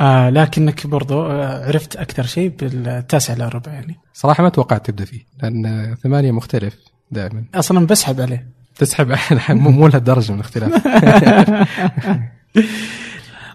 آه 0.00 0.30
لكنك 0.30 0.86
برضو 0.86 1.22
آه 1.26 1.66
عرفت 1.66 1.96
أكثر 1.96 2.22
شيء 2.22 2.48
بالتاسع 2.48 3.34
الا 3.34 3.48
ربع 3.48 3.72
يعني. 3.72 3.96
صراحة 4.14 4.42
ما 4.42 4.48
توقعت 4.48 4.86
تبدأ 4.86 5.04
فيه 5.04 5.20
لأن 5.42 5.94
ثمانية 6.02 6.32
مختلف 6.32 6.76
دائما. 7.10 7.44
أصلا 7.54 7.86
بسحب 7.86 8.20
عليه. 8.20 8.46
تسحب 8.78 9.16
مو 9.50 9.70
مو 9.70 9.88
لهالدرجة 9.88 10.32
من 10.32 10.38
الاختلاف. 10.38 10.72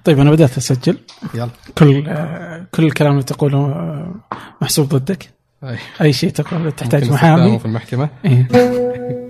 طيب 0.05 0.19
أنا 0.19 0.31
بدأت 0.31 0.57
أسجل. 0.57 0.97
يلا. 1.33 1.49
كل 1.77 2.03
آه 2.07 2.65
كل 2.71 2.85
الكلام 2.85 3.11
اللي 3.11 3.23
تقوله 3.23 3.57
آه 3.57 4.15
محسوب 4.61 4.89
ضدك. 4.89 5.29
أي. 5.63 5.77
أي 6.01 6.13
شيء 6.13 6.29
تقول 6.29 6.71
تحتاج 6.71 7.11
محامي. 7.11 7.59
في 7.59 7.65
المحكمة. 7.65 8.09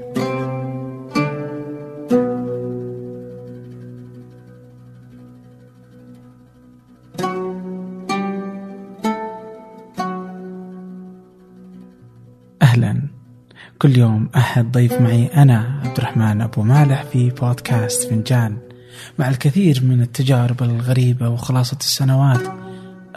كل 13.86 13.98
يوم 13.98 14.30
أحد 14.36 14.72
ضيف 14.72 15.02
معي 15.02 15.26
أنا 15.26 15.82
عبد 15.84 15.98
الرحمن 15.98 16.42
أبو 16.42 16.62
مالح 16.62 17.04
في 17.04 17.30
بودكاست 17.30 18.10
فنجان. 18.10 18.58
مع 19.20 19.30
الكثير 19.30 19.84
من 19.84 20.02
التجارب 20.02 20.64
الغريبة 20.64 21.30
وخلاصة 21.30 21.78
السنوات 21.80 22.42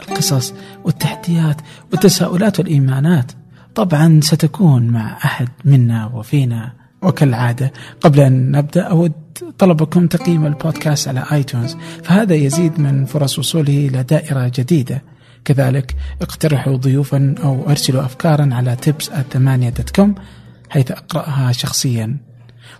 القصص 0.01 0.53
والتحديات 0.83 1.55
والتساؤلات 1.91 2.59
والإيمانات 2.59 3.31
طبعا 3.75 4.19
ستكون 4.23 4.87
مع 4.87 5.17
أحد 5.17 5.49
منا 5.65 6.05
وفينا. 6.05 6.73
وكالعادة 7.01 7.71
قبل 8.01 8.19
أن 8.19 8.51
نبدأ 8.51 8.81
أود 8.81 9.13
طلبكم 9.57 10.07
تقييم 10.07 10.45
البودكاست 10.45 11.07
على 11.07 11.23
آيتونز 11.31 11.77
فهذا 12.03 12.35
يزيد 12.35 12.79
من 12.79 13.05
فرص 13.05 13.39
وصوله 13.39 13.87
إلى 13.87 14.03
دائرة 14.03 14.51
جديدة. 14.55 15.01
كذلك 15.45 15.95
اقترحوا 16.21 16.75
ضيوفا 16.75 17.35
أو 17.43 17.69
أرسلوا 17.69 18.05
افكارا 18.05 18.49
على 18.51 18.77
tips 18.85 19.21
ثمانية 19.31 19.69
دوت 19.69 19.89
كوم 19.89 20.15
حيث 20.69 20.91
أقرأها 20.91 21.51
شخصيا. 21.51 22.17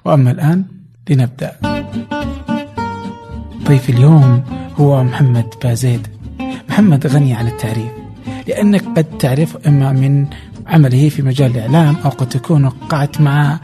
وأما 0.05 0.31
الآن 0.31 0.65
لنبدأ. 1.09 1.51
ضيف 3.63 3.89
اليوم 3.89 4.43
هو 4.79 5.03
محمد 5.03 5.53
بازيد. 5.63 6.07
محمد 6.69 7.07
غني 7.07 7.33
عن 7.33 7.47
التعريف. 7.47 7.91
لأنك 8.47 8.83
قد 8.97 9.03
تعرف 9.03 9.67
إما 9.67 9.91
من 9.91 10.27
عمله 10.67 11.09
في 11.09 11.21
مجال 11.21 11.51
الإعلام 11.51 11.95
أو 12.05 12.09
قد 12.09 12.29
تكون 12.29 12.65
وقعت 12.65 13.21
مع 13.21 13.59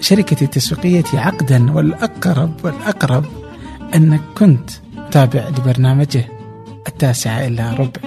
شركة 0.00 0.44
التسويقية 0.44 1.04
عقدا. 1.14 1.72
والأقرب 1.72 2.64
والأقرب 2.64 3.24
أنك 3.94 4.20
كنت 4.38 4.70
تابع 5.10 5.48
لبرنامجه 5.48 6.24
التاسعة 6.88 7.46
إلا 7.46 7.72
ربع. 7.74 8.00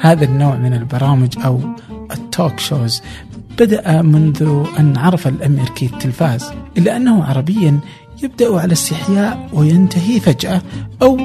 هذا 0.00 0.24
النوع 0.24 0.56
من 0.56 0.74
البرامج 0.74 1.38
أو 1.44 1.60
التوك 2.12 2.58
شوز 2.58 3.02
بدأ 3.58 4.02
منذ 4.02 4.64
أن 4.78 4.96
عرف 4.96 5.28
الأمريكي 5.28 5.86
التلفاز 5.86 6.52
إلا 6.78 6.96
أنه 6.96 7.24
عربيا 7.24 7.80
يبدأ 8.22 8.60
على 8.60 8.72
استحياء 8.72 9.48
وينتهي 9.52 10.20
فجأة 10.20 10.62
أو 11.02 11.18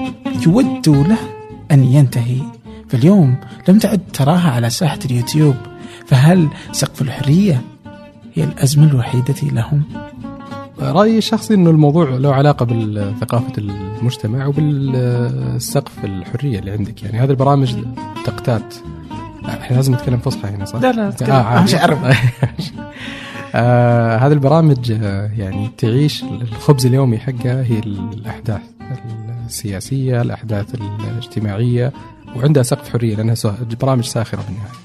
يود 0.48 0.90
له 0.90 1.18
أن 1.72 1.84
ينتهي 1.84 2.42
فاليوم 2.90 3.36
لم 3.68 3.80
تعد 3.80 4.02
تراها 4.14 4.52
على 4.52 4.70
ساحة 4.70 5.00
اليوتيوب 5.06 5.56
فهل 6.06 6.48
سقف 6.72 7.02
الحرية 7.02 7.62
هي 8.34 8.44
الأزمة 8.44 8.92
الوحيدة 8.92 9.36
لهم؟ 9.44 9.84
رأيي 10.80 11.18
الشخصي 11.18 11.54
إنه 11.54 11.70
الموضوع 11.70 12.10
له 12.10 12.34
علاقة 12.34 12.66
بثقافه 12.66 13.54
المجتمع 13.58 14.46
وبالسقف 14.46 16.06
الحرية 16.06 16.60
اللي 16.60 16.72
عندك 16.72 17.04
يعني 17.04 17.20
هذه 17.20 17.30
البرامج 17.30 17.76
تقتات 18.26 18.76
إحنا 19.50 19.76
لازم 19.76 19.94
نتكلم 19.94 20.18
فصحى 20.20 20.48
هنا 20.48 20.66
صح؟ 20.66 20.80
لا 20.80 20.92
لا 20.92 21.14
آه 21.30 21.44
عادي. 21.44 21.64
مش 21.64 21.76
عربي 21.76 22.08
آه 23.56 24.18
هذه 24.18 24.32
البرامج 24.32 24.92
آه، 24.92 25.32
يعني 25.38 25.70
تعيش 25.78 26.24
الخبز 26.24 26.86
اليومي 26.86 27.18
حقها 27.18 27.64
هي 27.64 27.80
الأحداث 27.80 28.62
السياسية، 29.46 30.22
الأحداث 30.22 30.76
الاجتماعية 30.76 31.94
وعندها 32.36 32.64
سقف 32.64 32.90
حرية 32.90 33.16
لأنها 33.16 33.36
برامج 33.82 34.04
ساخره 34.04 34.42
بالنهايه. 34.42 34.84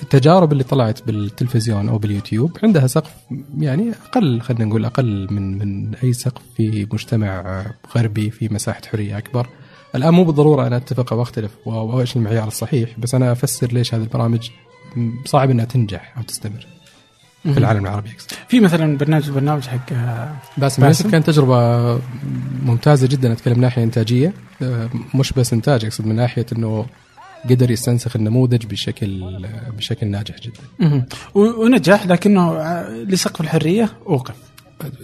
فالتجارب 0.00 0.52
اللي 0.52 0.64
طلعت 0.64 1.06
بالتلفزيون 1.06 1.88
أو 1.88 1.98
باليوتيوب 1.98 2.58
عندها 2.62 2.86
سقف 2.86 3.10
يعني 3.58 3.92
أقل 4.08 4.40
خلينا 4.40 4.64
نقول 4.64 4.84
أقل 4.84 5.28
من 5.30 5.58
من 5.58 5.94
أي 5.94 6.12
سقف 6.12 6.42
في 6.56 6.86
مجتمع 6.92 7.64
غربي 7.96 8.30
في 8.30 8.48
مساحة 8.54 8.80
حرية 8.92 9.18
أكبر. 9.18 9.46
الآن 9.94 10.14
مو 10.14 10.24
بالضرورة 10.24 10.66
أنا 10.66 10.76
أتفق 10.76 11.12
أو 11.12 11.22
أختلف 11.22 11.50
وايش 11.66 12.16
المعيار 12.16 12.48
الصحيح 12.48 12.90
بس 12.98 13.14
أنا 13.14 13.32
أفسر 13.32 13.72
ليش 13.72 13.94
هذه 13.94 14.02
البرامج 14.02 14.50
صعب 15.24 15.50
إنها 15.50 15.64
تنجح 15.64 16.14
أو 16.16 16.22
تستمر 16.22 16.66
في 17.44 17.58
العالم 17.58 17.84
العربي. 17.86 18.10
في 18.48 18.60
مثلا 18.60 18.98
برنامج 18.98 19.30
برنامج 19.30 19.62
حق 19.66 19.92
آه، 19.92 20.36
باسم؟ 20.56 20.84
يوسف 20.84 21.10
كانت 21.10 21.26
تجربة 21.26 22.00
ممتازة 22.66 23.06
جدا 23.06 23.32
أتكلم 23.32 23.54
من 23.54 23.60
ناحية 23.60 23.82
إنتاجية 23.84 24.32
آه، 24.62 24.90
مش 25.14 25.32
بس 25.32 25.52
إنتاج 25.52 25.84
أقصد 25.84 26.06
من 26.06 26.14
ناحية 26.16 26.46
إنه 26.52 26.86
قدر 27.50 27.70
يستنسخ 27.70 28.16
النموذج 28.16 28.66
بشكل 28.66 29.24
بشكل 29.76 30.06
ناجح 30.06 30.34
جدا 30.40 31.04
ونجح 31.34 32.06
لكنه 32.06 32.52
آه، 32.52 32.88
لسقف 32.90 33.40
الحرية 33.40 33.88
أوقف 34.06 34.34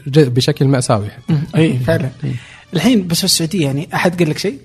ج- 0.06 0.28
بشكل 0.28 0.64
مأساوي 0.68 1.10
حتى. 1.10 1.34
أي 1.56 1.78
فعلا 1.78 2.10
الحين 2.74 3.06
بس 3.06 3.18
في 3.18 3.24
السعودية 3.24 3.64
يعني 3.66 3.88
أحد 3.94 4.18
قال 4.18 4.30
لك 4.30 4.38
شيء؟ 4.38 4.58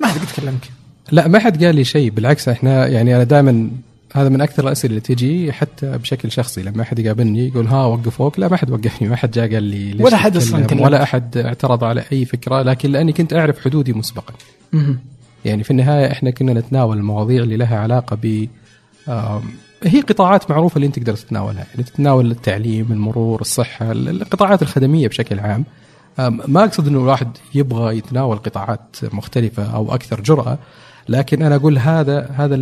ما 0.00 0.06
حد 0.06 0.18
قد 0.18 0.26
كلمك 0.36 0.70
لا 1.12 1.28
ما 1.28 1.38
حد 1.38 1.64
قال 1.64 1.74
لي 1.74 1.84
شيء 1.84 2.10
بالعكس 2.10 2.48
إحنا 2.48 2.86
يعني 2.86 3.16
أنا 3.16 3.24
دائما 3.24 3.70
هذا 4.14 4.28
من 4.28 4.40
أكثر 4.40 4.64
الأسئلة 4.66 4.90
اللي 4.90 5.00
تجي 5.00 5.52
حتى 5.52 5.98
بشكل 5.98 6.32
شخصي 6.32 6.62
لما 6.62 6.82
أحد 6.82 6.98
يقابلني 6.98 7.48
يقول 7.48 7.66
ها 7.66 7.84
وقفوك 7.86 8.38
لا 8.38 8.48
ما 8.48 8.56
حد 8.56 8.70
وقفني 8.70 9.08
ما 9.08 9.16
حد 9.16 9.30
جاء 9.30 9.52
قال 9.54 9.62
لي 9.62 9.90
ليش 9.92 10.00
ولا 10.06 10.16
حد 10.16 10.36
أصلاً 10.36 10.50
تتكلم، 10.50 10.66
كلمك. 10.66 10.84
ولا 10.86 11.02
أحد 11.02 11.36
اعترض 11.36 11.84
على 11.84 12.04
أي 12.12 12.24
فكرة 12.24 12.62
لكن 12.62 12.90
لأني 12.92 13.12
كنت 13.12 13.32
أعرف 13.32 13.64
حدودي 13.64 13.92
مسبقا. 13.92 14.34
يعني 15.44 15.64
في 15.64 15.70
النهاية 15.70 16.12
إحنا 16.12 16.30
كنا 16.30 16.52
نتناول 16.52 16.96
المواضيع 16.96 17.42
اللي 17.42 17.56
لها 17.56 17.78
علاقة 17.78 18.16
ب 18.22 18.46
هي 19.84 20.00
قطاعات 20.00 20.50
معروفة 20.50 20.76
اللي 20.76 20.86
أنت 20.86 20.98
تقدر 20.98 21.16
تتناولها، 21.16 21.66
يعني 21.70 21.82
تتناول 21.82 22.30
التعليم، 22.30 22.86
المرور، 22.90 23.40
الصحة، 23.40 23.92
ال- 23.92 24.08
القطاعات 24.22 24.62
الخدمية 24.62 25.08
بشكل 25.08 25.38
عام. 25.40 25.64
ما 26.18 26.64
أقصد 26.64 26.86
إنه 26.86 26.98
الواحد 26.98 27.28
يبغى 27.54 27.98
يتناول 27.98 28.36
قطاعات 28.36 28.96
مختلفة 29.12 29.74
أو 29.74 29.94
أكثر 29.94 30.20
جرأة، 30.20 30.58
لكن 31.08 31.42
أنا 31.42 31.56
أقول 31.56 31.78
هذا 31.78 32.30
هذا 32.36 32.56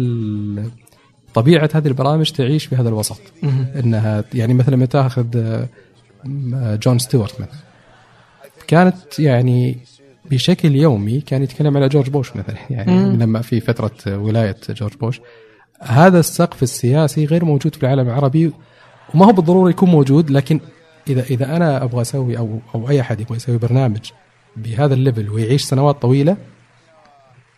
طبيعة 1.34 1.70
هذه 1.74 1.88
البرامج 1.88 2.30
تعيش 2.30 2.64
في 2.66 2.76
هذا 2.76 2.88
الوسط. 2.88 3.20
إنها 3.76 4.24
يعني 4.34 4.54
مثلا 4.54 4.74
لما 4.74 4.86
تاخذ 4.86 5.26
جون 6.78 6.98
ستيوارت 6.98 7.40
مثلا 7.40 7.54
كانت 8.66 9.18
يعني 9.18 9.78
بشكل 10.30 10.76
يومي 10.76 11.20
كان 11.20 11.42
يتكلم 11.42 11.76
على 11.76 11.88
جورج 11.88 12.10
بوش 12.10 12.36
مثلا 12.36 12.56
يعني 12.70 12.92
مم. 12.92 13.22
لما 13.22 13.42
في 13.42 13.60
فترة 13.60 14.16
ولاية 14.16 14.56
جورج 14.68 14.94
بوش 14.94 15.20
هذا 15.80 16.20
السقف 16.20 16.62
السياسي 16.62 17.24
غير 17.24 17.44
موجود 17.44 17.74
في 17.74 17.82
العالم 17.82 18.08
العربي 18.08 18.52
وما 19.14 19.26
هو 19.26 19.32
بالضرورة 19.32 19.70
يكون 19.70 19.90
موجود 19.90 20.30
لكن 20.30 20.60
إذا 21.08 21.22
إذا 21.22 21.56
أنا 21.56 21.84
أبغى 21.84 22.00
أسوي 22.02 22.38
أو 22.38 22.60
أو 22.74 22.90
أي 22.90 23.00
أحد 23.00 23.20
يبغى 23.20 23.36
يسوي 23.36 23.58
برنامج 23.58 24.10
بهذا 24.56 24.94
ال 24.94 25.00
level 25.00 25.30
ويعيش 25.30 25.62
سنوات 25.62 26.02
طويلة 26.02 26.36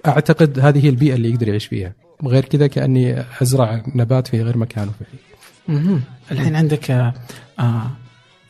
أعتقد 0.06 0.58
هذه 0.58 0.84
هي 0.84 0.88
البيئة 0.88 1.14
اللي 1.14 1.30
يقدر 1.30 1.48
يعيش 1.48 1.66
فيها. 1.66 1.92
غير 2.24 2.44
كذا 2.44 2.66
كأني 2.66 3.24
أزرع 3.42 3.82
نبات 3.94 4.26
في 4.26 4.42
غير 4.42 4.56
مكانه 4.56 4.92
فعليا 5.00 5.28
مهم. 5.68 6.02
الحين 6.30 6.56
عندك 6.56 6.90
آه 6.90 7.90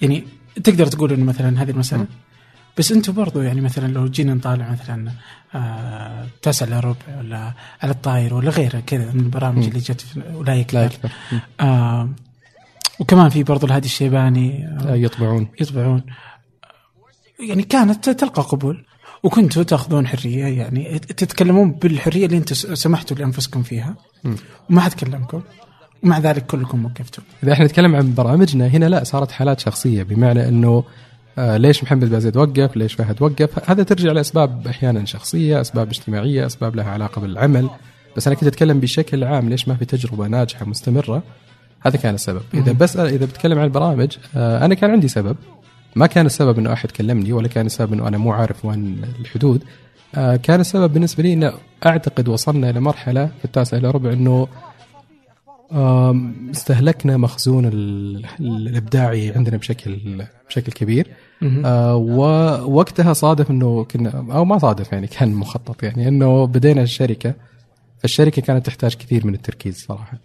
يعني 0.03 0.25
تقدر 0.65 0.87
تقول 0.87 1.13
إنه 1.13 1.25
مثلا 1.25 1.63
هذه 1.63 1.71
المسألة؟ 1.71 2.07
بس 2.79 2.93
أنتم 2.93 3.13
برضو 3.13 3.41
يعني 3.41 3.61
مثلا 3.61 3.93
لو 3.93 4.07
جينا 4.07 4.35
نطالع 4.35 4.71
مثلا 4.71 5.13
آه 5.55 6.27
تاسع 6.43 6.67
الا 6.67 6.81
ربع 6.81 7.19
ولا 7.19 7.53
على 7.83 7.93
الطاير 7.93 8.35
ولا 8.35 8.51
غيره 8.51 8.81
كذا 8.87 9.13
من 9.13 9.21
البرامج 9.21 9.67
اللي 9.67 9.79
جت 9.79 10.01
في 10.01 10.23
ولا 10.35 10.55
يكفر. 10.55 11.11
آه 11.61 12.09
وكمان 13.01 13.29
في 13.29 13.43
برضو 13.43 13.67
الهادي 13.67 13.87
الشيباني 13.87 14.67
آه 14.67 14.95
يطبعون. 14.95 15.49
يطبعون. 15.61 16.03
يعني 17.49 17.63
كانت 17.63 18.11
تلقى 18.11 18.43
قبول. 18.43 18.85
وكنتوا 19.23 19.63
تاخذون 19.63 20.07
حرية 20.07 20.45
يعني 20.45 20.99
تتكلمون 20.99 21.73
بالحرية 21.73 22.27
اللي 22.27 22.37
أنتم 22.37 22.55
سمحتوا 22.55 23.17
لأنفسكم 23.17 23.63
فيها. 23.63 23.97
وما 24.71 24.81
حد 24.81 24.93
كلمكم 24.93 25.43
ومع 26.03 26.19
ذلك 26.19 26.47
كلكم 26.47 26.85
وقفتوا. 26.85 27.25
إذا 27.43 27.53
إحنا 27.53 27.65
نتكلم 27.65 27.97
عن 27.97 28.15
برامجنا 28.15 28.67
هنا 28.67 28.85
لا 28.87 29.05
صارت 29.05 29.31
حالات 29.31 29.61
شخصية 29.61 30.03
بمعنى 30.03 30.49
إنه 30.49 30.85
آه 31.39 31.57
ليش 31.57 31.85
محمد 31.85 32.11
بازيد 32.11 32.37
وقف 32.37 32.77
ليش 32.77 32.95
فهد 32.95 33.23
وقف؟ 33.23 33.71
هذا 33.71 33.83
ترجع 33.83 34.13
لأسباب 34.13 34.67
أحيانا 34.67 35.05
شخصية 35.05 35.61
أسباب 35.61 35.89
اجتماعية 35.89 36.47
أسباب 36.47 36.77
لها 36.77 36.91
علاقة 36.91 37.21
بالعمل. 37.21 37.71
بس 38.17 38.27
أنا 38.27 38.37
كنت 38.37 38.47
أتكلم 38.47 38.81
بشكل 38.81 39.25
عام 39.25 39.49
ليش 39.49 39.69
ما 39.69 39.75
في 39.75 39.85
تجربة 39.85 40.27
ناجحة 40.27 40.67
مستمرة؟ 40.67 41.23
هذا 41.81 41.97
كان 41.97 42.15
السبب. 42.15 42.43
إذا 42.55 42.73
بس 42.73 42.97
إذا 42.97 43.27
بتكلم 43.27 43.59
عن 43.59 43.65
البرامج 43.65 44.17
آه 44.37 44.65
أنا 44.65 44.75
كان 44.75 44.91
عندي 44.91 45.09
سبب. 45.09 45.37
ما 45.97 46.07
كان 46.07 46.27
السبب 46.27 46.59
إنه 46.59 46.73
أحد 46.73 46.91
كلمني 46.91 47.33
ولا 47.33 47.49
كان 47.49 47.67
السبب 47.67 47.93
إنه 47.93 48.09
أنا 48.09 48.19
مو 48.19 48.33
عارف 48.33 48.65
وين 48.65 49.03
الحدود. 49.21 49.65
آه، 50.15 50.37
كان 50.37 50.61
السبب 50.61 50.93
بالنسبة 50.93 51.23
لي 51.23 51.33
إنه 51.33 51.53
أعتقد 51.87 52.29
وصلنا 52.29 52.71
إلى 52.71 52.81
مرحلة 52.81 53.27
في 53.27 53.45
التاسع 53.45 53.77
إلى 53.77 53.91
ربع 53.91 54.13
إنه 54.13 54.49
استهلكنا 56.51 57.17
مخزون 57.17 57.67
ال- 57.67 58.25
الإبداعي 58.41 59.31
عندنا 59.31 59.57
بشكل 59.57 60.23
بشكل 60.49 60.73
كبير. 60.73 61.07
آه، 61.65 61.97
ووقتها 61.97 63.13
صادف 63.13 63.51
إنه 63.51 63.85
كنا 63.85 64.11
أو 64.31 64.45
ما 64.45 64.59
صادف 64.59 64.93
يعني 64.93 65.07
كان 65.07 65.35
مخطط 65.35 65.83
يعني 65.83 66.09
إنه 66.09 66.47
بدينا 66.47 66.83
الشركة. 66.83 67.35
فالشركه 67.99 68.43
كانت 68.43 68.67
تحتاج 68.67 68.95
كثير 68.95 69.27
من 69.27 69.35
التركيز 69.35 69.85
صراحة. 69.89 70.19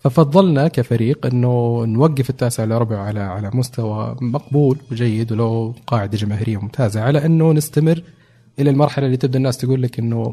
ففضلنا 0.00 0.68
كفريق 0.68 1.26
إنه 1.26 1.84
نوقف 1.86 2.30
التاسع 2.30 2.64
إلى 2.64 2.78
ربع 2.78 2.98
على 2.98 3.20
على 3.20 3.50
مستوى 3.54 4.16
مقبول 4.20 4.78
وجيد 4.92 5.32
ولو 5.32 5.74
قاعدة 5.86 6.18
جماهيرية 6.18 6.56
ممتازة 6.56 7.00
على 7.00 7.26
إنه 7.26 7.52
نستمر 7.52 8.02
إلى 8.58 8.70
المرحلة 8.70 9.06
اللي 9.06 9.16
تبدأ 9.16 9.38
الناس 9.38 9.58
تقول 9.58 9.82
لك 9.82 9.98
إنه 9.98 10.32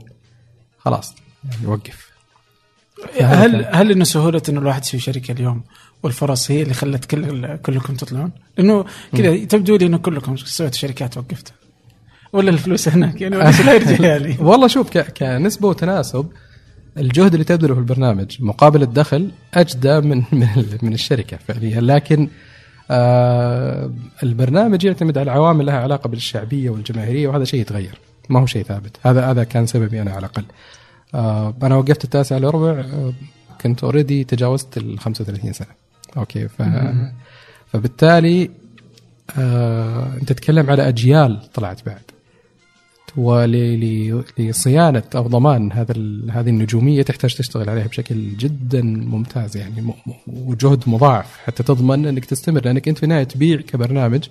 خلاص 0.78 1.16
يعني 1.52 1.68
وقف 1.68 2.08
هل 3.22 3.66
هل 3.72 3.92
إنه 3.92 4.04
سهولة 4.04 4.42
إنه 4.50 4.60
الواحد 4.60 4.82
يسوي 4.82 5.00
شركة 5.00 5.32
اليوم 5.32 5.64
والفرص 6.04 6.52
هي 6.52 6.62
اللي 6.62 6.74
خلت 6.74 7.06
كل 7.06 7.56
كلكم 7.56 7.96
تطلعون؟ 7.96 8.32
لأنه 8.58 8.86
كذا 9.18 9.46
تبدو 9.46 9.76
لي 9.76 9.86
إنه 9.86 9.98
كلكم 9.98 10.38
سويتوا 10.38 10.78
شركات 10.78 11.18
وقفتوا 11.18 11.56
ولا 12.34 12.50
الفلوس 12.50 12.90
هناك؟ 12.90 13.22
يعني 13.22 13.38
ولا 13.38 13.50
لا 13.50 13.74
يرجع 13.74 14.18
لي؟ 14.18 14.38
والله 14.50 14.68
شوف 14.68 14.98
كنسبة 14.98 15.68
وتناسب 15.68 16.32
الجهد 17.00 17.34
اللي 17.34 17.44
تبذله 17.44 17.74
في 17.74 17.80
البرنامج 17.80 18.38
مقابل 18.40 18.82
الدخل 18.82 19.32
أجدى 19.54 20.00
من 20.00 20.18
من, 20.32 20.78
من 20.82 20.94
الشركة 20.94 21.38
فعليا. 21.38 21.82
لكن 21.82 22.30
آه 22.92 23.92
البرنامج 24.24 24.84
يعتمد 24.86 25.18
على 25.18 25.32
عوامل 25.32 25.66
لها 25.66 25.80
علاقة 25.80 26.08
بالشعبية 26.08 26.70
والجماهيرية 26.70 27.28
وهذا 27.28 27.44
شيء 27.44 27.62
يتغير. 27.62 28.00
ما 28.30 28.40
هو 28.40 28.46
شيء 28.46 28.64
ثابت. 28.64 28.98
هذا 29.04 29.32
هذا 29.32 29.44
كان 29.44 29.66
سببي 29.66 30.02
أنا 30.02 30.12
على 30.12 30.20
الأقل. 30.20 30.44
آه 31.16 31.54
أنا 31.64 31.76
وقفت 31.76 32.04
التاسع 32.04 32.38
الا 32.38 32.50
ربع 32.50 32.70
آه 32.70 33.14
كنت 33.62 33.84
already 33.84 34.24
تجاوزت 34.24 34.78
ال 34.78 35.00
35 35.00 35.54
سنة. 35.54 35.68
okay 36.18 36.48
ف 36.48 36.62
فبالتالي 37.74 38.50
آه 39.40 40.14
أنت 40.22 40.34
تتكلم 40.34 40.70
على 40.70 40.88
أجيال 40.88 41.42
طلعت 41.54 41.86
بعد. 41.86 42.17
ولصيانه 43.18 45.04
أو 45.16 45.28
ضمان 45.28 45.72
هذا 45.72 45.94
هذه 46.32 46.50
النجومية 46.50 47.02
تحتاج 47.02 47.36
تشتغل 47.36 47.70
عليها 47.70 47.88
بشكل 47.88 48.38
جدا 48.38 48.82
ممتاز 48.82 49.58
يعني 49.58 49.94
وجهد 50.28 50.84
مضاعف 50.88 51.38
حتى 51.46 51.64
تضمن 51.64 52.06
أنك 52.06 52.26
تستمر 52.26 52.66
لأنك 52.66 52.88
أنت 52.88 52.98
في 52.98 53.04
النهاية 53.04 53.24
تبيع 53.24 53.62
كبرنامج 53.62 54.28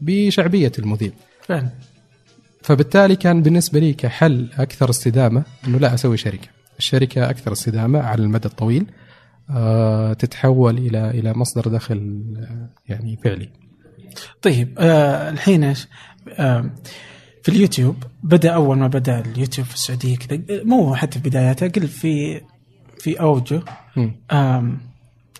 بشعبية 0.00 0.72
المذيع. 0.78 1.10
فعلا. 1.42 1.68
فبالتالي 2.62 3.16
كان 3.16 3.42
بالنسبة 3.42 3.80
لي 3.80 3.92
كحل 3.92 4.48
أكثر 4.58 4.90
استدامة 4.90 5.44
إنه 5.66 5.78
لا 5.78 5.94
أسوي 5.94 6.16
شركة. 6.16 6.48
الشركة 6.78 7.30
أكثر 7.30 7.52
استدامة 7.52 8.00
على 8.00 8.22
المدى 8.22 8.48
الطويل 8.48 8.86
آه 9.50 10.12
تتحول 10.12 10.78
إلى 10.78 11.10
إلى 11.10 11.32
مصدر 11.32 11.70
دخل 11.70 12.24
آه، 12.38 12.68
يعني 12.88 13.18
فعلي. 13.24 13.48
طيب 14.42 14.74
آه 14.78 15.30
الحين 15.30 15.64
إيش؟ 15.64 15.88
آه 16.28 16.70
في 17.42 17.48
اليوتيوب. 17.48 17.96
بدأ 18.22 18.50
أول 18.50 18.78
ما 18.78 18.86
بدأ 18.86 19.18
اليوتيوب 19.20 19.66
في 19.66 19.74
السعودية 19.74 20.16
كذا 20.16 20.40
مو 20.64 20.94
حتى 20.94 21.18
في 21.18 21.28
بداياته 21.28 21.68
قل 21.68 21.88
في 21.88 22.40
في 22.98 23.20
أوجه. 23.20 23.62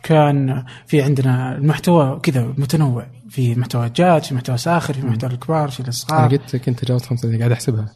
كان 0.02 0.64
في 0.86 1.02
عندنا 1.02 1.56
المحتوى 1.56 2.20
كذا 2.22 2.54
متنوع. 2.58 3.06
في 3.30 3.54
محتوى 3.54 3.90
جاد 3.96 4.22
في 4.22 4.34
محتوى 4.34 4.58
ساخر 4.58 4.94
في 4.94 5.06
محتوى 5.06 5.30
الكبار 5.30 5.70
في 5.70 5.80
أنا 5.80 5.88
الصغار 5.88 6.30
قلت 6.30 6.56
كنت 6.56 6.84
تجاوزت 6.84 7.06
35 7.06 7.38
قاعد 7.38 7.52
أحسبها. 7.52 7.86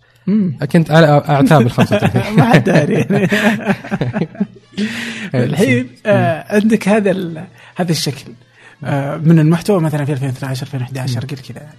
كنت 0.72 0.90
أعتاب 0.90 1.60
ال 1.60 1.70
35 1.70 2.22
ما 2.36 2.44
حد 2.44 2.64
داري. 2.64 3.02
الحين 5.34 5.88
آه 6.06 6.54
عندك 6.54 6.88
هذا 6.88 7.46
هذا 7.76 7.92
الشكل. 7.92 8.32
آه 8.84 9.16
من 9.16 9.38
المحتوى 9.38 9.80
مثلا 9.80 10.04
في 10.04 10.12
2012 10.12 10.66
2011 10.66 11.20
قل 11.20 11.26
كذا. 11.26 11.62
يعني 11.62 11.78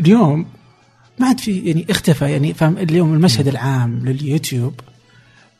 اليوم 0.00 0.46
ما 1.18 1.26
عاد 1.26 1.40
في 1.40 1.58
يعني 1.58 1.86
اختفى 1.90 2.32
يعني 2.32 2.54
فاهم؟ 2.54 2.78
اليوم 2.78 3.14
المشهد 3.14 3.48
العام 3.48 4.00
لليوتيوب. 4.04 4.80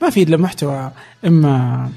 ما 0.03 0.11
في 0.11 0.23
إلا 0.23 0.37
محتوى 0.37 0.93
إما 1.27 1.89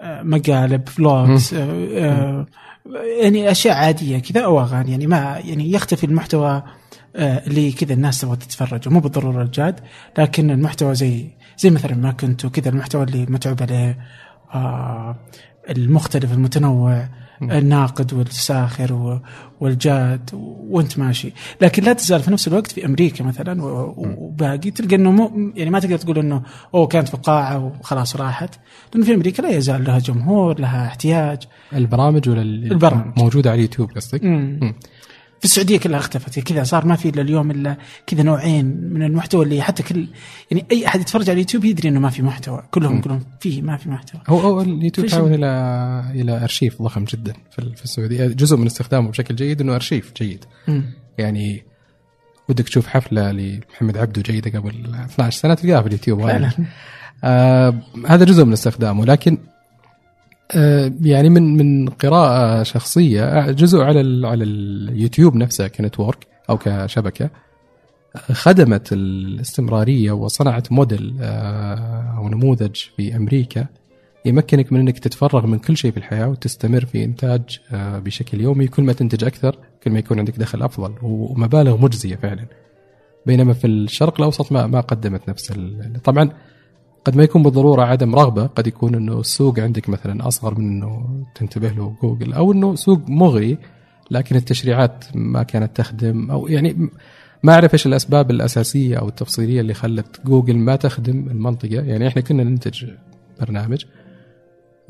آه، 0.00 0.22
مقالب 0.22 0.88
فلوجز 0.88 1.54
آه، 1.54 1.66
آه، 1.98 2.46
يعني 3.22 3.50
أشياء 3.50 3.76
عادية 3.76 4.18
كذا 4.18 4.44
أو 4.44 4.60
أغاني. 4.60 4.90
يعني 4.90 5.06
ما 5.06 5.40
يعني 5.44 5.72
يختفي 5.72 6.04
المحتوى 6.04 6.62
اللي 7.16 7.72
كذا 7.72 7.92
الناس 7.92 8.20
تبغى 8.20 8.36
تتفرج 8.36 8.88
مو 8.88 9.00
بالضرورة 9.00 9.42
الجاد 9.42 9.80
لكن 10.18 10.50
المحتوى 10.50 10.94
زي 10.94 11.26
زي 11.58 11.70
مثلا 11.70 11.94
ما 11.94 12.12
كنت 12.12 12.44
وكذا 12.44 12.68
المحتوى 12.68 13.02
اللي 13.02 13.26
متعوب 13.26 13.62
عليه 13.62 13.98
المختلف 15.70 16.32
المتنوع. 16.32 17.08
الناقد 17.42 18.12
والساخر 18.14 19.20
والجاد 19.60 20.30
وانت 20.70 20.98
ماشي. 20.98 21.32
لكن 21.60 21.82
لا 21.82 21.92
تزال 21.92 22.20
في 22.22 22.30
نفس 22.30 22.48
الوقت 22.48 22.66
في 22.72 22.86
أمريكا 22.86 23.24
مثلا 23.24 23.62
وباقي 23.96 24.70
تلقى 24.70 24.96
إنه 24.96 25.10
مو 25.10 25.52
يعني 25.56 25.70
ما 25.70 25.78
تقدر 25.78 25.96
تقول 25.96 26.18
إنه 26.18 26.42
أوه 26.74 26.86
كانت 26.86 27.08
في 27.08 27.16
قاعة 27.16 27.58
وخلاص 27.80 28.16
راحت. 28.16 28.54
لأنه 28.94 29.06
في 29.06 29.14
أمريكا 29.14 29.42
لا 29.42 29.48
يزال 29.48 29.84
لها 29.84 29.98
جمهور 29.98 30.60
لها 30.60 30.86
احتياج. 30.86 31.38
البرامج 31.72 32.28
ولا 32.28 32.42
ال- 32.42 32.72
البرامج. 32.72 33.18
موجودة 33.18 33.50
على 33.50 33.56
اليوتيوب 33.58 33.90
قصدك؟ 33.90 34.20
في 35.40 35.44
السعودية 35.46 35.78
كلها 35.78 35.98
اختفت 35.98 36.38
كذا 36.40 36.62
صار 36.62 36.86
ما 36.86 36.96
في 36.96 37.08
إلا 37.08 37.22
اليوم 37.22 37.50
إلا 37.50 37.76
كذا 38.06 38.22
نوعين 38.22 38.66
من 38.92 39.02
المحتوى 39.02 39.44
اللي 39.44 39.62
حتى 39.62 39.82
كل 39.82 40.08
يعني 40.50 40.66
أي 40.72 40.86
أحد 40.86 41.00
يتفرج 41.00 41.22
على 41.22 41.32
اليوتيوب 41.32 41.64
يدري 41.64 41.88
إنه 41.88 42.00
ما 42.00 42.10
في 42.10 42.22
محتوى 42.22 42.62
كلهم 42.70 42.98
يقولون 42.98 43.22
فيه 43.40 43.62
ما 43.62 43.76
في 43.76 43.88
محتوى. 43.88 44.20
هو 44.28 44.38
هو 44.38 44.60
اليوتيوب 44.60 45.06
تحول 45.06 45.34
إلى 45.34 46.04
إلى 46.14 46.42
أرشيف 46.42 46.82
ضخم 46.82 47.04
جدا 47.04 47.32
في 47.50 47.58
ال- 47.58 47.76
في 47.76 47.84
السعودية. 47.84 48.26
جزء 48.26 48.56
من 48.56 48.66
استخدامه 48.66 49.10
بشكل 49.10 49.36
جيد 49.36 49.60
إنه 49.60 49.74
أرشيف 49.74 50.12
جيد. 50.16 50.44
مم. 50.68 50.84
يعني 51.18 51.64
ودك 52.48 52.64
تشوف 52.68 52.86
حفلة 52.86 53.32
لمحمد 53.32 53.96
عبده 53.96 54.22
جيدة 54.22 54.58
قبل 54.58 54.70
12 55.04 55.38
سنة 55.40 55.54
تلقاها 55.54 55.80
في 55.82 55.86
اليوتيوب 55.88 56.22
فعلا. 56.22 56.50
آه 57.24 57.74
هذا 58.08 58.24
جزء 58.24 58.44
من 58.44 58.52
استخدامه 58.52 59.04
لكن 59.04 59.38
يعني 61.02 61.28
من 61.28 61.56
من 61.56 61.88
قراءة 61.88 62.62
شخصية 62.62 63.24
آه، 63.24 63.50
جزء 63.50 63.78
على 63.80 64.26
على 64.26 64.44
اليوتيوب 64.44 65.36
نفسه 65.36 65.68
كنتورك 65.68 66.26
أو 66.50 66.58
كشبكة 66.58 67.30
آه، 68.16 68.32
خدمت 68.32 68.92
الاستمرارية 68.92 70.12
وصنعت 70.12 70.72
موديل 70.72 71.16
آه، 71.20 72.14
أو 72.16 72.28
نموذج 72.28 72.76
في 72.96 73.16
أمريكا 73.16 73.66
يمكنك 74.24 74.72
من 74.72 74.80
إنك 74.80 74.98
تتفرغ 74.98 75.46
من 75.46 75.58
كل 75.58 75.76
شيء 75.76 75.90
في 75.90 75.96
الحياة 75.96 76.28
وتستمر 76.28 76.84
في 76.84 77.04
إنتاج 77.04 77.60
آه، 77.72 77.98
بشكل 77.98 78.40
يومي 78.40 78.68
كل 78.68 78.82
ما 78.82 78.92
تنتج 78.92 79.24
أكثر 79.24 79.56
كل 79.84 79.90
ما 79.90 79.98
يكون 79.98 80.18
عندك 80.18 80.36
دخل 80.36 80.62
أفضل 80.62 80.94
ومبالغ 81.02 81.76
مجزية 81.76 82.16
فعلا. 82.16 82.46
بينما 83.26 83.52
في 83.52 83.66
الشرق 83.66 84.14
الأوسط 84.20 84.52
ما 84.52 84.66
ما 84.66 84.80
قدمت 84.80 85.28
نفس 85.28 85.52
طبعا 86.04 86.30
قد 87.04 87.16
ما 87.16 87.22
يكون 87.24 87.42
بالضرورة 87.42 87.82
عدم 87.82 88.14
رغبة 88.14 88.46
قد 88.46 88.66
يكون 88.66 88.94
إنه 88.94 89.20
السوق 89.20 89.58
عندك 89.58 89.88
مثلا 89.88 90.28
أصغر 90.28 90.58
من 90.58 90.64
إنه 90.66 91.24
تنتبه 91.34 91.68
له 91.68 91.94
جوجل 92.02 92.32
أو 92.32 92.52
إنه 92.52 92.74
سوق 92.74 93.00
مغري 93.08 93.58
لكن 94.10 94.36
التشريعات 94.36 95.04
ما 95.14 95.42
كانت 95.42 95.76
تخدم 95.76 96.30
أو 96.30 96.48
يعني 96.48 96.88
ما 97.42 97.52
أعرف 97.54 97.72
إيش 97.74 97.86
الأسباب 97.86 98.30
الأساسية 98.30 98.96
أو 98.96 99.08
التفصيلية 99.08 99.60
اللي 99.60 99.74
خلت 99.74 100.20
جوجل 100.26 100.56
ما 100.56 100.76
تخدم 100.76 101.28
المنطقة. 101.30 101.74
يعني 101.74 102.06
إحنا 102.08 102.22
كنا 102.22 102.44
ننتج 102.44 102.84
برنامج 103.40 103.84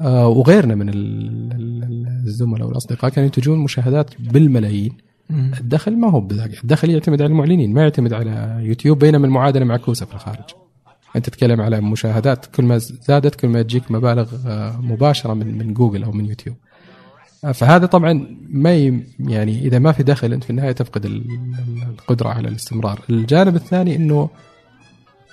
آه 0.00 0.28
وغيرنا 0.28 0.74
من 0.74 0.88
ال- 0.88 1.52
ال- 1.52 2.06
الزملاء 2.26 2.68
والأصدقاء 2.68 3.10
كانوا 3.10 3.26
ينتجون 3.26 3.58
مشاهدات 3.58 4.10
بالملايين. 4.20 4.92
الدخل 5.60 5.96
ما 5.96 6.10
هو 6.10 6.20
بذاك 6.20 6.62
الدخل 6.64 6.90
يعتمد 6.90 7.22
على 7.22 7.30
المعلنين 7.30 7.72
ما 7.72 7.82
يعتمد 7.82 8.12
على 8.12 8.56
يوتيوب 8.60 8.98
بينما 8.98 9.26
المعادلة 9.26 9.64
معكوسه 9.64 10.06
في 10.06 10.14
الخارج. 10.14 10.44
أنت 11.16 11.26
تتكلم 11.26 11.60
على 11.60 11.80
مشاهدات 11.80 12.46
كل 12.46 12.64
ما 12.64 12.78
زادت 12.78 13.34
كل 13.34 13.48
ما 13.48 13.62
تجيك 13.62 13.90
مبالغ 13.90 14.28
آه، 14.46 14.76
مباشرة 14.80 15.34
من 15.34 15.58
من 15.58 15.74
جوجل 15.74 16.04
أو 16.04 16.12
من 16.12 16.26
يوتيوب. 16.26 16.56
آه، 17.44 17.52
فهذا 17.52 17.86
طبعا 17.86 18.36
ما 18.50 18.74
يعني 19.20 19.58
إذا 19.66 19.78
ما 19.78 19.92
في 19.92 20.02
دخل 20.02 20.32
أنت 20.32 20.44
في 20.44 20.50
النهاية 20.50 20.72
تفقد 20.72 21.04
ال- 21.04 21.30
ال- 21.30 21.82
القدرة 21.98 22.28
على 22.28 22.48
الاستمرار. 22.48 23.00
الجانب 23.10 23.56
الثاني 23.56 23.96
إنه 23.96 24.28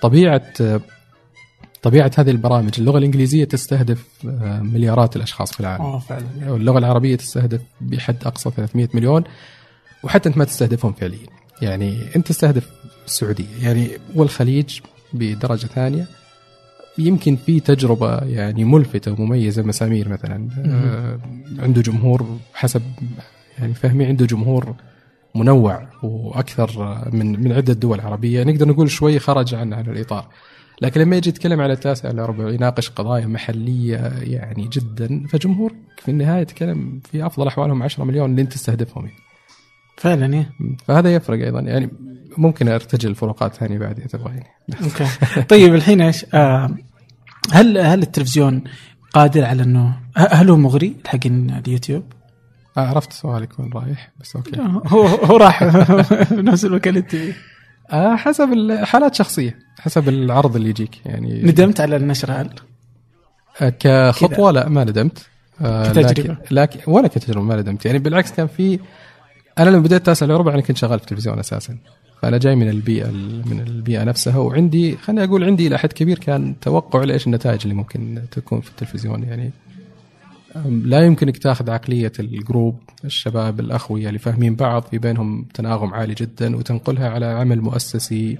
طبيعة 0.02 0.42
طبيعة 1.82 2.10
هذه 2.18 2.30
البرامج 2.30 2.70
اللغة 2.78 2.98
الإنجليزية 2.98 3.44
تستهدف 3.44 4.04
آه، 4.28 4.60
مليارات 4.60 5.16
الأشخاص 5.16 5.52
في 5.52 5.60
العالم. 5.60 5.82
آه 5.84 5.98
فعلا. 5.98 6.24
واللغة 6.46 6.78
العربية 6.78 7.16
تستهدف 7.16 7.60
بحد 7.80 8.16
أقصى 8.26 8.50
300 8.50 8.88
مليون 8.94 9.24
وحتى 10.02 10.28
أنت 10.28 10.38
ما 10.38 10.44
تستهدفهم 10.44 10.92
فعليا. 10.92 11.26
يعني 11.62 11.98
أنت 12.16 12.26
تستهدف 12.28 12.70
السعودية. 13.06 13.44
يعني 13.62 13.88
والخليج 14.14 14.80
بدرجة 15.12 15.66
ثانية. 15.66 16.06
يمكن 16.98 17.36
في 17.36 17.60
تجربة 17.60 18.18
يعني 18.18 18.64
ملفتة 18.64 19.12
ومميزة 19.12 19.62
مسامير 19.62 20.08
مثلا. 20.08 20.48
آه 20.58 21.18
عنده 21.58 21.82
جمهور 21.82 22.38
حسب 22.54 22.82
يعني 23.58 23.74
فهمي 23.74 24.04
عنده 24.04 24.26
جمهور 24.26 24.74
منوع 25.34 25.88
وأكثر 26.02 26.98
من 27.12 27.42
من 27.42 27.52
عدة 27.52 27.72
دول 27.72 28.00
عربية. 28.00 28.44
نقدر 28.44 28.68
نقول 28.68 28.90
شوي 28.90 29.18
خرج 29.18 29.54
عن 29.54 29.72
عن 29.72 29.86
الإطار. 29.86 30.28
لكن 30.82 31.00
لما 31.00 31.16
يجي 31.16 31.28
يتكلم 31.28 31.60
على 31.60 31.72
التاسع 31.72 32.10
الاربع 32.10 32.50
يناقش 32.50 32.90
قضايا 32.90 33.26
محلية 33.26 34.12
يعني 34.20 34.68
جدا 34.72 35.26
فجمهورك 35.28 35.74
في 35.98 36.10
النهاية 36.10 36.42
يتكلم 36.42 37.00
في 37.10 37.26
أفضل 37.26 37.46
أحوالهم 37.46 37.82
10 37.82 38.04
مليون 38.04 38.30
اللي 38.30 38.42
انت 38.42 38.52
تستهدفهم. 38.52 39.04
يعني. 39.04 39.27
فعلا 39.98 40.34
إيه. 40.34 40.50
فهذا 40.86 41.14
يفرق 41.14 41.44
أيضا. 41.44 41.60
يعني 41.60 41.90
ممكن 42.36 42.68
أرتجل 42.68 43.14
فروقات 43.14 43.54
ثانية 43.54 43.78
بعد 43.78 43.98
إذا 43.98 44.06
تبغى 44.06 44.30
يعني 44.30 44.48
أوكي. 44.82 45.06
طيب 45.54 45.74
الحين 45.74 46.00
إيش؟ 46.00 46.26
آه 46.34 46.70
هل 47.52 47.78
هل 47.78 48.02
التلفزيون 48.02 48.64
قادر 49.12 49.44
على 49.44 49.62
إنه 49.62 49.96
هل 50.16 50.50
هو 50.50 50.56
مغري؟ 50.56 50.96
حق 51.06 51.18
اليوتيوب؟ 51.26 52.04
آه، 52.78 52.80
عرفت 52.80 53.12
سؤالك 53.12 53.58
وين 53.58 53.70
رايح 53.72 54.12
بس 54.20 54.36
أوكي. 54.36 54.60
هو 54.86 55.06
هو 55.06 55.36
راح. 55.36 55.62
نفس 56.32 56.64
المكان 56.64 56.96
اللي 56.96 57.34
آه 57.90 58.16
حسب 58.16 58.52
الحالات 58.52 59.14
شخصية 59.14 59.58
حسب 59.80 60.08
العرض 60.08 60.56
اللي 60.56 60.68
يجيك. 60.68 61.06
يعني 61.06 61.42
ندمت 61.42 61.80
على 61.80 61.96
النشر 61.96 62.32
هل؟ 62.32 62.50
آه، 63.62 63.68
كخطوة 63.68 64.50
لا 64.50 64.68
ما 64.68 64.84
ندمت. 64.84 65.26
آه، 65.60 65.92
كتجربة. 65.92 66.32
لكن, 66.32 66.36
لكن 66.50 66.92
ولا 66.92 67.08
كتجربه 67.08 67.42
ما 67.42 67.56
ندمت. 67.56 67.86
يعني 67.86 67.98
بالعكس 67.98 68.32
كان 68.32 68.46
في 68.46 68.78
أنا 69.58 69.70
لما 69.70 69.78
بديت 69.78 70.06
تاسع 70.06 70.26
الربع 70.26 70.54
أنا 70.54 70.62
كنت 70.62 70.76
شغال 70.76 70.98
في 70.98 71.04
التلفزيون 71.04 71.38
أساسا. 71.38 71.78
فأنا 72.22 72.38
جاي 72.38 72.56
من 72.56 72.68
البيئة 72.68 73.10
من 73.46 73.64
البيئة 73.66 74.04
نفسها 74.04 74.36
وعندي 74.36 74.96
خليني 74.96 75.24
أقول 75.24 75.44
عندي 75.44 75.66
إلى 75.66 75.78
حد 75.78 75.92
كبير 75.92 76.18
كان 76.18 76.54
توقع 76.60 77.04
لإيش 77.04 77.26
النتائج 77.26 77.60
اللي 77.62 77.74
ممكن 77.74 78.22
تكون 78.30 78.60
في 78.60 78.70
التلفزيون 78.70 79.22
يعني. 79.22 79.50
لا 80.64 81.00
يمكنك 81.00 81.38
تاخذ 81.38 81.70
عقلية 81.70 82.12
ال 82.20 82.30
group 82.30 82.80
الشباب 83.04 83.60
الاخويه 83.60 84.08
اللي 84.08 84.18
فاهمين 84.18 84.54
بعض 84.54 84.82
في 84.82 84.98
بينهم 84.98 85.46
تناغم 85.54 85.94
عالي 85.94 86.14
جدا 86.14 86.56
وتنقلها 86.56 87.08
على 87.08 87.26
عمل 87.26 87.60
مؤسسي. 87.60 88.38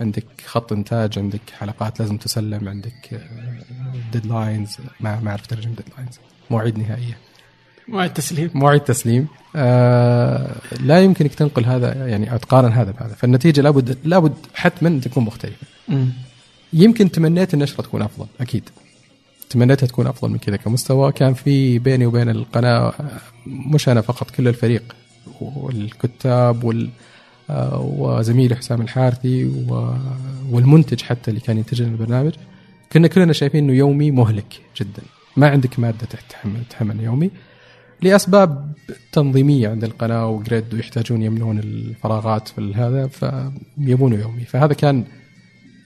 عندك 0.00 0.24
خط 0.46 0.72
إنتاج 0.72 1.18
عندك 1.18 1.40
حلقات 1.58 2.00
لازم 2.00 2.16
تسلم 2.16 2.68
عندك 2.68 3.20
deadlines 4.12 4.76
ما 5.00 5.20
ما 5.20 5.30
أعرف 5.30 5.46
ترجم 5.46 5.70
deadlines 5.70 6.18
مواعيد 6.50 6.78
نهائية. 6.78 7.18
مع 7.88 8.04
التسليم 8.04 8.50
مواعيد 8.54 8.80
تسليم. 8.80 9.26
آه 9.56 10.56
لا 10.80 11.00
يمكنك 11.00 11.34
تنقل 11.34 11.64
هذا 11.64 12.06
يعني 12.06 12.32
أو 12.32 12.36
تقارن 12.36 12.72
هذا 12.72 12.90
بهذا. 12.90 13.14
فالنتيجة 13.14 13.60
لابد 13.60 13.98
لابد 14.04 14.34
حتما 14.54 15.00
تكون 15.00 15.24
مختلفة. 15.24 15.66
مم. 15.88 16.08
يمكن 16.72 17.10
تمنيت 17.10 17.54
النشرة 17.54 17.82
تكون 17.82 18.02
أفضل 18.02 18.26
أكيد. 18.40 18.68
تمنيتها 19.50 19.86
تكون 19.86 20.06
أفضل 20.06 20.30
من 20.30 20.38
كذا 20.38 20.56
كمستوى. 20.56 21.12
كان 21.12 21.34
في 21.34 21.78
بيني 21.78 22.06
وبين 22.06 22.28
القناة 22.28 22.92
مش 23.46 23.88
أنا 23.88 24.00
فقط 24.00 24.30
كل 24.30 24.48
الفريق 24.48 24.96
والكتاب 25.40 26.64
وال 26.64 26.88
آه، 27.50 27.80
وزميلي 27.98 28.56
حسام 28.56 28.80
الحارثي 28.80 29.44
و- 29.44 29.94
والمنتج 30.50 31.02
حتى 31.02 31.30
اللي 31.30 31.40
كان 31.40 31.58
ينتج 31.58 31.82
لنا 31.82 31.90
البرنامج. 31.92 32.32
كنا 32.92 33.08
كلنا 33.08 33.32
شايفين 33.32 33.64
إنه 33.64 33.72
يومي 33.72 34.10
مهلك 34.10 34.60
جدا. 34.80 35.02
ما 35.36 35.48
عندك 35.48 35.78
مادة 35.78 36.08
تحمل 36.30 36.62
تحمل 36.70 37.00
يومي. 37.00 37.30
لأسباب 38.02 38.72
تنظيمية 39.12 39.68
عند 39.68 39.84
القناة 39.84 40.26
وجريد 40.28 40.74
ويحتاجون 40.74 41.22
يملون 41.22 41.58
الفراغات 41.58 42.48
في 42.48 42.72
هذا 42.74 43.06
فيبونه 43.06 44.16
يومي. 44.16 44.44
فهذا 44.44 44.72
كان 44.74 45.04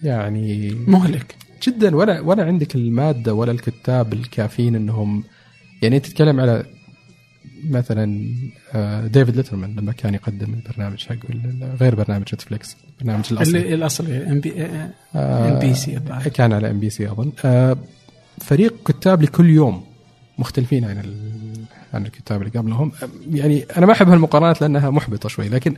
يعني 0.03 0.71
مهلك. 0.87 1.35
جدا. 1.67 1.97
ولا 1.97 2.21
ولا 2.21 2.45
عندك 2.45 2.75
المادة 2.75 3.35
ولا 3.35 3.53
الكتاب 3.53 4.13
الكافيين 4.13 4.77
إنهم 4.77 5.25
يعني 5.83 6.01
تتكلم 6.01 6.41
على 6.41 6.65
مثلا 7.71 8.35
آه، 8.75 9.07
ديفيد 9.07 9.37
ليترمان 9.37 9.77
لما 9.77 9.93
كان 9.93 10.15
يقدم 10.15 10.55
البرنامج 10.55 11.07
ال- 11.31 11.77
غير 11.81 11.95
برنامج 11.95 12.23
نتفليكس 12.35 12.77
البرنامج 12.91 13.25
الاصلي 13.33 13.75
الاصلي 13.75 14.27
NB 14.33 14.53
آه، 15.15 15.53
NBC 15.55 16.01
كان 16.35 16.53
على 16.53 16.71
NBC 16.71 17.11
أظن. 17.11 17.33
آه، 17.45 17.77
فريق 18.41 18.75
كتاب 18.89 19.23
لكل 19.23 19.51
يوم 19.51 19.85
مختلفين 20.39 20.85
عن 20.85 20.99
عن 21.95 22.07
الكتاب 22.07 22.43
اللي 22.43 22.59
قبلهم. 22.59 22.93
يعني 23.31 23.65
أنا 23.77 23.87
ما 23.87 23.93
أحب 23.93 24.09
هالمقارنات 24.09 24.61
لأنها 24.61 24.91
محبطة 24.91 25.29
شوي 25.29 25.49
لكن 25.49 25.77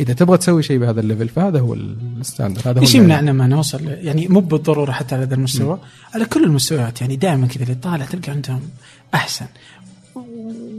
إذا 0.00 0.12
تبغى 0.12 0.38
تسوي 0.38 0.62
شيء 0.62 0.78
بهذا 0.78 1.00
ال 1.00 1.05
level 1.05 1.28
فهذا 1.28 1.60
هو 1.60 1.74
ال 1.74 1.84
standard 1.84 2.68
هذا 2.68 2.78
هو 2.78 2.82
إيش. 2.82 2.94
يمنعنا 2.94 3.32
ما 3.32 3.46
نوصل 3.46 3.88
يعني 3.88 4.28
مو 4.28 4.40
بالضرورة 4.40 4.92
حتى 4.92 5.14
على 5.14 5.24
هذا 5.24 5.34
المستوى 5.34 5.78
على 6.14 6.24
كل 6.24 6.44
المستويات. 6.44 7.00
يعني 7.00 7.16
دائما 7.16 7.46
كذا 7.46 7.62
اللي 7.62 7.74
طالع 7.74 8.04
تلقى 8.04 8.32
عندهم 8.32 8.60
أحسن. 9.14 9.46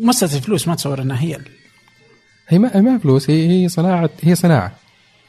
مساله 0.02 0.36
الفلوس 0.36 0.68
ما 0.68 0.76
تصور 0.76 1.02
إنها 1.02 1.22
هي 1.22 1.38
هي 2.48 2.60
ما 2.60 2.76
هي 2.76 2.82
ما 2.82 2.98
فلوس 2.98 3.30
هي 3.30 3.64
هي 3.64 3.70
صناعه 3.70 4.10
هي 4.22 4.36
صناعة. 4.36 4.72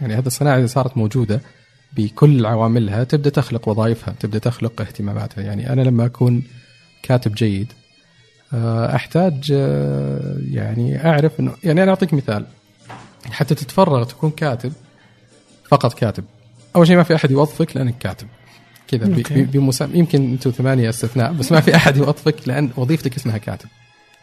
يعني 0.01 0.15
هذه 0.15 0.27
الصناعة 0.27 0.59
إذا 0.59 0.67
صارت 0.67 0.97
موجودة 0.97 1.41
بكل 1.97 2.47
عواملها 2.47 3.05
تبدأ 3.05 3.31
تخلق 3.31 3.69
وظائفها 3.69 4.15
تبدأ 4.21 4.39
تخلق 4.39 4.81
اهتماماتها. 4.81 5.43
يعني 5.43 5.73
أنا 5.73 5.83
لما 5.83 6.07
أكون 6.07 6.43
كاتب 7.03 7.35
جيد 7.35 7.73
أحتاج 8.95 9.53
آه، 9.53 10.37
يعني 10.51 11.07
أعرف 11.07 11.41
إنه 11.41 11.53
يعني 11.65 11.83
أنا 11.83 11.91
أعطيك 11.91 12.15
مثال. 12.15 12.47
حتى 13.31 13.55
تتفرغ 13.55 14.05
تكون 14.05 14.31
كاتب 14.31 14.73
فقط 15.69 15.95
كاتب. 15.95 16.25
أول 16.77 16.87
شيء 16.87 16.97
ما 16.97 17.03
في 17.03 17.15
أحد 17.15 17.31
يوظفك 17.31 17.77
لأنك 17.77 17.99
كاتب. 17.99 18.27
كذا 18.89 19.07
ب- 19.07 19.13
أوكي. 19.19 19.43
ب- 19.43 19.51
بمسا... 19.51 19.91
يمكن 19.95 20.31
أنتم 20.33 20.51
ثمانية 20.51 20.89
أستثناء 20.89 21.33
بس 21.33 21.53
ما 21.53 21.61
في 21.61 21.77
أحد 21.77 21.97
يوظفك 21.97 22.49
لأن 22.49 22.71
وظيفتك 22.77 23.17
اسمها 23.17 23.39
كاتب. 23.39 23.69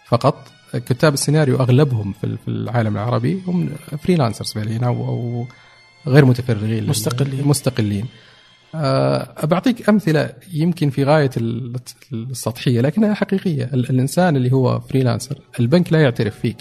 فقط 0.08 0.48
كتاب 0.74 1.14
السيناريو 1.14 1.56
أغلبهم 1.60 2.14
في 2.22 2.24
ال- 2.24 2.38
في 2.38 2.48
العالم 2.48 2.98
العربي 2.98 3.42
هم 3.48 3.70
freelancers 4.04 4.54
فعليا 4.54 4.80
أو 4.86 5.46
غير 6.08 6.26
متفرغين 6.26 6.88
مستقلين. 6.88 7.48
مستقلين. 7.48 8.06
بعطيك 9.44 9.90
أمثلة 9.90 10.30
يمكن 10.54 10.90
في 10.90 11.04
غاية 11.04 11.30
ال- 11.38 11.76
السطحية 12.14 12.82
لكنها 12.82 13.14
حقيقية. 13.14 13.64
ال- 13.74 13.90
الإنسان 13.90 14.36
اللي 14.36 14.52
هو 14.52 14.80
فريلانسر 14.80 15.42
البنك 15.60 15.94
لا 15.94 16.02
يعترف 16.02 16.40
فيك. 16.40 16.58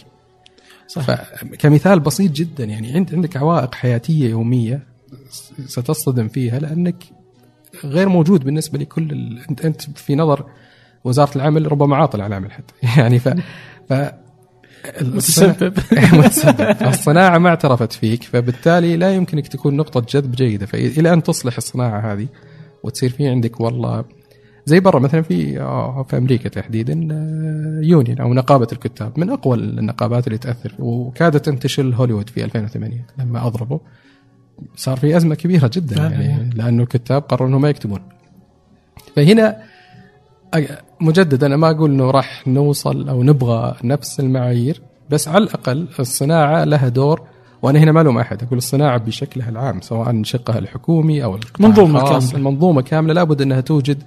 صح 0.89 1.03
فكمثال 1.03 2.01
بسيط 2.01 2.33
جدا 2.33 2.65
يعني 2.65 2.93
عند 2.95 3.15
عندك 3.15 3.37
عوائق 3.37 3.75
حياتية 3.75 4.29
يومية 4.31 4.87
ستصطدم 5.67 6.29
فيها 6.29 6.59
لأنك 6.59 7.05
غير 7.85 8.09
موجود 8.09 8.45
بالنسبة 8.45 8.79
لكل 8.79 9.11
ال... 9.13 9.41
انت 9.51 9.65
أنت 9.65 9.83
في 9.83 10.15
نظر 10.15 10.47
وزارة 11.05 11.37
العمل 11.37 11.73
ربما 11.73 11.97
عاطل 11.97 12.21
عن 12.21 12.27
العمل 12.31 12.53
حتى. 12.53 12.75
يعني 13.01 13.19
ف 13.19 13.29
ف 13.89 13.93
متسبب. 15.01 15.79
متسبب 16.13 16.77
الصناعة 16.83 17.39
ما 17.39 17.49
اعترفت 17.49 17.93
فيك 17.93 18.23
فبالتالي 18.23 18.97
لا 18.97 19.15
يمكنك 19.15 19.49
تكون 19.49 19.77
نقطة 19.77 20.01
جذب 20.09 20.33
جيدة. 20.35 20.67
فالى 20.67 21.13
أن 21.13 21.23
تصلح 21.23 21.57
الصناعة 21.57 22.13
هذه 22.13 22.27
وتصير 22.83 23.11
في 23.11 23.29
عندك 23.29 23.61
والله 23.61 24.05
زي 24.67 24.81
برا 24.81 24.99
مثلا 24.99 25.23
في 25.23 25.61
آه، 25.61 26.03
في 26.03 26.17
أمريكا 26.19 26.49
تحديدا 26.49 27.09
آه، 27.13 27.81
يونيون 27.83 28.21
أو 28.21 28.35
نقابة 28.35 28.67
الكتاب. 28.73 29.19
من 29.21 29.31
أقوى 29.31 29.57
النقابات 29.57 30.27
اللي 30.27 30.39
تأثر 30.39 30.75
وكادت 30.79 31.49
ان 31.49 31.59
تشل 31.59 31.95
هوليوود 31.95 32.31
في 32.31 32.45
2008 32.45 33.07
لما 33.19 33.47
أضربوا. 33.47 33.79
صار 34.77 34.97
في 34.97 35.17
أزمة 35.17 35.35
كبيرة 35.35 35.71
جدا 35.75 35.97
فعلا. 35.97 36.23
يعني 36.23 36.51
لأنه 36.55 36.83
الكتاب 36.83 37.23
قرروا 37.23 37.49
إنهم 37.49 37.63
ما 37.63 37.69
يكتبون. 37.71 38.01
فهنا 39.17 39.57
مجددا 41.01 41.47
أنا 41.47 41.57
ما 41.57 41.71
أقول 41.71 41.91
إنه 41.91 42.11
راح 42.11 42.49
نوصل 42.49 43.09
أو 43.09 43.23
نبغى 43.23 43.75
نفس 43.85 44.21
المعايير 44.21 44.81
بس 45.11 45.29
على 45.29 45.45
الأقل 45.45 45.89
الصناعة 46.01 46.65
لها 46.65 46.89
دور 46.89 47.21
وأنا 47.63 47.79
هنا 47.79 47.93
ما 47.93 48.01
ألوم 48.01 48.19
أحد 48.19 48.43
أقول 48.43 48.59
الصناعة 48.59 48.99
بشكلها 48.99 49.49
العام 49.49 49.81
سواء 49.81 50.23
شقها 50.23 50.59
الحكومي 50.59 51.25
أو 51.25 51.35
القطاع 51.37 51.69
منظومة 51.69 52.03
الخاص، 52.03 52.33
كاملة. 52.33 52.51
منظومه 52.51 52.83
كاملة 52.83 53.13
لابد 53.15 53.43
إنها 53.43 53.61
توجد 53.61 54.03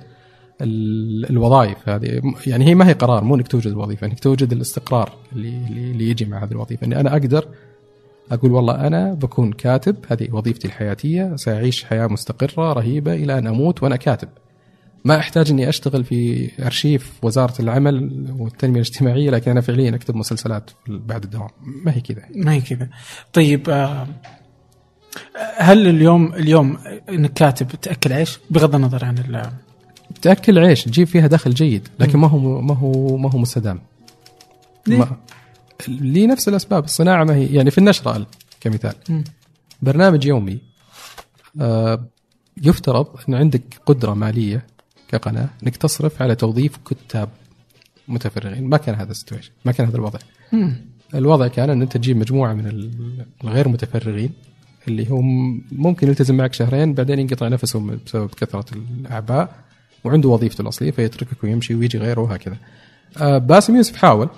ال- 0.61 1.29
الوظائف 1.29 1.89
هذه. 1.89 2.21
يعني 2.47 2.65
هي 2.65 2.75
ما 2.75 2.87
هي 2.87 2.93
قرار 2.93 3.23
مو 3.23 3.35
إنك 3.35 3.47
توجد 3.47 3.67
الوظيفة 3.71 4.07
إنك 4.07 4.19
توجد 4.19 4.51
الاستقرار 4.51 5.11
اللي 5.33 5.49
اللي 5.69 5.91
اللي 5.91 6.09
يجي 6.09 6.25
مع 6.25 6.43
هذه 6.43 6.51
الوظيفة. 6.51 6.85
إني 6.85 6.99
أنا 6.99 7.11
أقدر 7.11 7.45
أقول 8.31 8.51
والله 8.51 8.87
أنا 8.87 9.13
بكون 9.13 9.51
كاتب 9.51 9.95
هذه 10.07 10.27
وظيفتي 10.31 10.67
الحياتية 10.67 11.35
سأعيش 11.35 11.83
حياة 11.83 12.07
مستقرة 12.07 12.73
رهيبة 12.73 13.13
إلى 13.13 13.37
أن 13.37 13.47
أموت 13.47 13.83
وأنا 13.83 13.95
كاتب. 13.95 14.29
ما 15.05 15.17
أحتاج 15.17 15.49
إني 15.49 15.69
أشتغل 15.69 16.03
في 16.03 16.49
أرشيف 16.65 17.11
وزارة 17.21 17.53
العمل 17.61 18.25
والتنمية 18.37 18.75
الاجتماعية 18.81 19.29
لكن 19.29 19.51
أنا 19.51 19.61
فعليا 19.61 19.95
أكتب 19.95 20.15
مسلسلات 20.15 20.69
بعد 20.87 21.23
الدوام. 21.23 21.49
ما 21.85 21.93
هي 21.95 22.01
كذا. 22.01 22.23
ما 22.35 22.53
هي 22.53 22.61
كذا. 22.61 22.89
طيب 23.33 23.69
آه، 23.69 24.07
هل 25.57 25.87
اليوم 25.87 26.33
اليوم 26.33 26.77
إنك 27.09 27.33
كاتب 27.33 27.67
تأكل 27.67 28.13
عيش؟ 28.13 28.39
بغض 28.49 28.75
النظر 28.75 29.05
عن 29.05 29.17
ال- 29.17 29.51
تأكل 30.21 30.59
عيش 30.59 30.83
تجيب 30.83 31.07
فيها 31.07 31.27
دخل 31.27 31.53
جيد 31.53 31.87
لكن 31.99 32.19
ما 32.19 32.27
هو 32.27 32.61
ما 32.61 32.75
هو 32.75 33.17
ما 33.17 33.31
هو 33.31 33.37
مستدام. 33.37 33.81
ليه؟ 34.87 35.17
لنفس 35.87 36.47
الأسباب 36.47 36.83
الصناعة 36.83 37.23
ما 37.23 37.35
هي 37.35 37.45
يعني 37.53 37.71
في 37.71 37.77
النشرة 37.77 38.15
ال- 38.17 38.25
كمثال. 38.61 38.93
مم. 39.09 39.23
برنامج 39.81 40.25
يومي 40.25 40.59
آه، 41.61 42.05
يفترض 42.63 43.07
إن 43.29 43.35
عندك 43.35 43.63
قدرة 43.85 44.13
مالية 44.13 44.65
كقناة 45.09 45.49
إنك 45.63 45.77
تصرف 45.77 46.21
على 46.21 46.35
توظيف 46.35 46.77
كتاب 46.89 47.29
متفرغين 48.07 48.63
ما 48.63 48.77
كان 48.77 48.95
هذا 48.95 49.11
السيتويشن 49.11 49.51
ما 49.65 49.71
كان 49.71 49.87
هذا 49.87 49.95
الوضع 49.95 50.19
مم. 50.53 50.75
الوضع 51.15 51.47
كان 51.47 51.69
إن 51.69 51.81
أنت 51.81 51.97
تجيب 51.97 52.17
مجموعة 52.17 52.53
من 52.53 52.67
ال- 52.67 53.25
الغير 53.43 53.67
متفرغين 53.67 54.29
اللي 54.87 55.05
هم 55.07 55.61
ممكن 55.71 56.07
يلتزم 56.07 56.37
معك 56.37 56.53
شهرين 56.53 56.93
بعدين 56.93 57.19
ينقطع 57.19 57.47
نفسه 57.47 57.97
بسبب 58.05 58.29
كثرة 58.29 58.65
الأعباء 58.75 59.55
وعنده 60.03 60.29
وظيفته 60.29 60.61
الأصلية 60.61 60.91
فيتركك 60.91 61.43
ويمشي 61.43 61.75
ويجي 61.75 61.97
غيره 61.97 62.21
وهكذا. 62.21 62.57
آه، 63.17 63.37
باسم 63.37 63.75
يوسف 63.75 63.95
حاول 63.95 64.29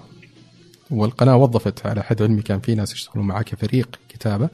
والقناة 0.91 1.35
وظفت 1.35 1.85
على 1.85 2.03
حد 2.03 2.21
علمي 2.21 2.41
كان 2.41 2.59
في 2.59 2.75
ناس 2.75 2.93
يشتغلون 2.93 3.27
معاه 3.27 3.41
كفريق 3.41 3.99
كتابة 4.09 4.49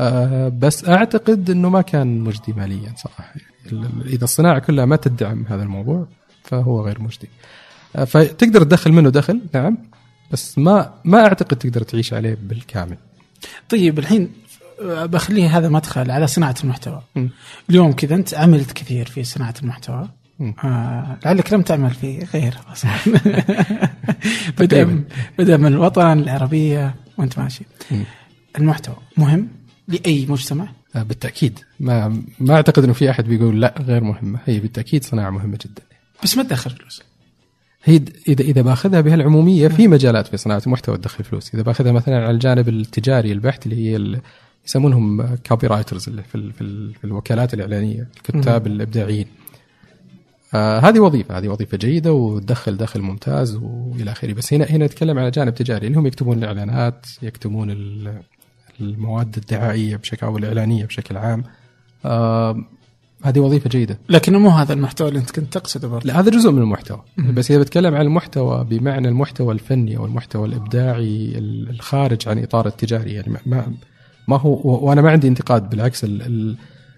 آه، 0.00 0.48
بس 0.48 0.88
أعتقد 0.88 1.50
إنه 1.50 1.68
ما 1.68 1.82
كان 1.82 2.20
مجدي 2.20 2.52
ماليا 2.52 2.92
صراحة 2.96 3.24
يعني 3.24 3.42
إذا 4.06 4.24
الصناعة 4.24 4.58
كلها 4.58 4.84
ما 4.84 4.96
تدعم 4.96 5.44
هذا 5.48 5.62
الموضوع 5.62 6.06
فهو 6.44 6.80
غير 6.80 7.02
مجدي. 7.02 7.28
آه، 7.96 8.04
فتقدر 8.04 8.62
تدخل 8.62 8.92
منه 8.92 9.10
دخل 9.10 9.40
نعم 9.54 9.78
بس 10.30 10.58
ما 10.58 10.94
ما 11.04 11.20
أعتقد 11.20 11.56
تقدر 11.56 11.82
تعيش 11.82 12.12
عليه 12.14 12.36
بالكامل. 12.42 12.96
طيب 13.68 13.98
الحين 13.98 14.32
بخليه 14.82 15.58
هذا 15.58 15.68
مدخل 15.68 16.10
على 16.10 16.26
صناعة 16.26 16.54
المحتوى 16.64 17.02
مم. 17.16 17.30
اليوم 17.70 17.92
كذا 17.92 18.14
أنت 18.14 18.34
عملت 18.34 18.72
كثير 18.72 19.06
في 19.06 19.24
صناعة 19.24 19.54
المحتوى. 19.62 20.08
آه 20.64 21.18
لعلك 21.24 21.52
لم 21.52 21.62
تعمل 21.62 21.90
في 21.90 22.26
غيره 22.34 22.60
أصلا 22.72 22.90
بدا. 24.58 25.04
بدا 25.38 25.56
من 25.56 25.66
الوطن 25.66 26.18
العربية 26.18 26.94
وأنت 27.18 27.38
ماشي 27.38 27.64
مم. 27.90 28.04
المحتوى 28.58 28.96
مهم 29.16 29.48
لأي 29.88 30.26
مجتمع 30.26 30.64
آه، 30.64 30.70
بالتأكيد. 30.94 31.58
ما 31.80 32.22
ما 32.40 32.54
أعتقد 32.54 32.84
إنه 32.84 32.92
في 32.92 33.10
أحد 33.10 33.24
بيقول 33.24 33.60
لا 33.60 33.74
غير 33.80 34.04
مهمة. 34.04 34.38
هي 34.44 34.60
بالتأكيد 34.60 35.04
صناعة 35.04 35.30
مهمة 35.30 35.58
جدا. 35.64 35.82
بس 36.22 36.36
ما 36.36 36.42
تدخل 36.42 36.70
فلوس. 36.70 37.02
هي 37.84 38.00
اذا 38.28 38.42
إذا 38.42 38.62
باخذها 38.62 39.00
بهالعمومية 39.00 39.68
في 39.68 39.88
مجالات 39.88 40.26
في 40.26 40.36
صناعة 40.36 40.62
المحتوى 40.66 40.96
تدخل 40.96 41.24
فلوس. 41.24 41.54
إذا 41.54 41.62
باخذها 41.62 41.92
مثلا 41.92 42.16
على 42.16 42.30
الجانب 42.30 42.68
التجاري 42.68 43.32
البحت 43.32 43.66
اللي 43.66 43.76
هي 43.76 44.20
يسمونهم 44.66 45.34
copywriters 45.34 46.08
اللي 46.08 46.22
في, 46.22 46.52
في, 46.52 46.92
في 46.92 47.04
الوكالات 47.04 47.54
الإعلانية 47.54 48.08
الكتاب 48.16 48.66
الإبداعيين. 48.66 49.26
آه 50.54 50.78
هذه 50.78 51.00
وظيفة. 51.00 51.38
هذه 51.38 51.48
وظيفة 51.48 51.78
جيدة 51.78 52.12
وتدخل 52.12 52.76
دخل 52.76 53.00
ممتاز 53.00 53.54
وإلى 53.54 54.12
آخره. 54.12 54.32
بس 54.32 54.54
هنا 54.54 54.64
هنا 54.64 54.86
نتكلم 54.86 55.18
على 55.18 55.30
جانب 55.30 55.54
تجاري. 55.54 55.86
اللي 55.86 55.98
هم 55.98 56.06
يكتبون 56.06 56.38
الإعلانات 56.38 57.06
يكتبون 57.22 57.70
ال- 57.70 58.22
المواد 58.82 59.36
الدعائية 59.36 59.96
بشكل 59.96 60.26
أو 60.26 60.38
الإعلانية 60.38 60.84
بشكل 60.84 61.16
عام. 61.16 61.44
آه 62.04 62.64
هذه 63.22 63.38
وظيفة 63.38 63.70
جيدة. 63.70 63.98
لكن 64.08 64.36
مو 64.36 64.48
هذا 64.48 64.72
المحتوى 64.72 65.08
اللي 65.08 65.18
انت 65.18 65.30
كنت 65.30 65.52
تقصده 65.52 65.88
برضه. 65.88 66.06
لا 66.06 66.20
هذا 66.20 66.30
جزء 66.30 66.50
من 66.50 66.62
المحتوى. 66.62 67.02
بس 67.18 67.50
إذا 67.50 67.60
بتكلم 67.60 67.94
عن 67.94 68.00
المحتوى 68.06 68.64
بمعنى 68.64 69.08
المحتوى 69.08 69.54
الفني 69.54 69.96
أو 69.96 70.04
المحتوى 70.06 70.48
الإبداعي 70.48 71.32
ال- 71.38 71.70
الخارج 71.70 72.28
عن 72.28 72.38
إطار 72.38 72.66
التجاري 72.66 73.12
يعني 73.12 73.36
ما- 73.46 73.72
ما 74.28 74.36
هو 74.38 74.86
وأنا 74.88 75.02
ما 75.02 75.10
عندي 75.10 75.28
انتقاد 75.28 75.70
بالعكس 75.70 76.04
ال 76.04 76.22
ال 76.22 76.56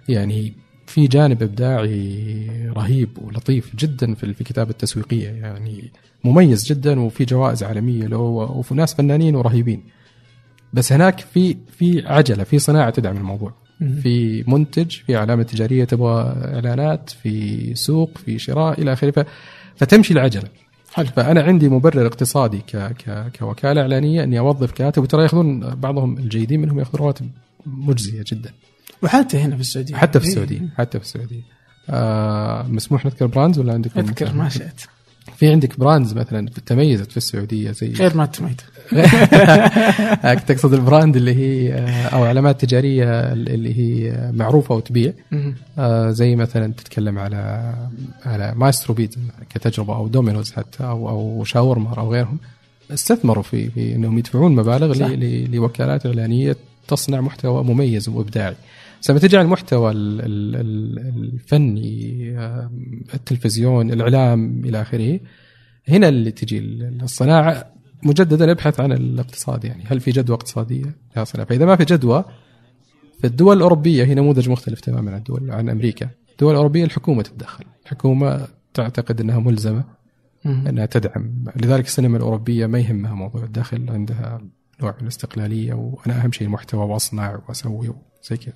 يعني 0.09 0.53
في 0.87 1.07
جانب 1.07 1.43
إبداعي 1.43 2.69
رهيب 2.77 3.09
ولطيف 3.23 3.77
جدا 3.77 4.15
في 4.15 4.25
الكتابة 4.25 4.71
التسويقية 4.71 5.29
يعني 5.29 5.91
مميز 6.25 6.65
جدا 6.65 7.01
وفي 7.01 7.25
جوائز 7.25 7.63
عالمية 7.63 8.07
له 8.07 8.19
وفي 8.19 8.75
ناس 8.75 8.95
فنانين 8.95 9.35
ورهيبين. 9.37 9.83
بس 10.75 10.93
هناك 10.93 11.21
في 11.21 11.57
في 11.79 12.07
عجلة 12.07 12.45
في 12.45 12.59
صناعة 12.59 12.91
تدعم 12.91 13.17
الموضوع. 13.17 13.55
في 14.03 14.45
منتج 14.47 14.91
في 15.07 15.17
علامة 15.17 15.43
تجارية 15.43 15.85
تبغى 15.85 16.35
إعلانات 16.55 17.11
في 17.11 17.75
سوق 17.75 18.19
في 18.19 18.39
شراء 18.39 18.81
إلى 18.81 18.93
آخره. 18.93 19.27
فتمشي 19.77 20.13
العجلة. 20.13 20.49
حلو. 20.93 21.07
فأنا 21.07 21.43
عندي 21.43 21.69
مبرر 21.69 22.07
اقتصادي 22.07 22.59
ك 22.59 22.77
ك 22.77 23.33
كوكالة 23.39 23.81
إعلانية 23.81 24.25
إني 24.25 24.39
أوظف 24.39 24.73
كاتب 24.73 25.03
وترى 25.03 25.23
يأخذون 25.23 25.75
بعضهم 25.75 26.19
الجيدين 26.19 26.61
منهم 26.61 26.79
يأخذون 26.79 27.01
رواتب 27.01 27.31
مجزية 27.67 28.25
جدا. 28.27 28.51
وحتى 29.03 29.39
هنا 29.39 29.55
في 29.55 29.61
السعودية. 29.61 29.97
حتى 29.97 30.21
في 30.21 30.27
إيه. 30.27 30.33
السعودية 30.33 30.69
حتى 30.77 30.99
في 30.99 31.05
السعودية. 31.05 31.43
آه 31.91 32.63
مسموح 32.63 33.07
نذكر 33.07 33.27
brands 33.27 33.59
ولا 33.59 33.73
عندك 33.73 33.99
اذكر 33.99 34.33
ما 34.35 34.49
شئت. 34.49 34.81
في 35.37 35.51
عندك 35.51 35.79
brands 35.79 36.15
مثلا 36.15 36.49
تميزت 36.67 37.11
في 37.11 37.17
السعودية 37.17 37.71
زي 37.71 37.93
غير 37.93 38.17
ما 38.17 38.27
تميت 38.27 38.61
تقصد 40.49 40.75
ال 40.75 40.82
brand 40.82 41.17
اللي 41.17 41.35
هي 41.35 41.73
أو 42.13 42.25
علامات 42.25 42.65
تجاريه 42.65 43.33
اللي 43.33 43.79
هي 43.79 44.31
معروفة 44.33 44.75
وتبيع. 44.75 45.13
آه، 45.79 46.11
زي 46.11 46.37
مثلا 46.37 46.73
تتكلم 46.73 47.19
على 47.19 47.73
على 48.25 48.53
مايسترو 48.57 48.95
بيتزا 48.95 49.21
كتجربة 49.51 49.97
أو 49.97 50.09
دومينوز 50.09 50.53
حتى 50.53 50.85
أو 50.85 51.09
أو 51.09 51.45
شاورما 51.45 51.95
أو 51.99 52.13
غيرهم 52.13 52.39
استثمروا 52.91 53.43
في 53.43 53.71
في 53.71 53.95
إنهم 53.95 54.19
يدفعون 54.19 54.55
مبالغ 54.55 54.93
صح. 54.93 55.07
لوكالات 55.53 56.07
إعلانية 56.07 56.57
تصنع 56.89 57.21
محتوى 57.21 57.65
مميز 57.65 58.09
وإبداعي. 58.09 58.55
بس 59.05 59.11
لما 59.11 59.19
تجي 59.19 59.37
على 59.37 59.45
المحتوى 59.45 59.91
ال- 59.91 60.21
ال- 60.21 60.57
ال- 60.57 60.99
الفني 61.35 62.35
آه، 62.39 62.71
التلفزيون 63.15 63.91
الإعلام 63.93 64.65
إلى 64.65 64.81
آخره. 64.83 65.21
هنا 65.89 66.09
اللي 66.09 66.31
تجي 66.31 66.59
ال- 66.59 67.03
الصناعة 67.03 67.73
مجددا 68.03 68.51
ابحث 68.51 68.81
عن 68.81 68.93
الاقتصاد 68.93 69.65
يعني. 69.65 69.85
هل 69.87 70.01
في 70.01 70.11
جدوى 70.11 70.37
اقتصادية؟ 70.37 70.97
لها 71.17 71.25
صناعة. 71.25 71.49
فإذا 71.49 71.65
ما 71.67 71.77
في 71.77 71.85
جدوى 71.85 72.25
في 73.21 73.27
الدول 73.27 73.57
الأوروبية 73.57 74.05
هي 74.05 74.15
نموذج 74.15 74.49
مختلف 74.49 74.81
تماما 74.81 75.11
عن 75.13 75.19
الدول 75.19 75.51
عن 75.51 75.69
أمريكا. 75.69 76.11
الدول 76.33 76.51
الأوروبية 76.51 76.85
الحكومة 76.85 77.23
تتدخل. 77.23 77.65
الحكومة 77.85 78.47
تعتقد 78.75 79.21
أنها 79.21 79.39
ملزمة 79.39 79.85
مم. 80.45 80.67
أنها 80.69 80.87
تدعم. 80.87 81.45
لذلك 81.57 81.87
السينما 81.87 82.17
الأوروبية 82.17 82.67
ما 82.67 82.79
يهمها 82.79 83.15
موضوع 83.15 83.45
الدخل 83.45 83.91
عندها 83.91 84.41
نوع 84.83 84.91
من 84.97 85.03
الاستقلالية 85.03 85.75
وأنا 85.75 86.25
أهم 86.25 86.33
شيء 86.33 86.47
المحتوى 86.47 86.85
وأصنع 86.85 87.43
وأسوي 87.49 87.95
زي 88.31 88.37
كذا. 88.37 88.55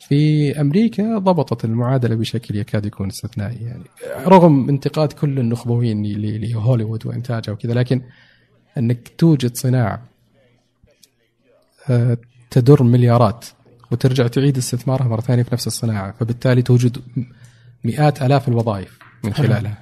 في 0.00 0.60
أمريكا 0.60 1.18
ضبطت 1.18 1.64
المعادلة 1.64 2.14
بشكل 2.14 2.56
يكاد 2.56 2.86
يكون 2.86 3.06
استثنائي 3.08 3.64
يعني 3.64 3.84
رغم 4.26 4.68
انتقاد 4.68 5.12
كل 5.12 5.38
النخبويين 5.38 6.02
لهوليوود 6.40 7.06
وإنتاجها 7.06 7.52
وكذا 7.52 7.74
لكن 7.74 8.02
أنك 8.78 9.08
توجد 9.18 9.56
صناعة 9.56 10.02
آه، 11.90 12.18
تدر 12.50 12.82
مليارات 12.82 13.44
وترجع 13.90 14.26
تعيد 14.26 14.56
استثمارها 14.56 15.08
مرة 15.08 15.20
ثانية 15.20 15.42
في 15.42 15.50
نفس 15.52 15.66
الصناعة 15.66 16.12
فبالتالي 16.12 16.62
توجد 16.62 16.98
مئات 17.84 18.22
آلاف 18.22 18.48
الوظائف 18.48 18.98
من. 19.24 19.32
خلالها 19.34 19.78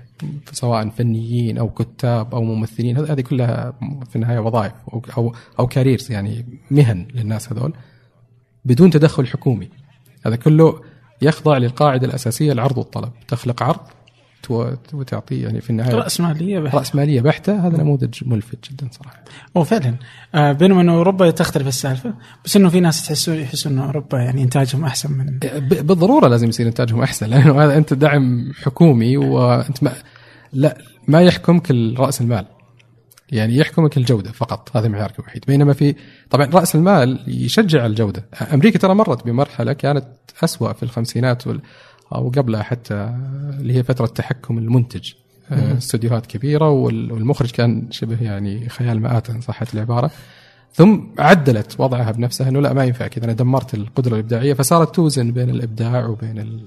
سواء 0.53 0.89
فنيين 0.89 1.59
أو 1.59 1.71
كتاب 1.71 2.35
أو 2.35 2.43
ممثلين 2.45 2.97
هذ- 2.99 3.11
هذه 3.11 3.21
كلها 3.21 3.73
في 4.11 4.17
النهاية 4.17 4.39
وظائف 4.39 4.73
أو 5.19 5.35
أو, 5.59 5.67
كاريرز 5.67 6.13
يعني 6.13 6.47
مهن 6.71 7.09
للناس 7.15 7.53
هذول 7.53 7.73
بدون 8.65 8.91
تدخل 8.91 9.27
حكومي 9.27 9.69
هذا 10.29 10.37
كله 10.37 10.81
يخضع 11.23 11.57
للقاعدة 11.59 12.07
الأساسية 12.07 12.53
العرض 12.53 12.79
والطلب. 12.79 13.11
تخلق 13.29 13.63
عرض 13.63 13.81
وتعطيه 14.93 15.43
يعني 15.45 15.61
في 15.61 15.71
النهاية 15.71 15.95
رأس 15.95 16.21
مالية 16.21 16.59
بحت. 16.61 16.75
رأس 16.75 16.95
مالية 16.95 17.21
بحتة. 17.21 17.67
هذا 17.67 17.77
نموذج 17.83 18.15
ملفت 18.27 18.71
جدا 18.71 18.89
صراحة. 18.93 19.23
هو 19.57 19.65
فعلا. 19.65 19.95
آه 20.35 20.53
بينما 20.53 20.81
إنه 20.81 20.93
أوروبا 20.95 21.31
تختلف 21.31 21.67
السالفة 21.69 22.15
بس 22.45 22.57
إنه 22.57 22.69
في 22.69 22.81
ناس 22.81 23.07
تحسوا 23.07 23.35
يحسوا 23.35 23.71
إنه 23.71 23.85
أوروبا 23.85 24.19
يعني 24.19 24.43
إنتاجهم 24.43 24.85
أحسن 24.85 25.13
من 25.13 25.27
ب- 25.39 25.87
بالضرورة 25.87 26.29
لازم 26.29 26.49
يصير 26.49 26.67
إنتاجهم 26.67 27.03
أحسن 27.03 27.27
لأنه 27.27 27.65
هذا 27.65 27.77
أنت 27.77 27.95
دعم 27.95 28.53
حكومي 28.63 29.17
وأنت 29.17 29.83
ما 29.83 29.93
لا 30.53 30.79
ما 31.09 31.23
يحكمك 31.23 31.71
رأس 31.99 32.21
المال. 32.21 32.45
يعني 33.33 33.57
يحكمك 33.57 33.97
الجودة 33.97 34.33
فقط 34.33 34.77
هذا 34.77 34.89
معيارك 34.89 35.19
الوحيد. 35.19 35.45
بينما 35.47 35.73
في 35.73 35.95
طبعا 36.31 36.47
رأس 36.47 36.75
المال 36.75 37.25
يشجع 37.27 37.87
الجودة. 37.87 38.25
أمريكا 38.55 38.79
ترى 38.79 38.95
مرت 38.95 39.27
بمرحلة 39.27 39.73
كانت 39.73 40.05
أسوأ 40.45 40.73
في 40.73 40.83
الخمسينات 40.83 41.47
وال 41.47 41.61
أو 42.15 42.29
قبلها 42.29 42.63
حتى 42.63 42.95
اللي 43.61 43.75
هي 43.77 43.83
فترة 43.83 44.07
تحكم 44.07 44.59
المنتج. 44.59 45.13
استديوهات 45.53 46.27
كبيرة 46.27 46.71
وال- 46.71 47.13
والمخرج 47.13 47.51
كان 47.51 47.91
شبه 47.91 48.23
يعني 48.23 48.69
خيال 48.69 49.01
مآتة 49.01 49.33
إن 49.35 49.41
صحت 49.41 49.75
العبارة. 49.75 50.11
ثم 50.75 51.01
عدلت 51.19 51.81
وضعها 51.81 52.11
بنفسها 52.11 52.49
إنه 52.49 52.61
لا 52.61 52.73
ما 52.73 52.85
ينفع 52.85 53.07
كذا. 53.07 53.25
أنا 53.25 53.33
دمرت 53.33 53.75
القدرة 53.75 54.15
الإبداعية 54.15 54.55
فصارت 54.55 54.95
توزن 54.95 55.33
بين 55.33 55.51
الإبداع 55.51 56.07
وبين. 56.07 56.61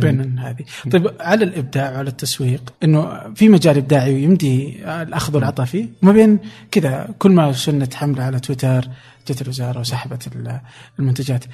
بين 0.00 0.38
هذه. 0.38 0.64
طيب 0.90 1.10
على 1.20 1.44
الإبداع 1.44 1.92
وعلى 1.92 2.08
التسويق 2.10 2.74
إنه 2.84 3.34
في 3.34 3.48
مجال 3.48 3.76
إبداعي 3.76 4.14
ويمدي 4.14 4.84
الأخذ 5.02 5.34
والعطاء 5.36 5.66
فيه؟ 5.66 5.86
ما 6.02 6.12
بين 6.12 6.38
كذا 6.70 7.14
كل 7.18 7.30
ما 7.30 7.52
شنت 7.52 7.94
حملة 7.94 8.22
على 8.22 8.40
تويتر 8.40 8.88
جت 9.28 9.42
الوزاره 9.42 9.80
وسحبت 9.80 10.26
ال- 10.26 10.60
المنتجات 10.98 11.44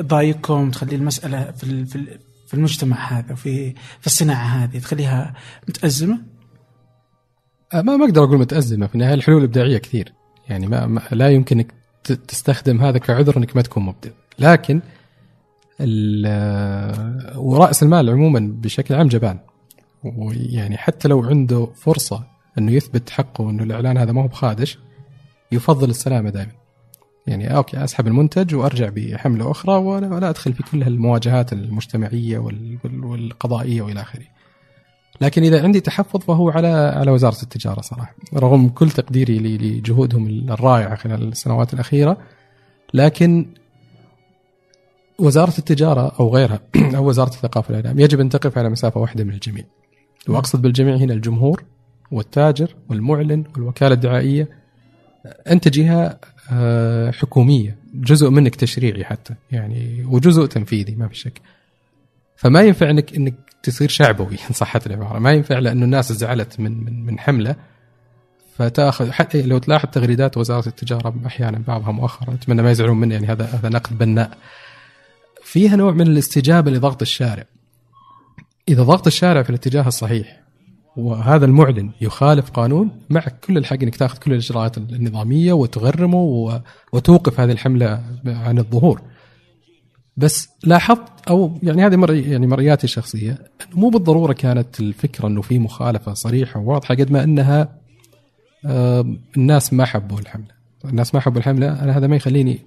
ضايقكم 0.00 0.70
تخلي 0.70 0.96
المسألة 0.96 1.50
في 1.50 1.84
في 1.86 1.96
ال- 1.96 2.18
في 2.46 2.54
المجتمع 2.54 2.96
هذا 3.18 3.32
وفي 3.32 3.70
في 4.00 4.06
الصناعة 4.06 4.46
هذه 4.46 4.78
تخليها 4.78 5.34
متأزمة؟ 5.68 6.18
آه، 7.74 7.82
ما 7.82 7.96
ما 7.96 8.04
أقدر 8.04 8.24
أقول 8.24 8.38
متأزمة 8.38 8.86
في 8.86 8.94
النهاية 8.94 9.14
الحلول 9.14 9.38
الإبداعية 9.38 9.78
كثير. 9.78 10.12
يعني 10.48 10.66
ما, 10.66 10.86
ما 10.86 11.02
لا 11.12 11.28
يمكن 11.30 11.58
إنك 11.58 11.72
ت- 12.04 12.12
تستخدم 12.12 12.80
هذا 12.80 12.98
كعذر 12.98 13.36
إنك 13.36 13.56
ما 13.56 13.62
تكون 13.62 13.82
مبدع. 13.82 14.10
لكن 14.38 14.80
ورأس 17.36 17.82
المال 17.82 18.10
عموما 18.10 18.52
بشكل 18.62 18.94
عام 18.94 19.08
جبان. 19.08 19.38
ويعني 20.04 20.76
حتى 20.76 21.08
لو 21.08 21.22
عنده 21.24 21.68
فرصة 21.74 22.24
أنه 22.58 22.72
يثبت 22.72 23.10
حقه 23.10 23.50
انه 23.50 23.62
الإعلان 23.62 23.96
هذا 23.98 24.12
ما 24.12 24.22
هو 24.22 24.26
بخادش 24.28 24.78
يفضل 25.52 25.90
السلامة 25.90 26.30
دائما. 26.30 26.52
يعني 27.26 27.56
أوكي 27.56 27.84
أسحب 27.84 28.06
المنتج 28.06 28.54
وأرجع 28.54 28.88
بحملة 28.96 29.50
أخرى 29.50 29.74
ولا 29.74 30.28
أدخل 30.30 30.52
في 30.52 30.62
كل 30.62 30.82
المواجهات 30.82 31.52
المجتمعية 31.52 32.38
وال- 32.38 32.78
وال- 32.84 33.04
والقضائية 33.04 33.82
وإلى 33.82 34.00
آخره. 34.00 34.24
لكن 35.20 35.42
إذا 35.42 35.62
عندي 35.62 35.80
تحفظ 35.80 36.20
فهو 36.20 36.50
على 36.50 36.68
على 36.96 37.10
وزارة 37.10 37.42
التجارة 37.42 37.80
صراحة، 37.80 38.14
رغم 38.34 38.68
كل 38.68 38.90
تقديري 38.90 39.38
لجهودهم 39.38 40.26
الرائعة 40.50 40.94
خلال 40.94 41.28
السنوات 41.28 41.74
الأخيرة 41.74 42.18
لكن 42.94 43.46
وزارة 45.22 45.58
التجارة 45.58 46.12
أو 46.20 46.34
غيرها 46.34 46.60
أو 46.96 47.08
وزارة 47.08 47.28
الثقافة 47.28 47.74
والإعلام 47.74 48.00
يجب 48.00 48.20
أن 48.20 48.28
تقف 48.28 48.58
على 48.58 48.68
مسافة 48.68 49.00
واحدة 49.00 49.24
من 49.24 49.34
الجميع. 49.34 49.64
وأقصد 50.28 50.62
بالجميع 50.62 50.96
هنا 50.96 51.14
الجمهور 51.14 51.64
والتاجر 52.10 52.74
والمعلن 52.88 53.44
والوكالة 53.54 53.94
الدعائية 53.94 54.48
أنت 55.50 55.68
جهة 55.68 56.18
آه، 56.52 57.10
حكومية 57.10 57.76
جزء 57.94 58.30
منك 58.30 58.54
تشريعي 58.54 59.04
حتى 59.04 59.34
يعني 59.52 60.04
وجزء 60.04 60.46
تنفيذي 60.46 60.94
ما 60.94 61.08
في 61.08 61.14
شك. 61.14 61.40
فما 62.36 62.62
ينفع 62.62 62.90
انك 62.90 63.16
إنك 63.16 63.34
تصير 63.62 63.88
شعبوي 63.88 64.36
إن 64.48 64.54
صحت 64.54 64.86
العبارة. 64.86 65.18
ما 65.18 65.32
ينفع 65.32 65.58
لأنه 65.58 65.84
الناس 65.84 66.12
زعلت 66.12 66.60
من 66.60 66.84
من 66.84 67.06
من 67.06 67.18
حملة 67.18 67.56
فتاخذ 68.56 69.10
حتى 69.10 69.42
لو 69.42 69.58
تلاحظ 69.58 69.88
تغريدات 69.88 70.36
وزارة 70.36 70.68
التجارة 70.68 71.14
أحيانا 71.26 71.62
بعضها 71.66 71.92
مؤخرا 71.92 72.34
أتمنى 72.34 72.62
ما 72.62 72.70
يزعلون 72.70 73.00
مني 73.00 73.14
يعني 73.14 73.26
هذا 73.26 73.44
هذا 73.44 73.68
نقد 73.68 73.98
بناء. 73.98 74.38
فيها 75.52 75.76
نوع 75.76 75.92
من 75.92 76.06
الاستجابة 76.06 76.70
لضغط 76.70 77.02
الشارع 77.02 77.44
إذا 78.68 78.82
ضغط 78.82 79.06
الشارع 79.06 79.42
في 79.42 79.50
الاتجاه 79.50 79.88
الصحيح 79.88 80.42
وهذا 80.96 81.44
المعلن 81.44 81.90
يخالف 82.00 82.50
قانون 82.50 82.90
معك 83.10 83.40
كل 83.40 83.58
الحق 83.58 83.82
إنك 83.82 83.96
تأخذ 83.96 84.18
كل 84.18 84.32
الإجراءات 84.32 84.78
النظامية 84.78 85.52
وتغرمه 85.52 86.52
وتوقف 86.92 87.40
هذه 87.40 87.52
الحملة 87.52 88.02
عن 88.26 88.58
الظهور. 88.58 89.02
بس 90.16 90.48
لاحظت 90.64 91.28
أو 91.28 91.58
يعني 91.62 91.86
هذه 91.86 91.96
مري 91.96 92.30
يعني 92.30 92.46
مرياتي 92.46 92.84
الشخصية 92.84 93.30
إنه 93.30 93.80
مو 93.80 93.88
بالضرورة 93.88 94.32
كانت 94.32 94.80
الفكرة 94.80 95.26
إنه 95.26 95.42
في 95.42 95.58
مخالفة 95.58 96.14
صريحة 96.14 96.60
وواضحة 96.60 96.94
قد 96.94 97.10
ما 97.10 97.24
إنها 97.24 97.78
الناس 99.36 99.72
ما 99.72 99.84
حبوا 99.84 100.18
الحملة. 100.18 100.54
الناس 100.84 101.14
ما 101.14 101.20
حبوا 101.20 101.38
الحملة 101.38 101.82
أنا 101.82 101.98
هذا 101.98 102.06
ما 102.06 102.16
يخليني 102.16 102.58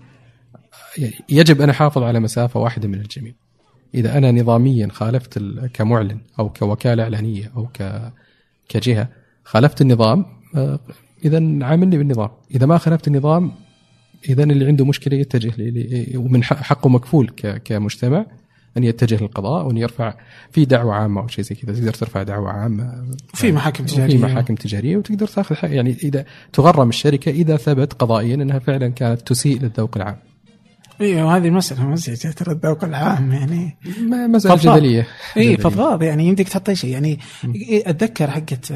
يجب 1.29 1.61
أن 1.61 1.69
أحافظ 1.69 2.03
على 2.03 2.19
مسافة 2.19 2.59
واحدة 2.59 2.87
من 2.87 2.95
الجميع. 2.95 3.33
إذا 3.95 4.17
أنا 4.17 4.31
نظاميا 4.31 4.87
خالفت 4.91 5.37
ال- 5.37 5.69
كمعلن 5.73 6.17
أو 6.39 6.49
كوكالة 6.49 7.03
إعلانية 7.03 7.51
أو 7.57 7.67
ك 7.73 8.11
كجهة 8.69 9.07
خالفت 9.43 9.81
النظام 9.81 10.25
آه، 10.55 10.79
اذا 11.25 11.37
عاملني 11.65 11.97
بالنظام. 11.97 12.29
إذا 12.55 12.65
ما 12.65 12.77
خالفت 12.77 13.07
النظام 13.07 13.51
اذا 14.29 14.43
اللي 14.43 14.65
عنده 14.65 14.85
مشكلة 14.85 15.17
يتجه 15.17 15.53
ل- 15.61 16.17
ومن 16.17 16.43
حق- 16.43 16.61
حقه 16.61 16.89
مكفول 16.89 17.29
كمجتمع 17.65 18.25
أن 18.77 18.83
يتجه 18.83 19.21
للقضاء 19.23 19.67
وأن 19.67 19.77
يرفع 19.77 20.13
في 20.51 20.65
دعوة 20.65 20.93
عامة 20.93 21.21
أو 21.21 21.27
شيء 21.27 21.43
زي 21.45 21.55
كذا. 21.55 21.73
تقدر 21.73 21.93
ترفع 21.93 22.23
دعوة 22.23 22.49
عامة 22.49 23.05
في 23.33 23.51
محاكم 23.51 23.85
في 23.85 23.95
تجارية. 23.95 24.17
محاكم 24.17 24.55
تجارية 24.55 24.97
وتقدر 24.97 25.27
تاخذ 25.27 25.71
يعني 25.73 25.95
إذا 26.03 26.25
تغرم 26.53 26.89
الشركة 26.89 27.29
إذا 27.29 27.57
ثبت 27.57 27.93
قضائيا 27.93 28.35
أنها 28.35 28.59
فعلا 28.59 28.87
كانت 28.87 29.21
تسيء 29.21 29.59
للذوق 29.61 29.97
العام. 29.97 30.17
أيوه 31.01 31.37
هذه 31.37 31.49
مسألة 31.49 31.85
مزعجه 31.85 32.31
ترى 32.31 32.53
الذوق 32.53 32.83
العام 32.83 33.31
يعني 33.31 33.77
مساله. 34.09 34.55
جدلية. 34.55 35.07
اي. 35.37 35.57
فضفاض 35.57 36.03
يعني 36.03 36.27
يمديك 36.27 36.49
تحط 36.49 36.69
أي 36.69 36.75
شيء. 36.75 36.89
يعني 36.89 37.19
أتذكر 37.71 38.31
حقت 38.31 38.73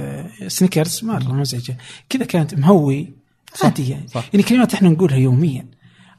سنيكرز 0.47 1.03
مره 1.03 1.33
مزعجه 1.33 1.77
كذا 2.09 2.25
كانت 2.25 2.55
مهوي 2.55 3.13
عادي 3.63 3.89
يعني 3.89 4.07
صح. 4.07 4.29
يعني 4.33 4.43
كلمات 4.43 4.73
إحنا 4.73 4.89
نقولها 4.89 5.17
يوميا. 5.17 5.65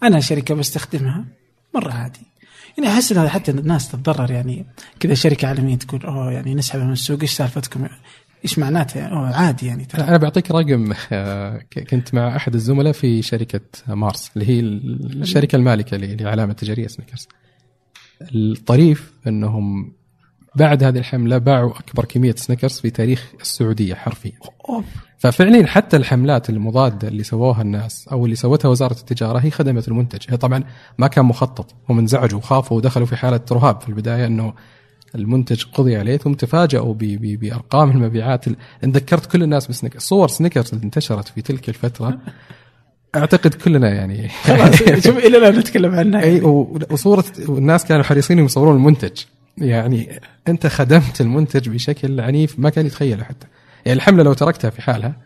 أنا 0.03 0.21
شركة 0.21 0.55
بستخدمها 0.55 1.25
مرة 1.75 1.93
عادي. 1.93 2.21
يعني 2.79 2.91
أحس 2.91 3.13
ان 3.13 3.29
حتى 3.29 3.51
الناس 3.51 3.89
تتضرر 3.89 4.31
يعني 4.31 4.67
كذا 5.01 5.15
شركة 5.15 5.49
عالمية 5.49 5.77
تقول 5.77 6.03
أوه 6.03 6.33
يعني 6.33 6.55
نسحب 6.55 6.81
من 6.81 6.93
السوق 6.93 7.21
إيش 7.21 7.33
سالفتكم؟ 7.33 7.89
إيش 8.45 8.59
معناته 8.59 8.99
يعني 8.99 9.35
عادي 9.35 9.67
يعني 9.67 9.85
ترى. 9.85 10.03
أنا 10.03 10.17
بعطيك 10.17 10.51
رقم 10.51 10.93
كنت 11.91 12.15
مع 12.15 12.37
أحد 12.37 12.55
الزملاء 12.55 12.93
في 12.93 13.23
شركة 13.23 13.61
مارس 13.89 14.31
اللي 14.37 14.49
هي 14.49 14.61
ال- 14.61 15.23
الشركة 15.23 15.57
المالكة 15.57 15.97
للعلامه 15.97 16.51
التجاريه 16.51 16.87
سنيكرز. 16.87 17.29
الطريف 18.35 19.13
إنهم 19.27 19.93
بعد 20.55 20.83
هذه 20.85 20.99
الحملة 20.99 21.39
باعوا 21.39 21.71
أكبر 21.79 22.05
كمية 22.05 22.35
سنيكرز 22.35 22.81
في 22.81 22.91
تاريخ 22.91 23.33
السعودية 23.41 23.95
حرفيا. 23.95 24.33
ففعليا 25.19 25.67
حتى 25.67 25.97
الحملات 25.97 26.51
المضادة 26.51 27.09
اللي 27.09 27.23
سووها 27.23 27.63
الناس 27.63 28.09
أو 28.09 28.25
اللي 28.25 28.37
سوتها 28.37 28.69
وزارة 28.69 28.93
التجارة 29.01 29.39
هي 29.39 29.51
خدمت 29.51 29.89
المنتج، 29.89 30.27
هي 30.29 30.37
طبعا 30.37 30.65
ما 30.99 31.07
كان 31.07 31.25
مخطط، 31.25 31.75
هم 31.89 31.99
انزعجوا 31.99 32.39
وخافوا 32.39 32.77
ودخلوا 32.77 33.07
في 33.07 33.17
حالة 33.17 33.41
رهاب 33.53 33.81
في 33.81 33.89
البداية 33.89 34.27
إنه 34.27 34.55
المنتج 35.15 35.63
قضي 35.75 35.97
عليه 35.97 36.17
ثم 36.17 36.33
ب- 36.99 37.41
بأرقام 37.41 37.91
المبيعات 37.91 38.47
ال- 38.49 38.57
إن 38.85 38.91
ذكرت 38.93 39.27
كل 39.27 39.43
الناس 39.43 39.67
بسنيكر 39.67 39.99
صور 39.99 40.29
سنيكرز 40.29 40.71
اللي 40.73 40.85
انتشرت 40.85 41.29
في 41.29 41.43
تلك 41.43 41.69
الفترة. 41.69 42.19
أعتقد 43.17 43.55
كلنا 43.55 43.89
يعني 43.95 44.29
خلاص 44.45 44.77
شوف 44.77 45.17
إلى 45.19 45.39
الان 45.39 45.59
نتكلم 45.59 45.95
عنها 45.95 46.23
أي 46.23 46.41
و- 46.41 46.79
وصورة 46.91 47.25
والناس 47.49 47.85
كانوا 47.85 48.03
حريصين 48.05 48.39
يصورون 48.39 48.77
المنتج. 48.77 49.19
يعني 49.59 50.21
أنت 50.49 50.67
خدمت 50.67 51.21
المنتج 51.21 51.69
بشكل 51.69 52.21
عنيف 52.21 52.59
ما 52.59 52.71
كان 52.71 52.87
يتخيله 52.87 53.25
حتى. 53.25 53.47
يعني 53.87 53.97
الحملة 53.97 54.23
لو 54.23 54.33
تركتها 54.33 54.71
في 54.71 54.83
حالها 54.83 55.17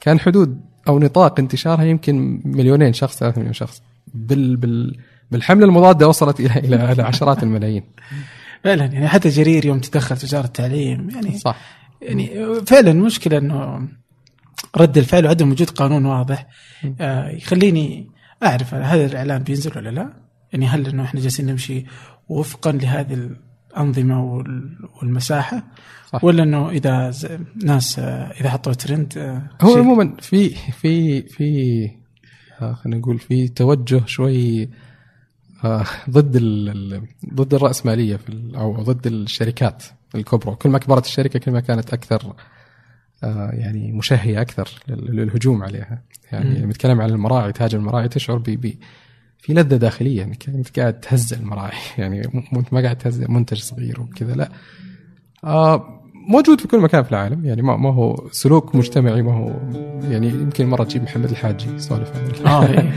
كان 0.00 0.20
حدود 0.20 0.60
أو 0.88 0.98
نطاق 0.98 1.40
انتشارها 1.40 1.84
يمكن 1.84 2.40
مليونين 2.44 2.92
شخص 2.92 3.18
ثلاثة 3.18 3.38
مليون 3.38 3.52
شخص. 3.54 3.82
بال 4.14 4.56
بال 4.56 4.96
بالحملة 5.30 5.66
المضادة 5.66 6.08
وصلت 6.08 6.40
إلى 6.40 6.58
إلى 6.58 7.02
عشرات 7.02 7.42
الملايين. 7.42 7.82
فعلا 8.64 8.84
يعني 8.84 9.08
حتى 9.08 9.28
جرير 9.28 9.66
يوم 9.66 9.80
تدخل 9.80 10.14
وزارة 10.14 10.46
التعليم 10.46 11.10
يعني 11.10 11.38
صح 11.38 11.56
يعني 12.02 12.30
فعلا 12.66 12.92
مشكلة 12.92 13.38
إنه 13.38 13.88
رد 14.76 14.98
الفعل 14.98 15.26
وعدم 15.26 15.50
وجود 15.50 15.70
قانون 15.70 16.04
واضح 16.06 16.46
آه، 17.00 17.28
يخليني 17.30 18.10
أعرف 18.42 18.74
هذا 18.74 19.06
الاعلان 19.06 19.42
بينزل 19.42 19.78
ولا 19.78 19.88
لا؟ 19.90 20.12
يعني 20.52 20.66
هل 20.66 20.86
إنه 20.86 21.04
إحنا 21.04 21.20
جالسين 21.20 21.46
نمشي 21.46 21.84
وفقا 22.28 22.72
لهذه 22.72 23.28
الأنظمة 23.72 24.24
وال- 24.24 24.78
والمساحة 25.00 25.62
صح. 26.12 26.24
ولا 26.24 26.42
إنه 26.42 26.70
إذا 26.70 27.12
ناس 27.64 27.98
آه، 27.98 28.32
إذا 28.40 28.50
حطوا 28.50 28.72
ترند 28.72 29.12
آه، 29.18 29.42
هو 29.62 29.76
عموما 29.78 30.16
في 30.20 30.48
في 30.72 31.22
في 31.22 31.90
آه، 32.62 32.72
خلينا 32.72 32.98
نقول 32.98 33.18
في 33.18 33.48
توجه 33.48 34.02
شوي 34.06 34.68
ضد 36.10 36.36
ال 36.36 37.02
ضد 37.34 37.54
الرأسمالية 37.54 38.16
في 38.16 38.52
أو 38.56 38.82
ضد 38.82 39.06
الشركات 39.06 39.82
الكبرى 40.14 40.54
كل 40.54 40.68
ما 40.70 40.78
كبرت 40.78 41.06
الشركة 41.06 41.38
كل 41.38 41.50
ما 41.52 41.60
كانت 41.60 41.92
أكثر 41.92 42.32
آه، 43.24 43.50
يعني 43.52 43.92
مشهية 43.92 44.40
أكثر 44.40 44.68
لل- 44.88 45.16
للهجوم 45.16 45.62
عليها. 45.62 46.02
يعني. 46.32 46.54
لما 46.58 46.66
نتكلم 46.66 47.00
عن 47.00 47.10
المراعي 47.10 47.52
تاجر 47.52 47.78
المراعي 47.78 48.08
تشعر 48.08 48.38
ب 48.38 48.74
في 49.38 49.52
لذة 49.54 49.76
داخلية. 49.76 50.24
انك 50.24 50.48
انت 50.48 50.80
قاعد 50.80 51.00
تهزئ 51.00 51.36
المراعي. 51.36 51.76
يعني 51.98 52.20
انت 52.56 52.72
ما 52.72 52.80
قاعد 52.82 52.98
تهزئ 52.98 53.30
منتج 53.30 53.58
صغير 53.60 54.00
وكذا 54.00 54.34
لا. 54.34 54.48
آه 55.44 55.94
موجود 56.28 56.60
في 56.60 56.68
كل 56.68 56.80
مكان 56.80 57.02
في 57.02 57.10
العالم. 57.10 57.44
يعني 57.44 57.62
ما, 57.62 57.76
ما 57.76 57.94
هو 57.94 58.28
سلوك 58.32 58.74
مجتمعي 58.74 59.22
ما 59.22 59.34
هو 59.34 59.48
يعني 60.10 60.28
يمكن 60.28 60.66
مرة 60.66 60.84
تجيب 60.84 61.02
محمد 61.02 61.30
الحاجي 61.30 61.70
يسولف 61.74 62.12
عن 62.16 62.46
آه 62.46 62.66
إيه. 62.72 62.92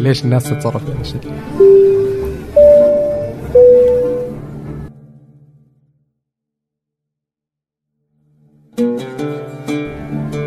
ليش 0.00 0.24
الناس 0.24 0.44
تتصرف 0.44 0.84
بهذا 0.90 1.00
الشكل. 1.00 1.28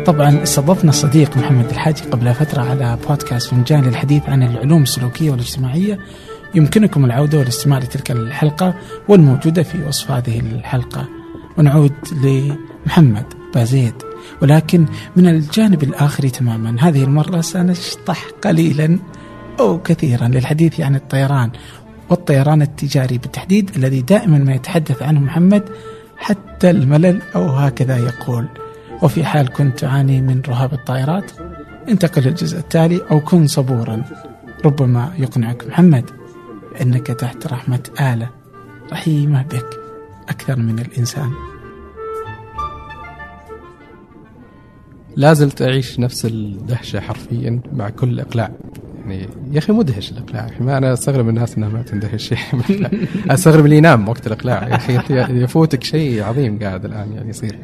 طبعا 0.06 0.42
استضفنا 0.42 0.90
الصديق 0.90 1.36
محمد 1.36 1.70
الحاجي 1.70 2.02
قبل 2.02 2.34
فترة 2.34 2.62
على 2.62 2.98
بودكاست 3.08 3.50
فنجان 3.50 3.84
للحديث 3.84 4.28
عن 4.28 4.42
العلوم 4.42 4.82
السلوكية 4.82 5.30
والاجتماعية. 5.30 5.98
يمكنكم 6.54 7.04
العودة 7.04 7.38
والاستماع 7.38 7.78
لتلك 7.78 8.10
الحلقة 8.10 8.74
والموجودة 9.08 9.62
في 9.62 9.82
وصف 9.88 10.10
هذه 10.10 10.40
الحلقة. 10.40 11.08
ونعود 11.58 11.92
لمحمد 12.24 13.24
بازيد 13.54 13.94
ولكن 14.42 14.86
من 15.16 15.28
الجانب 15.28 15.82
الآخر 15.82 16.28
تماما 16.28 16.76
هذه 16.80 17.04
المرة 17.04 17.40
سنشطح 17.40 18.26
قليلا 18.42 18.98
أو 19.60 19.82
كثيرا 19.82 20.28
للحديث 20.28 20.80
عن 20.80 20.94
الطيران 20.94 21.50
والطيران 22.10 22.62
التجاري 22.62 23.18
بالتحديد 23.18 23.70
الذي 23.76 24.02
دائما 24.02 24.38
ما 24.38 24.54
يتحدث 24.54 25.02
عنه 25.02 25.20
محمد 25.20 25.62
حتى 26.16 26.70
الملل 26.70 27.22
أو 27.34 27.48
هكذا 27.48 27.98
يقول. 27.98 28.46
وفي 29.02 29.24
حال 29.24 29.48
كنت 29.48 29.78
تعاني 29.78 30.20
من 30.20 30.42
رهاب 30.48 30.72
الطائرات 30.72 31.30
انتقل 31.88 32.22
للجزء 32.22 32.58
التالي 32.58 33.00
أو 33.10 33.20
كن 33.20 33.46
صبورا. 33.46 34.02
ربما 34.64 35.12
يقنعك 35.18 35.66
محمد 35.66 36.10
أنك 36.80 37.06
تحت 37.06 37.46
رحمة 37.46 37.90
آلة 38.00 38.30
رحيمة 38.92 39.42
بك 39.42 39.80
أكثر 40.28 40.56
من 40.56 40.78
الإنسان. 40.78 41.30
لازلت 45.16 45.62
أعيش 45.62 46.00
نفس 46.00 46.26
الدهشة 46.26 47.00
حرفيا 47.00 47.60
مع 47.72 47.88
كل 47.88 48.20
اقلاع 48.20 48.50
يعني 49.06 49.28
يا 49.52 49.58
أخي 49.58 49.72
مدهش 49.72 50.12
الأقلاع 50.12 50.50
ما 50.60 50.78
أنا 50.78 50.92
أستغرب 50.92 51.28
الناس 51.28 51.56
إنها 51.56 51.68
ما 51.68 51.82
تندهش. 51.82 52.34
أستغرب 53.30 53.64
اللي 53.64 53.76
ينام 53.76 54.08
وقت 54.08 54.26
الأقلاع. 54.26 54.68
يا 54.68 54.76
أخي 54.76 55.42
يفوتك 55.42 55.84
شيء 55.84 56.22
عظيم 56.22 56.58
قاعد 56.58 56.84
الآن 56.84 57.12
يعني 57.12 57.30
يصير. 57.30 57.58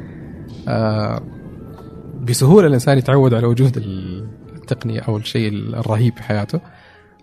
بسهولة 2.22 2.66
الإنسان 2.66 2.98
يتعود 2.98 3.34
على 3.34 3.46
وجود 3.46 3.76
التقنية 3.76 5.00
أو 5.00 5.16
الشيء 5.16 5.48
الرهيب 5.48 6.16
في 6.16 6.22
حياته. 6.22 6.60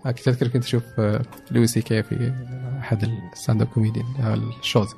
آه، 0.06 0.10
كنت 0.10 0.28
أذكر 0.28 0.48
كنت 0.48 0.64
أشوف 0.64 0.82
آه، 0.98 1.22
لوي 1.50 1.66
سي 1.66 1.82
كي 1.82 2.02
في 2.02 2.32
أحد 2.80 3.10
ال 3.32 3.35
stand-up 3.35 3.62
comedian 3.62 4.04
ال 4.60 4.64
shows. 4.64 4.88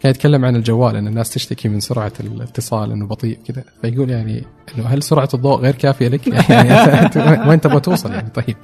كان 0.00 0.10
يتكلم 0.10 0.44
عن 0.44 0.56
الجوال 0.56 0.96
إن 0.96 1.06
الناس 1.06 1.30
تشتكي 1.30 1.68
من 1.68 1.80
سرعة 1.80 2.12
الاتصال 2.20 2.92
إنه 2.92 3.06
بطيء 3.06 3.38
كذا 3.46 3.64
فيقول 3.82 4.10
يعني 4.10 4.44
إنه 4.74 4.86
هل 4.86 5.02
سرعة 5.02 5.28
الضوء 5.34 5.60
غير 5.60 5.74
كافية 5.74 6.08
لك؟ 6.08 6.26
يعني 6.50 7.48
وين 7.48 7.60
تبغى 7.60 7.80
توصل 7.80 8.12
يعني؟ 8.12 8.30
طيب. 8.30 8.56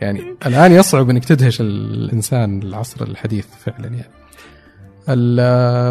يعني 0.00 0.36
الآن 0.46 0.72
يصعب 0.72 1.10
إنك 1.10 1.24
تدهش 1.24 1.60
الإنسان 1.60 2.62
العصر 2.62 3.04
الحديث 3.04 3.46
فعلا 3.64 3.86
يعني. 3.86 4.10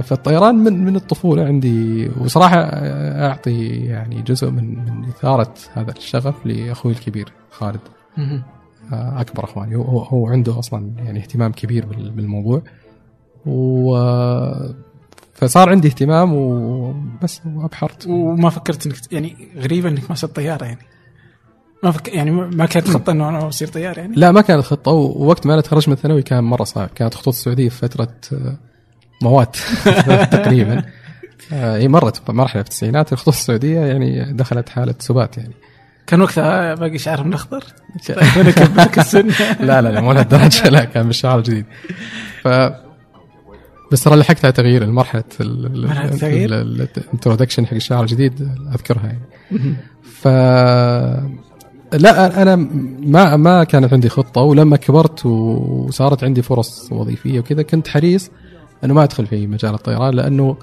فالطيران 0.01 0.55
من 0.55 0.85
من 0.85 0.95
الطفولة 0.95 1.43
عندي 1.43 2.09
وصراحة 2.21 2.57
أعطي 2.57 3.67
يعني 3.67 4.21
جزء 4.21 4.49
من 4.49 4.85
من 4.85 5.05
إثارة 5.09 5.53
هذا 5.73 5.91
الشغف 5.91 6.45
لأخوي 6.45 6.91
الكبير 6.91 7.33
خالد. 7.51 7.79
أكبر 8.91 9.43
أخواني. 9.43 9.75
هو 9.75 9.99
هو 9.99 10.27
عنده 10.27 10.59
أصلا 10.59 10.91
يعني 10.97 11.19
اهتمام 11.19 11.51
كبير 11.51 11.85
بالموضوع. 11.85 12.61
و 13.45 13.95
فصار 15.33 15.69
عندي 15.69 15.87
اهتمام 15.87 16.33
وبس 16.33 17.41
وأبحرت. 17.45 18.07
وما 18.07 18.49
فكرت 18.49 18.85
إنك 18.85 19.13
يعني 19.13 19.35
غريبة 19.57 19.89
إنك 19.89 20.09
ما 20.09 20.15
صرت 20.15 20.35
طيارة 20.35 20.65
يعني. 20.65 20.79
ما 21.83 21.91
فك 21.91 22.07
يعني 22.07 22.31
ما 22.31 22.65
كانت 22.65 22.87
خطة 22.87 23.11
إنه 23.11 23.29
أنا 23.29 23.47
أصير 23.47 23.67
طيار 23.67 23.97
يعني؟ 23.97 24.15
لا 24.15 24.31
ما 24.31 24.41
كانت 24.41 24.63
خطة 24.63 24.91
ووقت 24.91 25.47
ما 25.47 25.53
أنا 25.53 25.61
تخرجت 25.61 25.87
من 25.87 25.93
الثانوي 25.93 26.21
كان 26.21 26.43
مرة 26.43 26.63
صعب. 26.63 26.89
كانت 26.95 27.13
خطوط 27.13 27.27
السعودية 27.33 27.69
في 27.69 27.77
فترة 27.77 28.15
آه، 28.33 28.57
موات 29.21 29.57
تقريبا. 30.31 30.83
آه، 31.53 31.77
هي 31.77 31.87
مرت 31.87 32.29
مرحله 32.29 32.63
في 32.63 32.69
التسعينات. 32.69 33.13
الخطوط 33.13 33.33
السعودية 33.33 33.79
يعني 33.79 34.33
دخلت 34.33 34.69
حالة 34.69 34.95
سبات 34.99 35.37
يعني. 35.37 35.53
كان 36.07 36.21
وقتها 36.21 36.75
باقي 36.75 36.97
شعر 36.97 37.23
من 37.23 37.33
اخضر 37.33 37.63
السن. 38.97 39.27
لا 39.67 39.81
لا 39.81 39.89
لا 39.91 40.01
مو 40.01 40.11
لهالدرجة. 40.11 40.69
لا 40.69 40.83
كان 40.85 41.07
بالشعر 41.07 41.37
الجديد. 41.37 41.65
ف 42.43 42.47
بس 43.91 44.03
ترى 44.03 44.15
لحقت 44.15 44.45
على 44.45 44.51
تغيير 44.51 44.83
المرحلة 44.83 45.23
التغيير؟ 45.41 46.61
الانترودكشن 46.61 47.65
حق 47.65 47.73
الشعر 47.73 48.01
الجديد 48.01 48.49
أذكرها 48.75 49.05
يعني. 49.05 49.75
ف 50.03 50.27
لا 51.93 52.41
أنا 52.41 52.55
ما 52.99 53.35
ما 53.35 53.63
كانت 53.63 53.93
عندي 53.93 54.09
خطة 54.09 54.41
ولما 54.41 54.77
كبرت 54.77 55.25
وصارت 55.25 56.23
عندي 56.23 56.41
فرص 56.41 56.91
وظيفية 56.91 57.39
وكذا 57.39 57.61
كنت 57.61 57.87
حريص 57.87 58.31
انه 58.83 58.93
ما 58.93 59.03
أدخل 59.03 59.27
في 59.27 59.47
مجال 59.47 59.73
الطيران 59.73 60.13
لأنه 60.13 60.57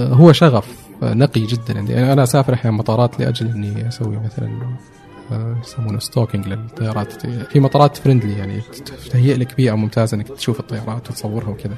هو 0.00 0.32
شغف 0.32 0.66
نقي 1.02 1.46
جدا 1.46 1.72
يعني 1.72 2.12
أنا 2.12 2.22
أسافر 2.22 2.54
أحيانا 2.54 2.76
مطارات 2.76 3.20
لأجل 3.20 3.46
إني 3.46 3.88
أسوي 3.88 4.16
مثلا 4.24 4.76
يسمونه 5.62 5.98
stalking 5.98 6.48
للطيارات. 6.48 7.26
في 7.26 7.60
مطارات 7.60 7.96
friendly 7.96 8.32
يعني 8.32 8.60
تهيئ 9.10 9.36
لك 9.36 9.56
بيئة 9.56 9.74
ممتازة 9.74 10.14
إنك 10.14 10.28
تشوف 10.28 10.60
الطيارات 10.60 11.10
وتصورها 11.10 11.48
وكذا. 11.48 11.74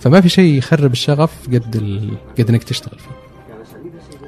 فما 0.00 0.20
في 0.20 0.28
شيء 0.28 0.58
يخرب 0.58 0.92
الشغف 0.92 1.48
قد 1.48 1.76
ال... 1.76 2.10
قد 2.38 2.50
إنك 2.50 2.64
تشتغل 2.64 2.98
فيه. 2.98 3.10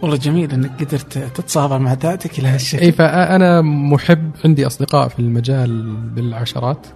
والله 0.03 0.16
جميل 0.16 0.53
إنك 0.53 0.85
قدرت 0.85 1.18
تتصالح 1.18 1.79
مع 1.79 1.92
ذاتك 1.92 2.38
إلى 2.38 2.48
هالشكل. 2.48 2.83
اي 2.83 2.92
فانا 2.92 3.62
محب 3.62 4.31
عندي 4.44 4.66
أصدقاء 4.66 5.09
في 5.09 5.18
المجال 5.18 5.96
بالعشرات. 5.96 6.87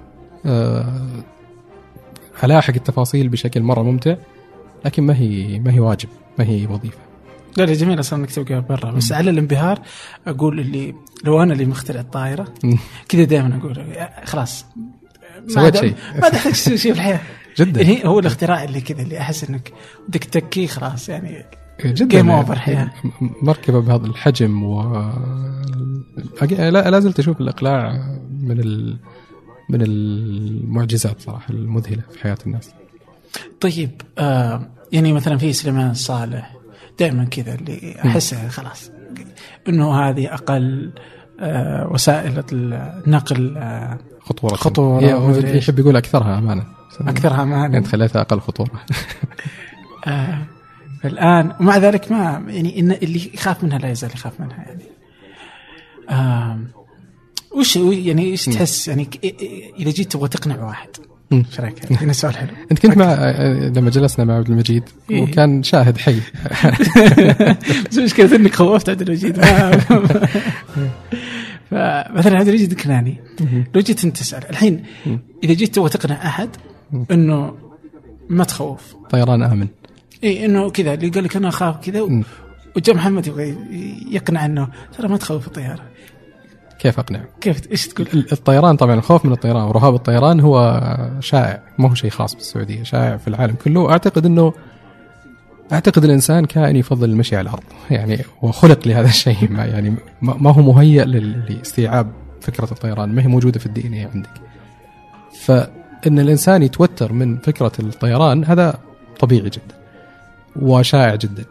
الاحق 2.44 2.74
التفاصيل 2.74 3.28
بشكل 3.28 3.62
مرة 3.62 3.83
ممتع 3.83 4.16
لكن 4.85 5.02
ما 5.02 5.16
هي 5.16 5.59
ما 5.59 5.72
هي 5.72 5.81
واجب 5.81 6.09
ما 6.38 6.44
هي 6.44 6.66
وظيفة. 6.66 6.98
لا 7.57 7.64
لا 7.64 7.72
جميل 7.72 8.00
أصلا 8.00 8.18
إنك 8.18 8.31
تبقى 8.31 8.61
برا. 8.68 8.90
بس 8.90 9.12
على 9.12 9.31
الانبهار 9.31 9.78
أقول 10.26 10.61
اللي 10.61 10.94
لو 11.24 11.42
أنا 11.42 11.52
اللي 11.52 11.64
مخترع 11.64 12.00
الطائرة. 12.00 12.48
كذا 13.09 13.24
دائما 13.24 13.57
أقول 13.57 13.87
خلاص. 14.24 14.66
سويت 15.48 15.76
شيء. 15.76 15.94
ما 16.22 16.28
تحتاج 16.28 16.52
تسوي 16.52 16.78
شيء 16.78 16.92
في 16.92 16.98
الحياة. 16.98 17.20
جدا. 17.59 17.83
يعني 17.83 18.07
هو 18.07 18.18
الاختراع 18.18 18.64
اللي 18.64 18.81
كذا 18.81 19.02
اللي 19.02 19.18
أحس 19.18 19.50
إنك 19.50 19.72
بدك 20.09 20.24
تكيه 20.24 20.66
خلاص 20.66 21.09
يعني 21.09 21.44
جدا. 21.85 22.07
game 22.07 22.31
over 22.31 22.59
حياة. 22.59 22.92
مركبة 23.42 23.81
بهذا 23.81 24.07
الحجم 24.07 24.62
و 24.62 24.83
لا 26.70 27.00
زلت 27.00 27.18
أشوف 27.18 27.40
الإقلاع 27.40 27.92
من 28.40 28.61
ال... 28.61 28.98
من 29.68 29.83
المعجزات 29.83 31.20
صراحة 31.20 31.51
المذهلة 31.51 32.03
في 32.11 32.18
حياة 32.18 32.38
الناس. 32.46 32.70
طيب 33.61 33.90
آه 34.18 34.68
يعني 34.92 35.12
مثلا 35.12 35.38
في 35.38 35.53
سليمان 35.53 35.94
صالح 35.94 36.57
دائما 36.98 37.25
كذا 37.25 37.55
اللي 37.55 37.96
احسها 38.05 38.48
خلاص 38.48 38.90
إنه 39.68 39.94
هذه 39.94 40.35
أقل 40.35 40.92
آه 41.40 41.88
وسائل 41.92 42.44
النقل 42.53 43.57
آه 43.57 43.98
خطورة. 44.20 44.55
خطورة 44.55 45.05
يحب 45.57 45.79
يقول 45.79 45.96
أكثرها 45.96 46.38
امانه 46.38 46.64
أكثرها 47.01 47.42
امانه 47.42 47.79
انت 47.79 47.87
خليتها 47.87 48.22
أقل 48.22 48.40
خطورة. 48.40 48.70
آه 50.07 50.38
الآن 51.05 51.53
ومع 51.61 51.77
ذلك 51.77 52.12
ما 52.12 52.44
يعني 52.46 52.81
إن 52.81 52.92
اللي 52.92 53.31
يخاف 53.35 53.64
منها 53.64 53.79
لا 53.79 53.90
يزال 53.90 54.11
يخاف 54.14 54.40
منها 54.40 54.57
يعني. 54.57 54.85
آه 56.11 56.59
وش 57.57 57.77
يعني 57.77 58.23
إيش 58.23 58.45
تحس؟ 58.45 58.88
يعني 58.88 59.09
إذا 59.79 59.91
جيت 59.91 60.12
تبغى 60.12 60.29
تقنع 60.29 60.65
واحد. 60.65 60.88
إيش 61.33 61.61
رأيك؟ 61.61 61.93
هنا 61.93 62.12
سؤال 62.12 62.37
حلو. 62.37 62.51
أنت 62.71 62.79
كنت 62.79 62.97
مع 62.97 63.15
لما 63.77 63.91
جلسنا 63.91 64.25
مع 64.25 64.35
عبد 64.35 64.51
المجيد 64.51 64.83
إيه؟ 65.11 65.23
وكان 65.23 65.62
شاهد 65.62 65.99
حي. 65.99 66.21
بس 67.91 67.99
المشكلة 67.99 68.37
انك 68.37 68.55
خوفت 68.55 68.88
عبد 68.88 69.03
المجيد. 69.03 69.37
فمثلا 71.71 72.38
عبد 72.38 72.49
المجيد 72.49 72.71
الكناني 72.71 73.21
لو 73.75 73.81
جيت 73.81 74.05
أنت 74.05 74.17
تسأل 74.17 74.51
الحين 74.51 74.85
إذا 75.45 75.53
جيت 75.53 75.75
تبغى 75.75 75.88
تقنع 75.88 76.27
أحد 76.27 76.49
إنه 77.11 77.55
ما 78.29 78.45
تخوف. 78.45 78.95
طيران 79.11 79.43
آمن. 79.43 79.69
اي 80.25 80.45
إنه 80.45 80.71
كذا 80.71 80.95
اللي 80.95 81.09
قال 81.09 81.25
لك 81.25 81.37
أنا 81.37 81.49
أخاف 81.49 81.77
كذا 81.77 82.23
وجاء 82.77 82.97
محمد 82.97 83.27
يبغى 83.27 83.57
يقنع 84.11 84.45
إنه 84.47 84.69
ترى 84.99 85.09
ما 85.09 85.17
تخوف 85.17 85.47
الطيارة. 85.47 85.91
كيف 86.83 86.99
أقنع؟ 86.99 87.21
كيف 87.40 87.71
إيش 87.71 87.88
تقول؟ 87.88 88.27
الطيران 88.33 88.77
طبعا 88.77 88.95
الخوف 88.95 89.25
من 89.25 89.33
الطيران 89.33 89.62
ورهاب 89.62 89.95
الطيران 89.95 90.40
هو 90.40 90.81
شائع 91.21 91.62
ما 91.79 91.90
هو 91.90 91.95
شيء 91.95 92.11
خاص 92.11 92.35
بالسعودية 92.35 92.83
شائع 92.83 93.16
في 93.16 93.29
العالم 93.29 93.55
كله 93.64 93.90
أعتقد 93.90 94.27
إنه 94.27 94.53
أعتقد 95.73 96.05
الإنسان 96.05 96.45
كائن 96.45 96.77
يفضل 96.77 97.11
المشي 97.11 97.37
على 97.37 97.49
الأرض 97.49 97.62
يعني 97.90 98.18
وخلق 98.42 98.88
لهذا 98.88 99.09
الشيء 99.09 99.51
ما 99.53 99.64
يعني 99.64 99.95
ما 100.23 100.51
هو 100.51 100.62
مهيئ 100.62 101.05
لاستيعاب 101.05 102.07
فكرة 102.40 102.68
الطيران 102.73 103.14
ما 103.14 103.23
هي 103.23 103.27
موجودة 103.27 103.59
في 103.59 103.66
الدي 103.66 103.87
ان 103.87 103.92
اي 103.92 104.09
عندك 104.14 104.31
فإن 105.40 106.18
الإنسان 106.18 106.62
يتوتر 106.62 107.12
من 107.12 107.38
فكرة 107.38 107.73
الطيران 107.81 108.45
هذا 108.45 108.79
طبيعي 109.21 109.51
جدا 109.51 109.75
وشائع 110.57 111.14
جدا 111.14 111.45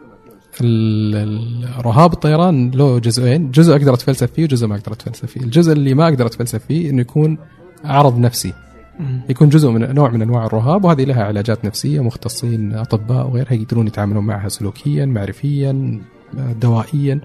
رهاب 1.78 2.12
الطيران 2.12 2.70
له 2.70 2.98
جزئين 2.98 3.50
جزء 3.50 3.72
أقدر 3.72 3.94
أتفلسف 3.94 4.32
فيه 4.32 4.44
وجزء 4.44 4.66
ما 4.66 4.76
أقدر 4.76 4.92
أتفلسف 4.92 5.26
فيه. 5.26 5.40
الجزء 5.40 5.72
اللي 5.72 5.94
ما 5.94 6.08
أقدر 6.08 6.26
أتفلسف 6.26 6.64
فيه 6.66 6.90
إنه 6.90 7.00
يكون 7.00 7.38
عرض 7.84 8.18
نفسي. 8.18 8.52
يكون 9.28 9.48
جزء 9.48 9.70
من 9.70 9.94
نوع 9.94 10.10
من 10.10 10.22
أنواع 10.22 10.46
الرهاب 10.46 10.84
وهذه 10.84 11.04
لها 11.04 11.24
علاجات 11.24 11.64
نفسية 11.64 12.00
مختصين 12.00 12.74
أطباء 12.74 13.26
وغيرها 13.26 13.52
يقدرون 13.52 13.86
يتعاملون 13.86 14.24
معها 14.26 14.48
سلوكيا 14.48 15.06
معرفيا 15.06 16.00
دوائيا. 16.60 17.20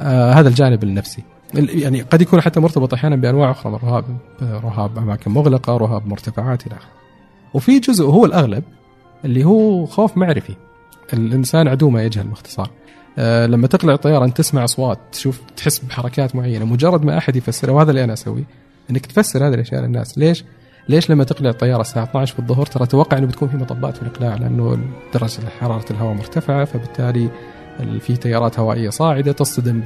آه 0.00 0.32
هذا 0.32 0.48
الجانب 0.48 0.82
النفسي. 0.82 1.22
يعني 1.54 2.02
قد 2.02 2.22
يكون 2.22 2.40
حتى 2.40 2.60
مرتبط 2.60 2.94
أحيانا 2.94 3.16
بأنواع 3.16 3.50
أخرى 3.50 3.72
من 3.72 3.78
الرهاب 3.78 4.04
رهاب 4.42 4.98
أماكن 4.98 5.30
مغلقة 5.30 5.76
رهاب 5.76 6.06
مرتفعات 6.06 6.66
إلى 6.66 6.76
آخره. 6.76 6.90
وفي 7.54 7.78
جزء 7.78 8.04
هو 8.04 8.24
الأغلب 8.24 8.64
اللي 9.24 9.44
هو 9.44 9.86
خوف 9.86 10.16
معرفي. 10.16 10.54
الإنسان 11.12 11.68
عدو 11.68 11.90
ما 11.90 12.04
يجهل 12.04 12.26
باختصار 12.26 12.70
أه 13.18 13.46
لما 13.46 13.66
تقلع 13.66 13.94
الطيارة 13.94 14.24
انت 14.24 14.36
تسمع 14.36 14.64
أصوات 14.64 14.98
تشوف 15.12 15.40
تحس 15.56 15.78
بحركات 15.78 16.36
معينة 16.36 16.64
مجرد 16.64 17.04
ما 17.04 17.18
أحد 17.18 17.36
يفسرها 17.36 17.74
وهذا 17.74 17.90
اللي 17.90 18.04
أنا 18.04 18.12
أسويه 18.12 18.44
أنك 18.90 19.06
تفسر 19.06 19.48
هذه 19.48 19.54
الأشياء 19.54 19.82
للناس 19.82 20.18
ليش؟ 20.18 20.44
ليش 20.88 21.10
لما 21.10 21.24
تقلع 21.24 21.50
الطيارة 21.50 21.80
الساعة 21.80 22.04
12 22.04 22.34
في 22.34 22.38
الظهر 22.38 22.66
ترى 22.66 22.86
توقع 22.86 23.18
إنه 23.18 23.26
بتكون 23.26 23.48
في 23.48 23.56
مطبات 23.56 23.96
في 23.96 24.02
الإقلاع 24.02 24.34
لأنه 24.34 24.78
درجة 25.14 25.48
حرارة 25.60 25.84
الهواء 25.90 26.14
مرتفعة 26.14 26.64
فبالتالي 26.64 27.30
في 28.00 28.16
تيارات 28.16 28.58
هوائية 28.58 28.90
صاعدة 28.90 29.32
تصطدم 29.32 29.80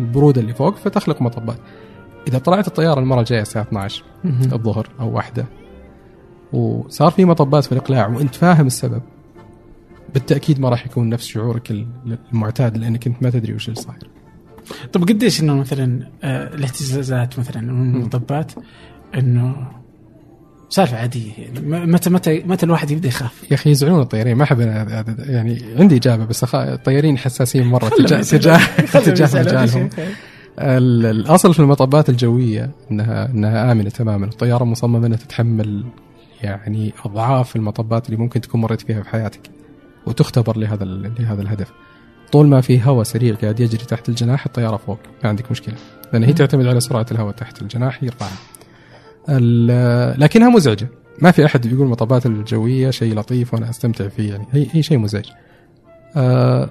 بالبرودة 0.00 0.40
اللي 0.40 0.54
فوق 0.54 0.76
فتخلق 0.76 1.22
مطبات. 1.22 1.58
إذا 2.28 2.38
طلعت 2.38 2.66
الطيارة 2.66 3.00
المرة 3.00 3.20
الجاية 3.20 3.42
الساعة 3.42 3.62
12 3.62 4.04
الظهر 4.52 4.88
أو 5.00 5.16
واحدة 5.16 5.46
وصار 6.52 7.10
في 7.10 7.24
مطبات 7.24 7.64
في 7.64 7.72
الإقلاع 7.72 8.06
وأنت 8.06 8.34
فاهم 8.34 8.66
السبب 8.66 9.02
بالتأكيد 10.14 10.60
ما 10.60 10.68
راح 10.68 10.86
يكون 10.86 11.08
نفس 11.08 11.26
شعورك 11.26 11.86
المعتاد 12.32 12.76
لأنك 12.76 13.06
أنت 13.06 13.22
ما 13.22 13.30
تدري 13.30 13.54
وش 13.54 13.68
اللي 13.68 13.80
صاير 13.80 14.08
طب 14.92 15.02
قديش 15.02 15.40
إنه 15.40 15.54
مثلا 15.54 16.10
آه، 16.24 16.54
الاهتزازات 16.54 17.38
مثلا 17.38 17.72
من 17.72 17.94
المطبات 17.94 18.52
إنه 19.14 19.68
سالفة 20.68 20.96
عادية 20.98 21.32
يعني. 21.38 21.60
متى 21.86 22.10
متى 22.10 22.42
متى 22.46 22.66
الواحد 22.66 22.90
يبدأ 22.90 23.08
يخاف؟ 23.08 23.44
يا 23.50 23.54
أخي 23.54 23.70
يزعلون 23.70 24.00
الطيارين. 24.00 24.36
ما 24.36 24.44
أحب 24.44 24.60
يعني 25.18 25.62
عندي 25.78 25.96
إجابة 25.96 26.24
بس 26.24 26.54
الطيارين 26.54 27.18
حساسين 27.18 27.66
مرة 27.66 27.88
تجاه 27.88 28.22
تجاه 28.38 28.60
تجاه 29.00 29.40
مجالهم. 29.40 29.90
الأصل 30.58 31.54
في 31.54 31.60
المطبات 31.60 32.08
الجوية 32.08 32.70
انها 32.90 33.30
إنها 33.30 33.72
آمنة 33.72 33.90
تماما. 33.90 34.26
الطيارة 34.26 34.64
مصممة 34.64 35.06
إنها 35.06 35.18
تتحمل 35.18 35.84
يعني 36.42 36.92
أضعاف 37.04 37.56
المطبات 37.56 38.06
اللي 38.06 38.16
ممكن 38.16 38.40
تكون 38.40 38.60
مريت 38.60 38.80
فيها 38.80 39.02
في 39.02 39.08
حياتك. 39.08 39.40
وتختبر 40.06 40.58
لهذا 40.58 40.84
لهذا 41.18 41.42
الهدف. 41.42 41.72
طول 42.32 42.46
ما 42.46 42.60
في 42.60 42.82
هواء 42.82 43.02
سريع 43.02 43.34
قاعد 43.34 43.60
يجري 43.60 43.84
تحت 43.84 44.08
الجناح 44.08 44.46
الطيارة 44.46 44.76
فوق. 44.76 44.98
ما 45.24 45.28
عندك 45.28 45.50
مشكلة. 45.50 45.74
لأن 46.12 46.24
هي 46.24 46.32
تعتمد 46.32 46.66
على 46.66 46.80
سرعة 46.80 47.06
الهواء 47.10 47.34
تحت 47.34 47.62
الجناح 47.62 48.02
يرفعها 48.02 48.36
لكنها 50.18 50.48
مزعجة. 50.48 50.88
ما 51.22 51.30
في 51.30 51.46
أحد 51.46 51.66
بيقول 51.66 51.86
المطبات 51.86 52.26
الجوية 52.26 52.90
شيء 52.90 53.14
لطيف 53.14 53.54
وأنا 53.54 53.70
أستمتع 53.70 54.08
فيه 54.08 54.32
يعني 54.32 54.46
هي 54.52 54.66
هي 54.72 54.82
شيء 54.82 54.98
مزعج. 54.98 55.24
أه 56.16 56.70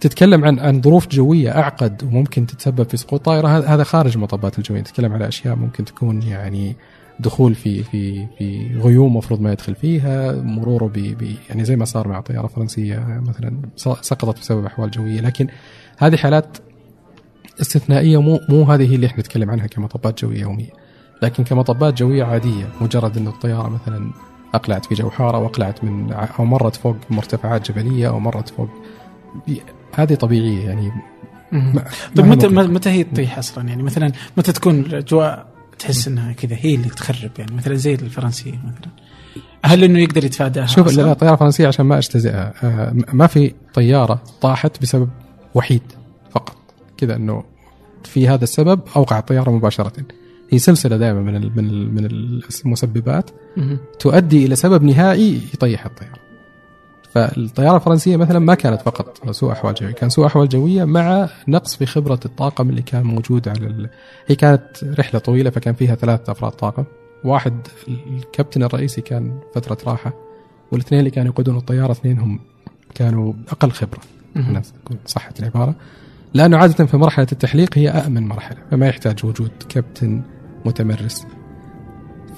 تتكلم 0.00 0.44
عن 0.44 0.58
عن 0.58 0.82
ظروف 0.82 1.08
جوية 1.08 1.58
أعقد 1.58 2.02
وممكن 2.02 2.46
تتسبب 2.46 2.88
في 2.88 2.96
سقوط 2.96 3.24
طائرة 3.24 3.48
هذا 3.48 3.84
خارج 3.84 4.14
المطبات 4.14 4.58
الجوية. 4.58 4.80
تتكلم 4.80 5.12
على 5.12 5.28
أشياء 5.28 5.54
ممكن 5.54 5.84
تكون 5.84 6.22
يعني 6.22 6.76
دخول 7.20 7.54
في 7.54 7.82
في 7.82 8.26
في 8.38 8.78
غيوم 8.78 9.16
مفروض 9.16 9.40
ما 9.40 9.52
يدخل 9.52 9.74
فيها 9.74 10.32
مروره 10.32 10.86
ب 10.94 11.36
يعني 11.48 11.64
زي 11.64 11.76
ما 11.76 11.84
صار 11.84 12.08
مع 12.08 12.20
طيارة 12.20 12.46
فرنسية 12.46 13.22
مثلا 13.26 13.60
سقطت 13.76 14.38
بسبب 14.38 14.64
أحوال 14.64 14.90
جوية. 14.90 15.20
لكن 15.20 15.46
هذه 15.98 16.16
حالات 16.16 16.58
استثنائية 17.60 18.20
مو 18.20 18.40
مو 18.48 18.62
هذه 18.62 18.90
هي 18.90 18.94
اللي 18.94 19.06
إحنا 19.06 19.20
نتكلم 19.20 19.50
عنها 19.50 19.66
كمطبات 19.66 20.24
جوية 20.24 20.40
يوميه 20.40 20.70
لكن 21.22 21.44
كمطبات 21.44 21.98
جوية 21.98 22.24
عادية 22.24 22.68
مجرد 22.80 23.16
انه 23.16 23.30
الطيارة 23.30 23.68
مثلا 23.68 24.10
أقلعت 24.54 24.84
في 24.86 24.94
جو 24.94 25.10
حاره 25.10 25.38
وأقلعت 25.38 25.84
من 25.84 26.12
أو 26.12 26.44
مرت 26.44 26.76
فوق 26.76 26.96
مرتفعات 27.10 27.70
جبلية 27.70 28.08
أو 28.08 28.20
مرت 28.20 28.48
فوق 28.48 28.68
هذه 29.94 30.14
طبيعية 30.14 30.64
يعني. 30.66 30.92
طيب 32.16 32.26
متى 32.26 32.48
متى 32.48 32.90
هي 32.90 33.04
تطيح 33.04 33.38
أصلا؟ 33.38 33.68
يعني 33.68 33.82
مثلا 33.82 34.12
متى 34.36 34.52
تكون 34.52 34.80
الأجواء 34.80 35.53
تحس 35.78 36.08
إنها 36.08 36.32
كذا 36.32 36.56
هي 36.60 36.74
اللي 36.74 36.88
تخرب 36.88 37.30
يعني 37.38 37.54
مثلا 37.54 37.74
زي 37.74 37.94
الفرنسية 37.94 38.52
مثلا. 38.52 38.92
هل 39.64 39.84
إنه 39.84 39.98
يقدر 39.98 40.24
يتفاداها؟ 40.24 40.66
شوف 40.66 40.96
لا 40.96 41.12
الطياره 41.12 41.34
الفرنسيه 41.34 41.66
عشان 41.66 41.86
ما 41.86 41.98
اجتزئها 41.98 42.54
آه 42.62 42.96
ما 43.12 43.26
في 43.26 43.54
طيارة 43.74 44.22
طاحت 44.40 44.82
بسبب 44.82 45.08
وحيد 45.54 45.82
فقط. 46.30 46.56
كذا 46.96 47.16
إنه 47.16 47.44
في 48.04 48.28
هذا 48.28 48.44
السبب 48.44 48.80
أوقع 48.96 49.18
الطيارة 49.18 49.50
مباشرة. 49.50 49.92
هي 50.50 50.58
سلسلة 50.58 50.96
دائما 50.96 51.20
من 51.20 51.50
من 51.56 51.94
من 51.94 52.08
المسببات 52.64 53.30
تؤدي 53.98 54.46
إلى 54.46 54.56
سبب 54.56 54.82
نهائي 54.82 55.40
يطيح 55.54 55.86
الطيارة. 55.86 56.23
فالطيارة 57.14 57.76
الفرنسية 57.76 58.16
مثلا 58.16 58.38
ما 58.38 58.54
كانت 58.54 58.82
فقط 58.82 59.30
سوء 59.30 59.52
أحوال 59.52 59.74
جوية، 59.74 59.92
كان 59.92 60.10
سوء 60.10 60.26
أحوال 60.26 60.48
جوية 60.48 60.84
مع 60.84 61.28
نقص 61.48 61.76
في 61.76 61.86
خبرة 61.86 62.20
الطاقم 62.24 62.70
اللي 62.70 62.82
كان 62.82 63.02
موجود 63.02 63.48
على 63.48 63.66
ال... 63.66 63.90
هي 64.26 64.36
كانت 64.36 64.84
رحلة 64.98 65.20
طويلة 65.20 65.50
فكان 65.50 65.74
فيها 65.74 65.94
ثلاث 65.94 66.30
أفراد 66.30 66.52
طاقم، 66.52 66.84
واحد 67.24 67.54
الكابتن 67.88 68.62
الرئيسي 68.62 69.00
كان 69.00 69.38
فترة 69.54 69.78
راحة 69.90 70.12
والاثنين 70.72 70.98
اللي 70.98 71.10
كانوا 71.10 71.32
يقودون 71.32 71.56
الطيارة 71.56 71.92
اثنين 71.92 72.18
هم 72.18 72.40
كانوا 72.94 73.32
أقل 73.48 73.70
خبرة 73.70 74.00
الناس 74.36 74.72
صحت 75.06 75.40
العبارة. 75.40 75.74
لأنه 76.34 76.56
عادة 76.56 76.86
في 76.86 76.96
مرحلة 76.96 77.26
التحليق 77.32 77.78
هي 77.78 77.88
امن 77.88 78.28
مرحلة 78.28 78.58
فما 78.70 78.86
يحتاج 78.88 79.26
وجود 79.26 79.50
كابتن 79.68 80.22
متمرس. 80.64 81.26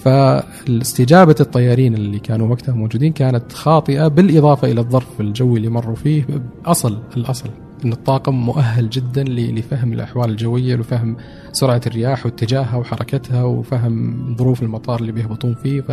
فاستجابة 0.07 1.35
الطيارين 1.41 1.95
اللي 1.95 2.19
كانوا 2.19 2.49
وقتها 2.49 2.75
موجودين 2.75 3.13
كانت 3.13 3.53
خاطئة 3.53 4.09
بالإضافة 4.09 4.69
إلى 4.69 4.81
الظرف 4.81 5.21
الجوي 5.21 5.59
اللي 5.59 5.69
مروا 5.69 5.97
فيه 5.97 6.25
أصل 6.67 6.99
الأصل 7.17 7.51
أن 7.85 7.93
الطاقم 7.93 8.35
مؤهل 8.35 8.91
جدا 8.91 9.25
لفهم 9.25 9.93
الأحوال 9.93 10.31
الجوية 10.31 10.79
وفهم 10.79 11.17
سرعة 11.53 11.81
الرياح 11.87 12.27
واتجاهها 12.27 12.77
وحركتها 12.77 13.45
وفهم 13.45 14.37
ظروف 14.39 14.63
المطار 14.63 15.01
اللي 15.01 15.13
بيهبطون 15.13 15.55
فيه. 15.55 15.81
ف... 15.81 15.93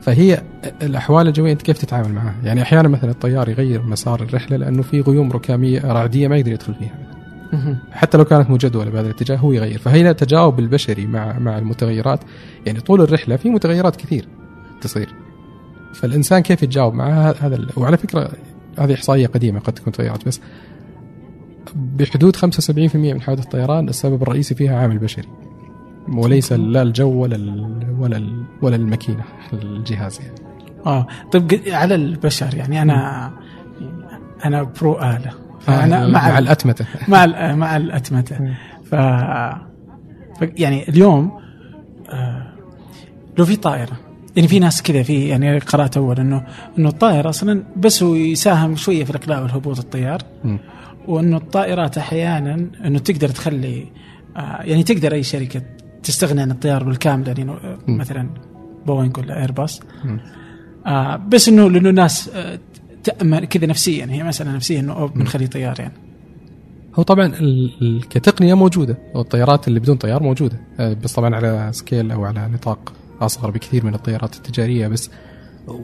فهي 0.00 0.42
الأحوال 0.82 1.28
الجوية 1.28 1.52
أنت 1.52 1.62
كيف 1.62 1.78
تتعامل 1.78 2.12
معها؟ 2.12 2.34
يعني 2.44 2.62
أحيانا 2.62 2.88
مثلا 2.88 3.10
الطيار 3.10 3.48
يغير 3.48 3.82
مسار 3.82 4.22
الرحلة 4.22 4.56
لأنه 4.56 4.82
في 4.82 5.00
غيوم 5.00 5.32
ركامية 5.32 5.80
رعدية 5.92 6.28
ما 6.28 6.36
يقدر 6.36 6.52
يدخل 6.52 6.74
فيها. 6.74 7.17
حتى 7.92 8.18
لو 8.18 8.24
كانت 8.24 8.50
مجدوله 8.50 8.90
بهذا 8.90 9.06
الاتجاه 9.06 9.36
هو 9.36 9.52
يغير. 9.52 9.78
فهنا 9.78 10.10
التجاوب 10.10 10.58
البشري 10.58 11.06
مع 11.06 11.38
مع 11.38 11.58
المتغيرات. 11.58 12.20
يعني 12.66 12.80
طول 12.80 13.00
الرحلة 13.00 13.36
في 13.36 13.50
متغيرات 13.50 13.96
كثير 13.96 14.28
تصير. 14.80 15.14
فالإنسان 15.94 16.40
كيف 16.40 16.62
يتجاوب 16.62 16.94
معها 16.94 17.34
هذا 17.40 17.66
وعلى 17.76 17.96
فكرة 17.96 18.30
هذه 18.78 18.94
إحصائية 18.94 19.26
قديمة 19.26 19.60
قد 19.60 19.72
تكون 19.72 19.92
تغيرت 19.92 20.26
بس 20.26 20.40
بحدود 21.74 22.36
75% 22.36 22.40
من 22.96 23.20
حوادث 23.20 23.44
الطيران 23.44 23.88
السبب 23.88 24.22
الرئيسي 24.22 24.54
فيها 24.54 24.78
عامل 24.78 24.98
بشري. 24.98 25.28
وليس 26.08 26.52
لا 26.52 26.82
الجو 26.82 27.22
ولا 27.22 27.36
ال 27.36 27.96
ولا 27.98 28.16
ال 28.16 28.44
ولا 28.62 28.76
الماكينة 28.76 29.24
الجهاز 29.52 30.20
يعني. 30.20 30.34
آه. 30.86 31.06
طيب 31.32 31.60
على 31.66 31.94
البشر 31.94 32.54
يعني 32.54 32.82
أنا 32.82 33.32
أنا 34.44 34.62
برو 34.62 34.98
آلة. 34.98 35.47
فانا 35.68 36.06
مع, 36.06 36.28
مع 36.28 36.38
الأتمتة. 36.38 36.86
مع 37.08 37.54
مع 37.54 37.76
الأتمتة. 37.76 38.36
ف 38.84 38.94
يعني 40.42 40.88
اليوم 40.88 41.40
آه، 42.10 42.46
لو 43.38 43.44
في 43.44 43.56
طائرة 43.56 44.00
يعني 44.36 44.48
في 44.48 44.58
ناس 44.58 44.82
كذا 44.82 45.02
في 45.02 45.28
يعني 45.28 45.58
قرأت 45.58 45.96
أول 45.96 46.20
إنه 46.20 46.46
إنه 46.78 46.88
الطائر 46.88 47.28
أصلا 47.28 47.62
بس 47.76 48.02
هو 48.02 48.14
يساهم 48.14 48.76
شوية 48.76 49.04
في 49.04 49.10
الاقلاع 49.10 49.40
والهبوط 49.40 49.78
الطيار 49.78 50.22
وإنه 51.06 51.36
الطائرات 51.36 51.98
أحيانا 51.98 52.54
إنه 52.84 52.98
تقدر 52.98 53.28
تخلي 53.28 53.86
آه، 54.36 54.62
يعني 54.62 54.82
تقدر 54.82 55.12
أي 55.12 55.22
شركة 55.22 55.62
تستغني 56.02 56.42
عن 56.42 56.50
الطيار 56.50 56.84
بالكامل 56.84 57.28
يعني 57.28 57.56
مثلا 57.88 58.30
بوينغ 58.86 59.20
ولا 59.20 59.40
إيرباص. 59.40 59.80
آه 60.86 61.16
بس 61.16 61.48
إنه 61.48 61.70
لأنه 61.70 61.90
الناس 61.90 62.30
تامن 63.08 63.44
كذا 63.44 63.66
نفسيا 63.66 64.06
هي 64.10 64.22
مسألة 64.22 64.52
نفسية 64.52 64.80
إنه 64.80 65.06
بنخليه 65.06 65.46
طيار 65.46 65.80
يعني. 65.80 65.94
هو 66.94 67.02
طبعا 67.02 67.32
كتقنيه 68.10 68.54
موجودة 68.54 68.98
والطيارات 69.14 69.68
اللي 69.68 69.80
بدون 69.80 69.96
طيار 69.96 70.22
موجودة. 70.22 70.60
آه، 70.80 70.92
بس 70.92 71.12
طبعا 71.12 71.36
على 71.36 71.68
سكيل 71.72 72.10
أو 72.10 72.24
على 72.24 72.48
نطاق 72.48 72.92
أصغر 73.20 73.50
بكثير 73.50 73.86
من 73.86 73.94
الطيارات 73.94 74.36
التجارية 74.36 74.88
بس 74.88 75.10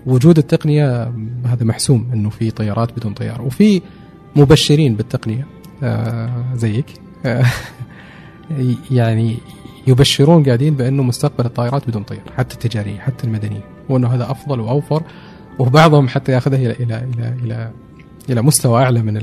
وجود 0.06 0.38
التقنية 0.38 1.12
هذا 1.44 1.64
محسوم 1.64 2.10
إنه 2.12 2.30
في 2.30 2.50
طيارات 2.50 2.92
بدون 2.98 3.14
طيار. 3.14 3.42
وفي 3.42 3.82
مبشرين 4.36 4.94
بالتقنية. 4.94 5.46
آه، 5.82 6.44
زيك. 6.54 6.86
آه، 7.26 7.44
يعني 8.90 9.36
يبشرون 9.86 10.44
قاعدين 10.44 10.74
بأنه 10.74 11.02
مستقبل 11.02 11.46
الطائرات 11.46 11.88
بدون 11.88 12.02
طيار 12.02 12.32
حتى 12.36 12.54
التجارية 12.54 12.98
حتى 12.98 13.26
المدنية 13.26 13.64
وأنه 13.88 14.08
هذا 14.08 14.30
أفضل 14.30 14.60
وأوفر 14.60 15.02
وبعضهم 15.58 16.08
حتى 16.08 16.32
ياخذها 16.32 16.58
إلى 16.58 16.72
إلى 16.72 17.04
إلى 17.14 17.34
إلى 17.44 17.70
إلى 18.30 18.42
مستوى 18.42 18.82
أعلى 18.82 19.02
من 19.02 19.14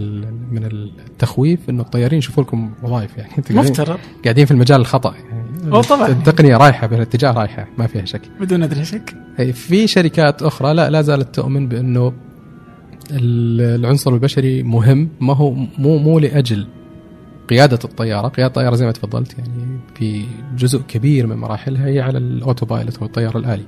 من 0.54 0.66
التخويف 0.66 1.70
إنه 1.70 1.82
الطيارين 1.82 2.20
يشوفوا 2.20 2.44
لكم 2.44 2.72
وظائف 2.84 3.18
يعني. 3.18 3.32
مفترض. 3.60 4.00
قاعدين 4.24 4.46
في 4.46 4.52
المجال 4.52 4.82
الخطأ. 4.82 5.14
يعني 5.16 5.82
طبعا. 5.84 6.08
التقنية 6.08 6.58
رايحة 6.58 6.88
بهالاتجاه 6.88 7.32
رايحة 7.32 7.68
ما 7.78 7.88
فيها 7.88 8.06
شك. 8.06 8.22
بدون 8.40 8.64
أدري 8.64 8.86
شك. 8.86 9.16
في 9.54 9.88
شركات 9.88 10.44
أخرى 10.44 10.74
لا 10.74 10.90
لا 10.90 11.02
زالت 11.02 11.36
تؤمن 11.36 11.68
بأنه 11.68 12.14
العنصر 13.12 14.14
البشري 14.14 14.64
مهم. 14.64 15.10
ما 15.22 15.36
هو 15.36 15.52
مو 15.54 15.98
مو 15.98 16.20
لأجل 16.20 16.68
قيادة 17.50 17.80
الطيارة، 17.84 18.28
قيادة 18.28 18.48
الطيارة 18.48 18.76
زي 18.76 18.86
ما 18.86 18.92
تفضلت 18.92 19.40
يعني 19.40 19.80
في 19.96 20.26
جزء 20.58 20.82
كبير 20.88 21.28
من 21.28 21.38
مراحلها 21.38 21.88
هي 21.88 22.00
على 22.00 22.18
ال 22.18 22.66
autopilot 22.66 22.98
أو 22.98 23.06
الطيار 23.06 23.38
الالي. 23.38 23.66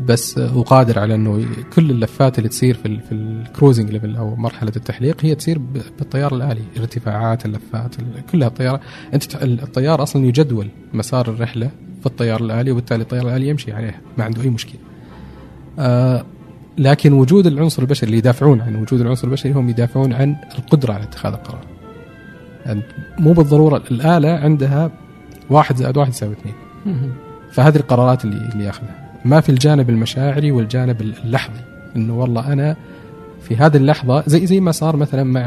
بس 0.00 0.38
وقادر 0.38 0.98
على 0.98 1.14
إنه 1.14 1.46
كل 1.74 1.90
اللفات 1.90 2.38
اللي 2.38 2.48
تصير 2.48 2.74
في 2.74 2.98
في 2.98 3.12
ال 3.12 3.21
cruising 3.21 3.90
level 3.90 4.16
أو 4.16 4.36
مرحلة 4.36 4.72
التحليق 4.76 5.16
هي 5.20 5.34
تصير 5.34 5.58
بالطيار 5.98 6.34
الالي 6.34 6.62
ارتفاعات 6.78 7.46
اللفات 7.46 7.94
كلها 8.32 8.48
الطيارة 8.48 8.80
أنت 9.14 9.44
الطيار 9.44 10.02
أصلا 10.02 10.26
يجدول 10.26 10.68
مسار 10.92 11.28
الرحلة 11.28 11.70
في 12.00 12.06
الطيار 12.06 12.40
الالي 12.40 12.70
وبالتالي 12.70 13.02
الطيار 13.02 13.28
الالي 13.28 13.48
يمشي 13.48 13.72
عليه 13.72 14.00
ما 14.18 14.24
عنده 14.24 14.42
أي 14.42 14.50
مشكلة. 14.50 14.80
آه 15.78 16.24
لكن 16.78 17.12
وجود 17.12 17.46
العنصر 17.46 17.82
البشري 17.82 18.06
اللي 18.06 18.18
يدافعون 18.18 18.60
عن 18.60 18.76
وجود 18.76 19.00
العنصر 19.00 19.28
البشري 19.28 19.52
هم 19.52 19.68
يدافعون 19.68 20.12
عن 20.12 20.36
القدرة 20.58 20.92
على 20.92 21.02
اتخاذ 21.02 21.32
القرار. 21.32 21.66
يعني 22.66 22.82
مو 23.18 23.32
بالضرورة 23.32 23.82
الآلة 23.90 24.28
عندها 24.28 24.90
واحد 25.50 25.76
زائد 25.76 25.96
واحد 25.96 26.10
يساوي 26.10 26.32
اثنين. 26.32 26.54
فهذه 27.52 27.76
القرارات 27.76 28.24
اللي 28.24 28.48
اللي 28.52 28.64
ياخذها. 28.64 29.09
ما 29.24 29.40
في 29.40 29.48
الجانب 29.48 29.90
المشاعري 29.90 30.50
والجانب 30.52 31.00
اللحظي 31.00 31.60
إنه 31.96 32.18
والله 32.18 32.52
أنا 32.52 32.76
في 33.42 33.56
هذه 33.56 33.76
اللحظة 33.76 34.22
زي 34.26 34.46
زي 34.46 34.60
ما 34.60 34.72
صار 34.72 34.96
مثلا 34.96 35.24
مع 35.24 35.42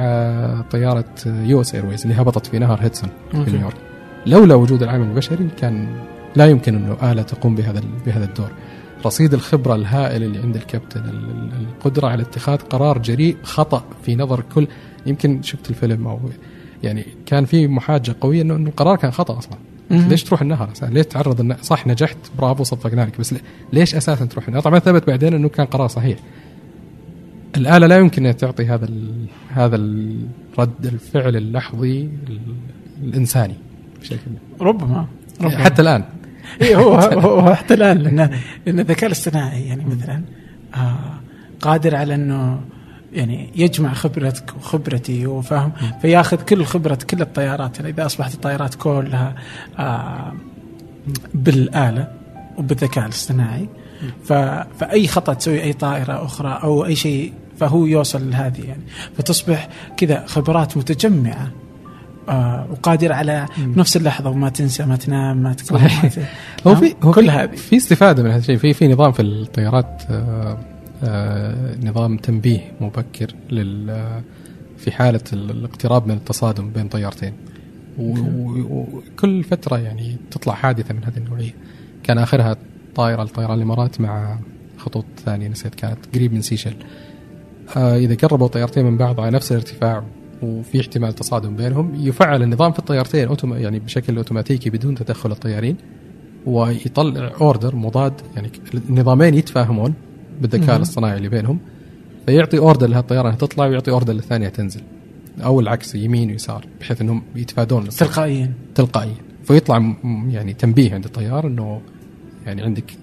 طيارة 0.71 1.05
US 1.26 1.76
Airways 1.76 2.01
اللي 2.01 2.21
هبطت 2.21 2.45
في 2.45 2.59
نهر 2.59 2.80
هيدسون 2.82 3.09
في. 3.32 3.51
نيويورك 3.51 3.76
لولا 4.26 4.55
وجود 4.55 4.84
العامل 4.84 5.07
البشري 5.07 5.47
كان 5.59 5.88
لا 6.36 6.45
يمكن 6.45 6.76
إنه 6.76 7.11
آلة 7.11 7.21
تقوم 7.21 7.55
بهذا 7.55 7.82
بهذا 8.05 8.26
الدور 8.26 8.47
رصيد 9.05 9.34
الخبرة 9.34 9.76
الهائل 9.76 10.24
اللي 10.24 10.39
عند 10.39 10.55
الكابتن 10.55 10.99
ال- 10.99 11.09
ال- 11.09 11.51
القدرة 11.76 12.07
على 12.07 12.21
اتخاذ 12.24 12.57
قرار 12.57 12.97
جريء 12.97 13.38
خطأ 13.43 13.84
في 14.05 14.15
نظر 14.15 14.43
كل 14.55 14.67
يمكن 15.05 15.41
شفت 15.41 15.69
الفيلم 15.69 16.07
أو 16.07 16.19
يعني 16.84 17.05
كان 17.26 17.45
في 17.45 17.67
محاجة 17.67 18.15
قوية 18.21 18.41
إنه 18.41 18.55
القرار 18.55 18.95
كان 18.95 19.11
خطأ 19.11 19.38
أصلا. 19.38 19.57
ليش 19.91 20.23
تروح 20.23 20.41
النهر 20.41 20.71
أساساً؟ 20.71 20.86
ليش 20.86 21.05
تعرض 21.05 21.39
النهر؟ 21.39 21.57
صح 21.61 21.88
نجحت 21.88 22.17
برافو 22.38 22.63
صفقنا 22.63 23.01
لك 23.01 23.19
بس 23.19 23.36
ليش 23.73 23.95
أساسا 23.95 24.25
تروح 24.25 24.47
النهر؟ 24.47 24.61
طبعا 24.61 24.79
ثبت 24.79 25.07
بعدين 25.07 25.34
إنه 25.34 25.49
كان 25.49 25.65
قرار 25.65 25.88
صحيح. 25.88 26.17
الآلة 27.57 27.88
لا 27.88 27.97
يمكن 27.97 28.25
أن 28.25 28.38
تعطي 28.38 28.65
هذا 28.65 28.86
ال... 28.86 29.25
هذا 29.49 29.75
الرد 29.75 30.86
الفعل 30.86 31.36
اللحظي 31.36 32.01
ال... 32.01 32.39
الإنساني 33.03 33.55
بشكل 34.01 34.31
ربما 34.61 35.07
ربما 35.41 35.57
حتى 35.57 35.81
الآن 35.81 36.03
إيه 36.61 36.75
هو 36.75 36.93
هو 37.23 37.39
هو 37.39 37.55
حتى 37.55 37.73
الآن 37.73 37.97
لأن 37.97 38.29
لأن 38.65 38.79
الذكاء 38.79 39.07
الاصطناعي 39.07 39.67
يعني 39.67 39.86
مثلا 39.86 40.21
آه 40.75 41.19
قادر 41.61 41.95
على 41.95 42.15
إنه 42.15 42.61
يعني 43.14 43.49
يجمع 43.55 43.93
خبرتك 43.93 44.53
وخبرتي 44.57 45.28
وفهم 45.28 45.72
فياخذ 46.01 46.38
كل 46.38 46.66
خبرة 46.66 46.97
كل 47.09 47.22
الطيارات 47.22 47.80
يعني 47.80 47.89
إذا 47.89 48.05
أصبحت 48.05 48.34
الطيارات 48.34 48.76
كلها 48.76 49.36
آه 49.80 50.34
بالآلة 51.34 52.07
وبالذكاء 52.57 53.05
الاصطناعي. 53.05 53.68
فأي 54.80 55.07
خطأ 55.07 55.34
تسوي 55.34 55.64
أي 55.64 55.74
طائرة 55.74 56.26
أخرى 56.26 56.59
أو 56.64 56.86
أي 56.86 56.95
شيء 56.95 57.34
فهو 57.59 57.86
يوصل 57.86 58.30
لهذه 58.30 58.61
يعني 58.68 58.82
فتصبح 59.18 59.70
كذا 59.97 60.24
خبرات 60.28 60.78
متجمعة 60.78 61.51
آه 62.30 62.68
وقادر 62.72 63.11
على 63.11 63.45
بنفس 63.57 63.97
اللحظة 63.97 64.30
وما 64.30 64.49
تنسى 64.49 64.86
ما 64.86 64.95
تنام 64.95 65.38
ما 65.38 65.53
تكون 65.53 65.80
صحيح. 65.80 66.16
ما 66.66 66.72
هو؟ 66.72 66.76
في 66.76 66.95
هو 67.03 67.11
كل 67.11 67.30
هذه 67.30 67.55
في 67.55 67.78
استفادة 67.78 68.24
من 68.24 68.30
هذا 68.30 68.39
الشيء 68.39 68.57
في 68.57 68.74
في 68.74 68.88
نظام 68.88 69.11
في 69.11 69.22
الطيارات 69.22 70.01
آه، 70.09 70.57
نظام 71.84 72.18
تنبيه 72.18 72.72
مبكر 72.82 73.28
لل 73.51 73.89
آه، 73.89 74.22
في 74.78 74.91
حالة 74.91 75.22
ال- 75.34 75.51
الاقتراب 75.51 76.08
من 76.08 76.16
التصادم 76.16 76.70
بين 76.70 76.88
طيارتين. 76.88 77.34
وكل 77.99 79.43
فترة 79.43 79.78
يعني 79.80 80.16
تطلع 80.32 80.54
حادثة 80.54 80.93
من 80.93 81.04
هذه 81.04 81.18
النوعية. 81.18 81.54
كان 82.04 82.18
آخرها 82.18 82.56
طائرة 82.95 83.24
لطيران 83.24 83.58
الإمارات 83.58 84.01
مع 84.01 84.38
خطوط 84.78 85.06
ثانية 85.26 85.47
نسيت 85.47 85.76
كانت 85.76 85.97
قريب 86.16 86.34
من 86.34 86.41
سيشل. 86.41 86.74
آه، 87.78 87.97
إذا 87.97 88.16
قربوا 88.16 88.47
طيارتين 88.47 88.86
من 88.86 88.97
بعض 88.97 89.20
على 89.20 89.32
نفس 89.32 89.51
الارتفاع 89.51 90.04
وفي 90.41 90.80
احتمال 90.82 91.14
تصادم 91.16 91.56
بينهم 91.56 91.95
يفعل 91.95 92.43
النظام 92.43 92.72
في 92.72 92.80
الطيارتين 92.80 93.28
أوتوما 93.28 93.58
يعني 93.58 93.80
بشكل 93.80 94.18
أوتوماتيكي 94.18 94.70
بدون 94.70 94.95
تدخل 94.95 95.32
الطيارين 95.32 95.76
ويطلع 96.45 97.32
order 97.41 97.76
مضاد 97.76 98.14
يعني 98.36 98.49
النظامين 98.89 99.34
يتفاهمون 99.34 99.93
بالذكاء. 100.41 100.75
الاصطناعي 100.75 101.17
اللي 101.17 101.29
بينهم 101.29 101.59
فيعطي 102.25 102.57
order 102.57 102.88
لهالطياره 102.88 103.27
إنها 103.27 103.38
تطلع 103.38 103.65
ويعطي 103.65 103.91
order 103.91 104.14
للثانية 104.13 104.49
تنزل 104.49 104.81
أو 105.43 105.59
العكس 105.59 105.95
يمين 105.95 106.31
ويسار 106.31 106.65
بحيث 106.79 107.01
إنهم 107.01 107.23
يتفادون. 107.36 107.89
تلقائيا 107.89 108.53
تلقائيا 108.75 109.15
فيطلع 109.43 109.95
يعني 110.29 110.53
تنبيه 110.53 110.93
عند 110.93 111.05
الطيار 111.05 111.47
إنه 111.47 111.81
يعني 112.45 112.61
عندك 112.61 112.93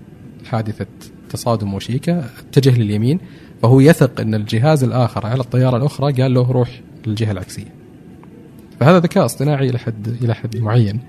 حادثة 0.47 0.87
تصادم 1.31 1.75
وشيكه 1.75 2.25
اتجه 2.39 2.79
لليمين 2.79 3.21
فهو 3.63 3.81
يثق 3.81 4.21
إن 4.21 4.35
الجهاز 4.35 4.85
الآخر 4.85 5.27
على 5.27 5.41
الطيارة 5.41 5.77
الأخرى 5.77 6.23
قال 6.23 6.35
له 6.35 6.53
روح 6.53 6.81
للجهة 7.07 7.31
العكسية 7.31 7.80
فهذا 8.81 8.99
ذكاء 8.99 9.25
اصطناعي 9.25 9.71
إلى 9.71 9.79
حد 9.79 10.09
إلى 10.23 10.35
حد 10.35 10.57
معين. 10.57 11.01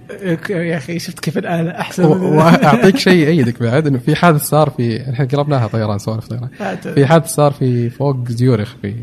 يا 0.49 0.77
أخي 0.77 0.99
شفت 0.99 1.19
كيف 1.19 1.37
الاله 1.37 1.71
أحسن؟ 1.71 2.03
وأعطيك 2.05 2.97
شيء 2.97 3.27
يأيدك 3.27 3.63
بعد 3.63 3.87
إنه 3.87 3.97
في 3.99 4.15
حادث 4.15 4.41
صار 4.43 4.69
في 4.69 5.09
إحنا 5.09 5.25
قلبناها 5.25 5.67
طيران 5.67 5.97
سوالف 5.99 6.27
طيران. 6.27 6.49
في 6.95 7.05
حادث 7.05 7.27
صار 7.33 7.51
في 7.51 7.89
فوق 7.89 8.27
زيورخ 8.27 8.75
في 8.81 8.95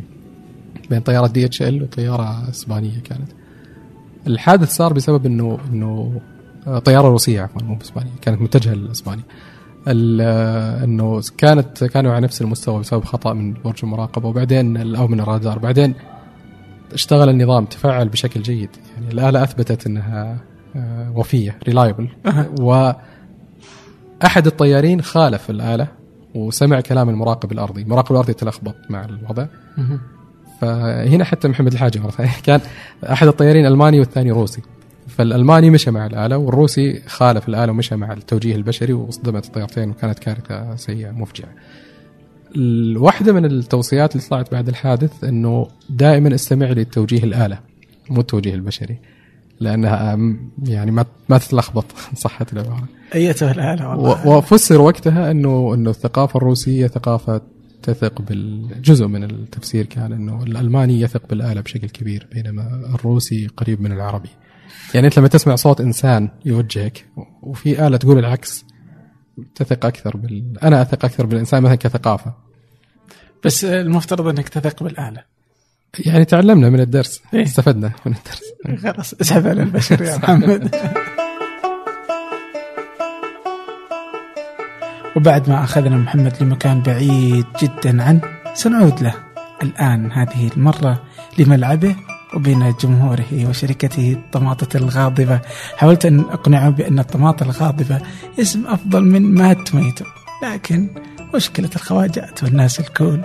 بين 0.90 1.00
طيارة 1.00 1.26
دي 1.26 1.44
اتش 1.44 1.62
ال 1.62 1.82
وطيارة 1.82 2.50
إسبانية 2.50 3.00
كانت. 3.04 3.28
الحادث 4.26 4.76
صار 4.76 4.92
بسبب 4.92 5.26
انه 5.26 5.58
إنه 5.72 6.20
آه، 6.66 6.78
طيارة 6.78 7.08
روسية 7.08 7.42
عفوا 7.42 7.62
مو 7.62 7.74
باسبانيا 7.74 8.12
كانت 8.22 8.42
متجهة 8.42 8.74
لإسبانيا. 8.74 9.24
ال- 9.88 10.20
آه، 10.22 10.84
إنه 10.84 11.20
كانت 11.38 11.84
كانوا 11.84 12.12
على 12.12 12.20
نفس 12.24 12.42
المستوى 12.42 12.80
بسبب 12.80 13.04
خطأ 13.04 13.32
من 13.32 13.52
برج 13.64 13.74
المراقبة 13.82 14.28
وبعدين 14.28 14.96
أو 14.96 15.08
من 15.08 15.20
الرادار 15.20 15.58
بعدين 15.58 15.94
اشتغل 16.92 17.28
النظام 17.28 17.64
تفاعل 17.64 18.08
بشكل 18.08 18.42
جيد. 18.42 18.70
يعني 18.94 19.12
الآلة 19.12 19.42
أثبتت 19.42 19.86
إنها 19.86 20.38
آه، 20.76 21.12
وفية 21.16 21.58
reliable 21.64 22.08
و 22.60 22.92
احد 24.24 24.46
الطيارين 24.46 25.02
خالف 25.02 25.50
الآلة 25.50 25.88
وسمع 26.34 26.80
كلام 26.80 27.08
المراقب 27.08 27.52
الأرضي، 27.52 27.82
المراقب 27.82 28.12
الأرضي 28.12 28.32
تلخبط 28.32 28.74
مع 28.90 29.04
الوضع. 29.04 29.46
فهنا 30.60 31.24
حتى 31.24 31.48
محمد 31.48 31.72
الحاجة 31.72 31.98
مرة 31.98 32.10
ثانية 32.10 32.30
كان 32.44 32.60
أحد 33.12 33.26
الطيارين 33.26 33.66
الماني 33.66 33.98
والثاني 33.98 34.30
روسي. 34.30 34.62
فالألماني 35.08 35.70
مشى 35.70 35.90
مع 35.90 36.06
الآلة 36.06 36.36
والروسي 36.36 37.02
خالف 37.06 37.48
الآلة 37.48 37.72
ومشى 37.72 37.96
مع 37.96 38.12
التوجيه 38.12 38.56
البشري 38.56 38.92
واصطدمت 38.92 39.46
الطيارتين 39.46 39.90
وكانت 39.90 40.18
كارثة 40.18 40.76
سيئة 40.76 41.10
مفجعة. 41.10 41.48
واحدة 42.96 43.32
من 43.32 43.44
التوصيات 43.44 44.16
اللي 44.16 44.26
طلعت 44.26 44.52
بعد 44.52 44.68
الحادث 44.68 45.24
إنه 45.24 45.68
دائما 45.90 46.34
استمع 46.34 46.66
للتوجيه 46.66 47.24
الآلة 47.24 47.58
مو 48.10 48.20
التوجيه 48.20 48.54
البشري 48.54 48.98
لأنها 49.60 50.18
يعني 50.66 50.90
ما 50.90 51.04
ما 51.28 51.38
تتلخبط 51.38 51.84
صحه 52.24 52.46
العباره. 52.52 52.88
أيتها 53.14 53.52
الآلة 53.52 53.88
والله 53.88 54.28
وفسر 54.28 54.80
وقتها 54.80 55.30
إنه 55.30 55.74
إنه 55.74 55.90
الثقافة 55.90 56.36
الروسية 56.36 56.86
ثقافة 56.86 57.40
تثق 57.82 58.22
بالجزء 58.22 59.06
من 59.06 59.24
التفسير 59.24 59.86
كان 59.86 60.12
إنه 60.12 60.42
الألماني 60.42 61.00
يثق 61.00 61.22
بالآلة 61.30 61.60
بشكل 61.60 61.88
كبير 61.88 62.26
بينما 62.32 62.92
الروسي 62.94 63.46
قريب 63.46 63.80
من 63.80 63.92
العربي. 63.92 64.28
يعني 64.94 65.06
أنت 65.06 65.18
لما 65.18 65.28
تسمع 65.28 65.54
صوت 65.54 65.80
إنسان 65.80 66.28
يوجهك 66.44 67.04
وفي 67.42 67.86
آلة 67.86 67.96
تقول 67.96 68.18
العكس 68.18 68.64
تثق 69.54 69.86
أكثر 69.86 70.16
بال 70.16 70.58
أنا 70.62 70.82
أثق 70.82 71.04
أكثر 71.04 71.26
بالإنسان 71.26 71.62
مثلا 71.62 71.76
كثقافة. 71.76 72.32
بس 73.44 73.64
المفترض 73.64 74.26
أنك 74.28 74.48
تثق 74.48 74.82
بالآلة 74.82 75.24
يعني 75.98 76.24
تعلمنا 76.24 76.70
من 76.70 76.80
الدرس 76.80 77.22
إيه. 77.34 77.42
استفدنا 77.42 77.92
من 78.06 78.14
الدرس. 78.14 78.42
خلاص 78.82 79.14
اسحب 79.14 79.46
على 79.46 79.62
البشر 79.62 80.02
يا 80.02 80.16
محمد 80.16 80.74
وبعد 85.16 85.48
ما 85.48 85.64
أخذنا 85.64 85.96
محمد 85.96 86.42
لمكان 86.42 86.82
بعيد 86.82 87.46
جدا 87.62 88.02
عنه 88.02 88.20
سنعود 88.54 89.02
له 89.02 89.14
الآن 89.62 90.12
هذه 90.12 90.50
المرة 90.56 91.02
لملعبه 91.38 91.96
وبين 92.34 92.74
جمهوره 92.82 93.48
وشركته 93.48 94.12
الطماطة 94.12 94.76
الغاضبة. 94.76 95.40
حاولت 95.76 96.06
أن 96.06 96.20
أقنعه 96.20 96.70
بأن 96.70 96.98
الطماطة 96.98 97.44
الغاضبة 97.44 98.00
اسم 98.40 98.66
أفضل 98.66 99.04
من 99.04 99.22
مات 99.34 99.68
توميتو 99.68 100.04
لكن 100.42 100.88
مشكلة 101.34 101.70
الخواجات 101.76 102.42
والناس 102.42 102.80
الكول 102.80 103.20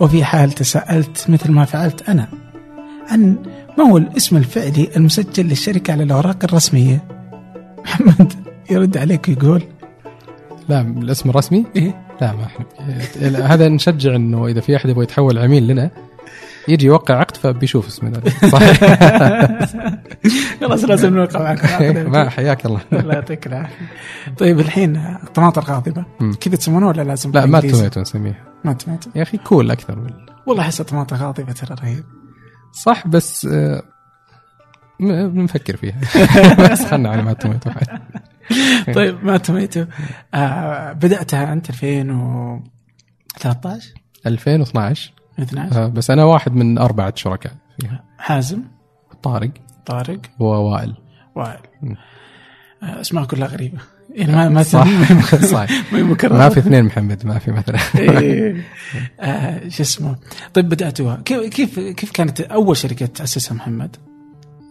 وفي 0.00 0.24
حال 0.24 0.52
تساءلت 0.52 1.24
مثل 1.30 1.52
ما 1.52 1.64
فعلت 1.64 2.08
أنا 2.08 2.28
عن 3.08 3.36
ما 3.78 3.84
هو 3.84 3.96
الاسم 3.96 4.36
الفعلي 4.36 4.88
المسجل 4.96 5.46
للشركة 5.46 5.92
على 5.92 6.02
الأوراق 6.02 6.44
الرسمية؟ 6.44 7.04
محمد 7.84 8.32
يرد 8.70 8.96
عليك 8.96 9.28
ويقول 9.28 9.62
لا 10.68 10.80
الاسم 10.80 11.30
الرسمي؟ 11.30 11.66
إيه. 11.76 12.04
لا 12.20 12.32
ما 12.32 12.44
إحنا 12.44 13.54
هذا 13.54 13.68
نشجع 13.68 14.16
إنه 14.16 14.46
إذا 14.46 14.60
في 14.60 14.76
أحد 14.76 14.88
يبغى 14.88 15.04
يتحول 15.04 15.38
عميل 15.38 15.66
لنا 15.66 15.90
يجي 16.68 16.86
يوقع 16.86 17.14
عقد 17.14 17.36
فبيشوف 17.36 17.86
اسمنا 17.86 18.20
صحيح. 18.52 18.80
خلاص 20.60 20.84
لازم 20.84 21.16
نوقع 21.16 21.42
معك 21.42 21.64
ما 22.14 22.28
حياك 22.28 22.66
الله. 22.66 22.80
الله 22.92 23.14
يعطيك 23.14 23.46
العافية. 23.46 23.88
طيب 24.38 24.60
الحين 24.60 24.96
الطماطة 24.96 25.58
الغاضبة 25.58 26.04
مم. 26.20 26.32
كذا 26.40 26.56
تسمونه 26.56 26.88
ولا 26.88 27.02
لازم 27.02 27.32
لا 27.32 27.46
Mad؟ 27.46 27.60
Tomato 27.60 28.00
نسميها. 28.00 28.44
Mad 28.64 28.72
Tomato. 28.72 29.10
يا 29.14 29.22
أخي 29.22 29.38
cool 29.38 29.70
أكثر 29.70 29.96
من 29.98 30.10
والله 30.46 30.62
أحس 30.62 30.80
الطماطة 30.80 31.16
غاضبة 31.16 31.52
ترى 31.52 31.76
رهيب. 31.82 32.04
صح 32.72 33.06
بس 33.06 33.46
آه، 33.46 33.82
بنفكر 35.00 35.76
فيها. 35.76 36.00
بس 36.72 36.84
خلنا 36.84 37.10
على 37.10 37.22
Mad 37.22 37.32
Tomato. 37.32 37.70
طيب 38.94 39.24
Mad 39.24 39.36
Tomato. 39.36 39.84
آه 40.34 40.92
بدأتها 40.92 41.52
أنت 41.52 41.70
2013 41.70 43.88
2012 44.26 45.12
12 45.38 45.84
آه، 45.84 45.86
بس 45.88 46.10
أنا 46.10 46.24
واحد 46.24 46.54
من 46.54 46.78
أربعة 46.78 47.12
شركاء 47.16 47.52
فيها. 47.80 48.04
حازم. 48.18 48.62
طارق. 49.22 49.50
طارق. 49.86 50.18
ووائل. 50.38 50.94
وائل. 51.34 51.60
آه 52.82 53.00
أسماء 53.00 53.24
كلها 53.24 53.48
غريبة. 53.48 53.78
يعني 54.10 54.32
ما 54.32 54.48
ما 54.48 54.62
صح. 54.72 54.86
ما 55.12 55.22
صح. 55.46 55.66
ما 56.30 56.48
في 56.48 56.58
اثنين 56.60 56.84
محمد 56.84 57.26
ما 57.26 57.38
في 57.38 57.50
مثلا. 57.52 57.78
إيه. 57.98 58.64
آه، 59.20 59.68
شو 59.68 59.82
اسمه. 59.82 60.16
طيب 60.54 60.68
بدأتوها. 60.68 61.22
كيف 61.24 61.40
كيف 61.54 61.80
كيف 61.80 62.10
كانت 62.10 62.40
أول 62.40 62.76
شركة 62.76 63.06
تأسسها 63.06 63.54
محمد؟ 63.54 63.96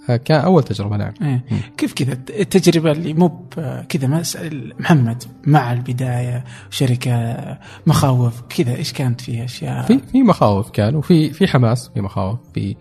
كان 0.08 0.42
اول 0.42 0.64
تجربة 0.64 0.98
نعم 0.98 1.14
إيه. 1.22 1.44
كيف 1.78 1.94
كذا؟ 1.94 2.14
التجربة 2.30 2.92
اللي 2.92 3.14
مو 3.14 3.46
كذا 3.90 4.08
ما 4.08 4.22
اسال 4.22 4.74
محمد 4.80 5.24
مع 5.46 5.74
البداية 5.74 6.44
شركة 6.70 7.38
مخاوف 7.88 8.42
كذا 8.42 8.76
إيش 8.76 8.94
كانت 8.94 9.22
فيها 9.22 9.46
أشياء؟ 9.46 9.86
في 9.86 10.00
في 10.12 10.24
مخاوف 10.24 10.70
كان 10.70 10.96
وفي 10.96 11.34
في 11.34 11.48
حماس 11.48 11.92
في 11.94 12.02
مخاوف 12.02 12.40
في 12.54 12.76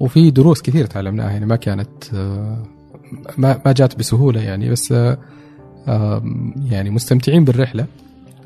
وفي 0.00 0.30
دروس 0.30 0.62
كثير 0.62 0.86
تعلمناها 0.86 1.30
يعني 1.30 1.46
ما 1.46 1.56
كانت 1.56 2.14
آه، 2.14 2.62
ما 3.38 3.60
ما 3.66 3.72
جات 3.72 3.98
بسهولة 3.98 4.40
يعني 4.40 4.70
بس 4.70 4.92
آه، 5.88 6.22
يعني 6.70 6.90
مستمتعين 6.90 7.44
بالرحلة 7.44 7.86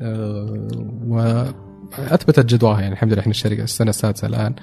آه، 0.01 0.67
واثبتت 1.07 2.45
جدواها 2.45 2.81
يعني 2.81 2.93
الحمد 2.93 3.11
لله 3.11 3.21
إحنا 3.21 3.31
الشركة 3.31 3.63
السنة 3.63 3.89
السادسة 3.89 4.27
الآن 4.27 4.55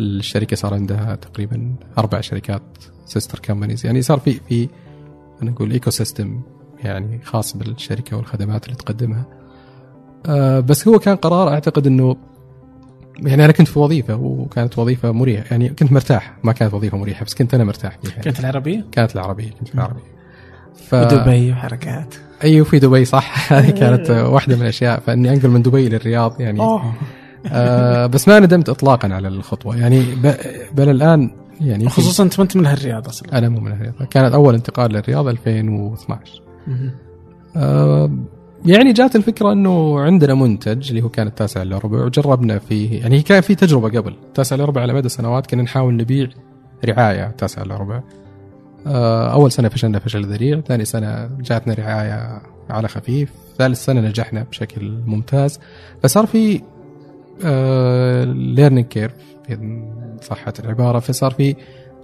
الشركة 0.00 0.56
صار 0.56 0.74
عندها 0.74 1.14
تقريبا 1.14 1.74
أربع 1.98 2.20
شركات 2.20 2.62
sister 3.10 3.38
companies 3.38 3.86
يعني 3.86 4.02
صار 4.02 4.18
في 4.18 4.40
في 4.48 4.68
أنا 5.42 5.50
نقول 5.50 5.70
ecosystem 5.70 6.40
يعني 6.84 7.20
خاص 7.24 7.56
بالشركة 7.56 8.16
والخدمات 8.16 8.64
اللي 8.64 8.76
تقدمها. 8.76 9.24
آه، 10.26 10.60
بس 10.60 10.88
هو 10.88 10.98
كان 10.98 11.16
قرار 11.16 11.48
أعتقد 11.48 11.86
إنه 11.86 12.16
يعني 13.18 13.44
أنا 13.44 13.52
كنت 13.52 13.68
في 13.68 13.78
وظيفة 13.78 14.16
وكانت 14.16 14.78
وظيفة 14.78 15.12
مريحة. 15.12 15.44
يعني 15.50 15.68
كنت 15.68 15.92
مرتاح. 15.92 16.36
ما 16.44 16.52
كانت 16.52 16.74
وظيفة 16.74 16.98
مريحة 16.98 17.24
بس 17.24 17.34
كنت 17.34 17.54
أنا 17.54 17.64
مرتاح 17.64 17.98
فيها. 18.02 18.22
كانت 18.22 18.40
العربية؟ 18.40 18.84
كانت 18.92 19.14
العربية 19.14 19.50
كنت 19.50 19.68
في 19.68 19.74
العربية. 19.74 20.20
ف... 20.88 20.94
ودبي 20.94 21.52
وحركات. 21.52 22.14
أيوه 22.44 22.64
في 22.64 22.78
دبي 22.78 23.04
صح. 23.04 23.34
هذه 23.52 23.70
كانت 23.70 24.10
واحدة 24.10 24.56
من 24.56 24.62
الأشياء. 24.62 25.00
فإني 25.00 25.32
أنقل 25.32 25.48
من 25.48 25.62
دبي 25.62 25.88
للرياض 25.88 26.40
يعني. 26.40 26.60
أوه. 26.60 26.92
آه 27.46 28.06
بس 28.06 28.28
ما 28.28 28.40
ندمت 28.40 28.68
اطلاقا 28.68 29.14
على 29.14 29.28
الخطوة. 29.28 29.76
يعني. 29.76 30.04
بل 30.74 30.88
الآن 30.88 31.30
يعني 31.60 31.88
خصوصا 31.88 32.24
أنت 32.24 32.38
ما 32.38 32.42
أنت 32.42 32.56
من 32.56 32.66
هالرياض 32.66 33.08
أصلا. 33.08 33.38
أنا 33.38 33.48
مو 33.48 33.60
من 33.60 33.72
الرياض 33.72 33.94
كانت 34.10 34.34
أول 34.34 34.54
انتقال 34.54 34.92
للرياض 34.92 35.28
2012 35.28 36.42
مهم. 36.66 36.90
آه، 37.56 38.10
يعني 38.64 38.92
جات 38.92 39.16
الفكرة 39.16 39.52
إنه 39.52 40.00
عندنا 40.00 40.34
منتج 40.34 40.88
اللي 40.88 41.02
هو 41.02 41.08
كان 41.08 41.26
التاسع 41.26 41.62
الا 41.62 41.78
ربع 41.78 42.04
وجربنا 42.04 42.58
فيه. 42.58 43.00
يعني 43.00 43.22
كان 43.22 43.40
في 43.40 43.54
تجربة 43.54 43.98
قبل. 43.98 44.12
التاسع 44.12 44.56
الا 44.56 44.64
ربع 44.64 44.80
على 44.80 44.92
مدى 44.92 45.08
سنوات 45.08 45.46
كنا 45.46 45.62
نحاول 45.62 45.96
نبيع 45.96 46.28
رعاية 46.84 47.26
التاسع 47.26 47.62
الا 47.62 47.76
ربع. 47.76 48.02
آه، 48.86 49.32
أول 49.32 49.52
سنة 49.52 49.68
فشلنا 49.68 49.98
فشل 49.98 50.24
ذريع 50.24 50.60
ثاني 50.60 50.84
سنة 50.84 51.30
جاتنا 51.40 51.74
رعاية 51.74 52.42
على 52.70 52.88
خفيف 52.88 53.32
ثالث 53.58 53.84
سنة 53.84 54.00
نجحنا 54.00 54.42
بشكل 54.42 54.92
ممتاز. 55.06 55.60
فصار 56.02 56.26
في 56.26 56.60
learning 58.24 58.86
curve 58.86 59.12
إن 59.54 59.92
صحت 60.22 60.60
العبارة. 60.60 60.98
فصار 60.98 61.30
في 61.30 61.56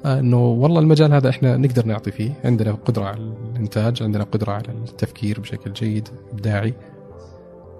آه، 0.05 0.21
إنه 0.21 0.45
والله 0.45 0.81
المجال 0.81 1.13
هذا 1.13 1.31
إحنا 1.31 1.57
نقدر 1.57 1.87
نعطي 1.87 2.11
فيه. 2.11 2.33
عندنا 2.45 2.73
قدرة 2.73 3.05
على 3.05 3.35
الإنتاج 3.53 4.03
عندنا 4.03 4.25
قدرة 4.25 4.53
على 4.53 4.69
التفكير 4.69 5.41
بشكل 5.41 5.73
جيد 5.73 6.09
إبداعي. 6.33 6.75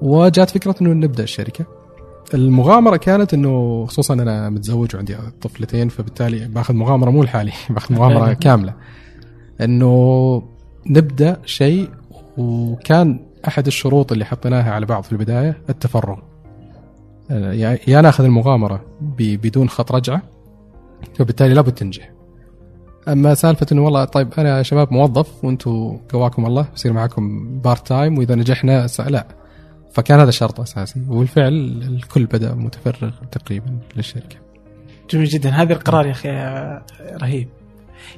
وجات 0.03 0.51
فكرة 0.51 0.75
إنه 0.81 0.93
نبدأ 0.93 1.23
الشركة. 1.23 1.67
المغامرة 2.35 2.97
كانت 2.97 3.35
إنه 3.35 3.87
خصوصا 3.87 4.15
أنا 4.15 4.51
متزوج 4.51 4.97
وعندي 4.97 5.17
طفلتين 5.43 5.89
فبالتالي 5.89 6.49
باخذ 6.49 6.75
مغامرة 6.75 7.11
مو 7.11 7.23
لحالي 7.23 7.53
باخذ 7.71 7.95
مغامرة 7.95 8.33
كاملة. 8.33 8.75
إنه 9.61 10.43
نبدأ 10.87 11.41
شيء 11.45 11.89
وكان 12.37 13.21
أحد 13.49 13.67
الشروط 13.67 14.13
اللي 14.13 14.25
حطيناها 14.25 14.73
على 14.73 14.87
بعض 14.87 15.03
في 15.03 15.13
البداية 15.13 15.57
التفرغ. 15.71 16.19
يا 17.31 17.79
يا 17.87 18.01
ناخذ 18.01 18.25
المغامرة 18.25 18.85
بدون 19.19 19.69
خط 19.69 19.93
رجعة 19.93 20.23
فبالتالي 21.15 21.55
لابد 21.55 21.73
تنجح. 21.73 22.13
أما 23.09 23.35
سالفة 23.35 23.67
إنه 23.73 23.85
والله 23.85 24.05
طيب 24.05 24.29
أنا 24.39 24.63
شباب 24.63 24.93
موظف 24.93 25.45
وأنتم 25.45 25.99
قواكم 26.13 26.47
الله 26.47 26.67
بصير 26.75 26.93
معكم 26.93 27.49
part 27.61 27.87
time 27.87 28.19
وإذا 28.19 28.35
نجحنا 28.35 28.87
لا. 29.09 29.27
فكان 29.93 30.21
هذا 30.21 30.31
شرط 30.31 30.61
أساسي 30.61 31.03
وبالفعل 31.09 31.53
الكل 31.83 32.27
بدأ 32.27 32.55
متفرغ 32.55 33.11
تقريبا 33.33 33.79
للشركة. 33.97 34.37
جميل 35.11 35.27
جدا. 35.27 35.51
هذا 35.51 35.73
القرار 35.73 36.07
يا 36.07 36.11
أخي 36.11 36.31
رهيب. 37.23 37.49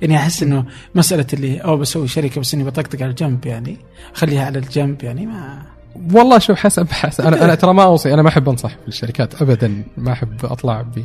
يعني 0.03 0.17
أحس 0.17 0.43
إنه 0.43 0.65
مسألة 0.95 1.27
اللي 1.33 1.59
أو 1.59 1.77
بسوي 1.77 2.09
شركة 2.09 2.41
بس 2.41 2.55
إني 2.55 2.65
بطقطق 2.65 3.03
على 3.03 3.11
الجنب 3.11 3.47
يعني 3.47 3.77
خليها 4.15 4.45
على 4.45 4.59
الجنب 4.59 5.05
يعني 5.05 5.27
ما 5.27 5.63
والله 6.13 6.39
شوف 6.39 6.59
حسب 6.59 6.89
حسب. 6.91 7.25
أنا 7.25 7.45
أنا 7.45 7.55
ترى 7.55 7.75
ما 7.75 7.83
أوصي. 7.83 8.15
أنا 8.15 8.23
ما 8.23 8.29
أحب 8.29 8.49
أنصح 8.49 8.71
في 8.71 8.89
الشركات 8.89 9.43
ابدا. 9.43 9.85
ما 9.97 10.13
أحب 10.13 10.45
أطلع 10.45 10.83
ب 10.83 11.03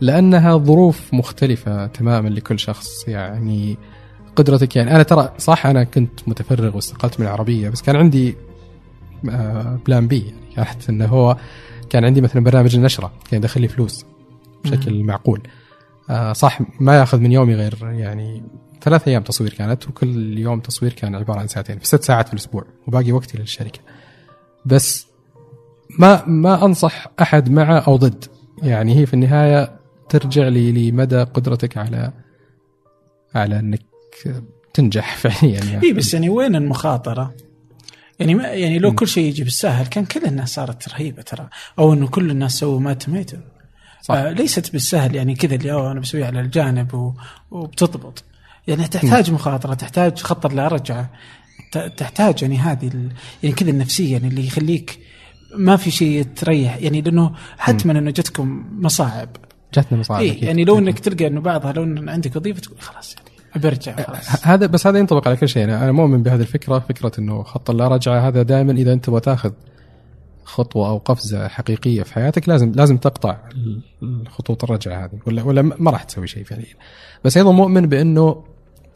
لأنها 0.00 0.56
ظروف 0.56 1.14
مختلفة 1.14 1.86
تماما 1.86 2.28
لكل 2.28 2.58
شخص. 2.58 3.08
يعني 3.08 3.78
قدرتك 4.36 4.76
يعني. 4.76 4.94
أنا 4.94 5.02
ترى 5.02 5.32
صح 5.38 5.66
أنا 5.66 5.84
كنت 5.84 6.28
متفرغ 6.28 6.76
واستقلت 6.76 7.20
من 7.20 7.26
العربية 7.26 7.68
بس 7.68 7.82
كان 7.82 7.96
عندي 7.96 8.36
آه، 9.30 9.78
plan 9.86 10.08
B 10.08 10.34
يعني 10.56 10.68
كانت 10.68 10.88
إنه 10.88 11.06
هو 11.06 11.36
كان 11.90 12.04
عندي 12.04 12.20
مثلا 12.20 12.44
برنامج 12.44 12.76
النشرة. 12.76 13.12
كان 13.30 13.40
يدخل 13.40 13.60
لي 13.60 13.68
فلوس 13.68 14.04
بشكل 14.64 15.02
معقول. 15.02 15.40
آه، 16.10 16.32
صح 16.32 16.60
ما 16.80 16.98
يأخذ 16.98 17.18
من 17.18 17.32
يومي 17.32 17.54
غير 17.54 17.74
يعني 17.82 18.42
ثلاث 18.82 19.08
أيام 19.08 19.22
تصوير 19.22 19.54
كانت 19.54 19.88
وكل 19.88 20.38
يوم 20.38 20.60
تصوير 20.60 20.92
كان 20.92 21.14
عبارة 21.14 21.40
عن 21.40 21.46
ساعتين. 21.46 21.78
في 21.78 21.86
ست 21.86 22.02
ساعات 22.02 22.26
في 22.26 22.34
الأسبوع 22.34 22.64
وباقي 22.86 23.12
وقتي 23.12 23.38
للشركة. 23.38 23.80
بس 24.66 25.06
ما 25.98 26.24
ما 26.26 26.64
أنصح 26.64 27.06
أحد 27.22 27.50
مع 27.50 27.84
أو 27.86 27.96
ضد. 27.96 28.24
يعني 28.62 28.96
هي 28.96 29.06
في 29.06 29.14
النهاية 29.14 29.78
ترجع 30.08 30.48
لي 30.48 30.90
لمدى 30.90 31.22
قدرتك 31.22 31.76
على 31.78 32.12
على 33.34 33.58
إنك 33.58 33.82
تنجح 34.74 35.16
فعليا 35.26 35.64
يعني. 35.64 35.86
اي 35.86 35.92
بس 35.92 36.14
يعني 36.14 36.28
وين 36.28 36.56
المخاطرة؟ 36.56 37.34
يعني 38.18 38.34
ما 38.34 38.42
يعني 38.48 38.78
لو 38.78 38.94
كل 38.94 39.08
شيء 39.08 39.24
يجي 39.28 39.44
بالسهل 39.44 39.86
كان 39.86 40.04
كل 40.04 40.24
الناس 40.24 40.54
صارت 40.54 40.88
رهيبة 40.88 41.22
ترى. 41.22 41.48
أو 41.78 41.92
إنه 41.92 42.08
كل 42.08 42.30
الناس 42.30 42.58
سووا 42.58 42.80
ما 42.80 42.92
تميتوا. 42.92 43.38
صح. 44.02 44.14
آه 44.14 44.30
ليست 44.30 44.72
بالسهل 44.72 45.14
يعني 45.14 45.34
كذا 45.34 45.54
اللي 45.54 45.90
أنا 45.90 46.00
بسويها 46.00 46.26
على 46.26 46.40
الجانب. 46.40 47.14
وبتضبط. 47.50 48.24
يعني 48.66 48.88
تحتاج 48.88 49.30
مخاطرة 49.30 49.74
تحتاج 49.74 50.18
خطر 50.18 50.52
لا 50.52 50.68
رجعه 50.68 51.10
تحتاج 51.78 52.42
يعني 52.42 52.58
هذه. 52.58 52.90
يعني 53.42 53.54
كذا 53.54 53.70
النفسية 53.70 54.12
يعني 54.12 54.28
اللي 54.28 54.46
يخليك 54.46 54.98
ما 55.56 55.76
في 55.76 55.90
شيء 55.90 56.22
تريح. 56.22 56.76
يعني 56.76 57.00
لأنه 57.00 57.32
حتما 57.58 57.98
أنه 57.98 58.10
جتكم 58.10 58.64
مصاعب. 58.80 59.28
جاتنا 59.74 59.98
مصاعب 59.98 60.22
أكيد. 60.24 60.42
يعني 60.42 60.64
لو 60.64 60.78
إنك 60.78 60.98
تلقى 60.98 61.26
إنه 61.26 61.40
بعضها 61.40 61.72
لو 61.72 61.82
إن 61.82 62.08
عندك 62.08 62.36
وظيفة 62.36 62.60
تقول 62.60 62.80
خلاص 62.80 63.14
يعني 63.16 63.64
برجع 63.64 63.96
خلاص. 63.96 64.46
هذا 64.46 64.66
بس 64.66 64.86
هذا 64.86 64.98
ينطبق 64.98 65.28
على 65.28 65.36
كل 65.36 65.48
شيء. 65.48 65.64
أنا 65.64 65.92
مؤمن 65.92 66.22
بهذه 66.22 66.40
الفكرة 66.40 66.78
فكرة 66.78 67.12
إنه 67.18 67.42
خط 67.42 67.70
لا 67.70 67.88
رجعه 67.88 68.28
هذا 68.28 68.42
دائما 68.42 68.72
إذا 68.72 68.92
أنت 68.92 69.04
تبغى 69.04 69.20
تاخذ 69.20 69.52
خطوة 70.44 70.88
أو 70.88 70.98
قفزة 70.98 71.48
حقيقية 71.48 72.02
في 72.02 72.14
حياتك 72.14 72.48
لازم 72.48 72.72
لازم 72.76 72.96
تقطع 72.96 73.36
ال- 73.54 73.82
الخطوط 74.02 74.64
الرجعه 74.64 75.04
هذه 75.04 75.18
ولا 75.26 75.42
ولا 75.42 75.62
ما 75.62 75.90
راح 75.90 76.02
تسوي 76.02 76.26
شيء 76.26 76.44
فعليا 76.44 76.74
بس 77.24 77.36
أيضا 77.36 77.52
مؤمن 77.52 77.86
بإنه 77.86 78.44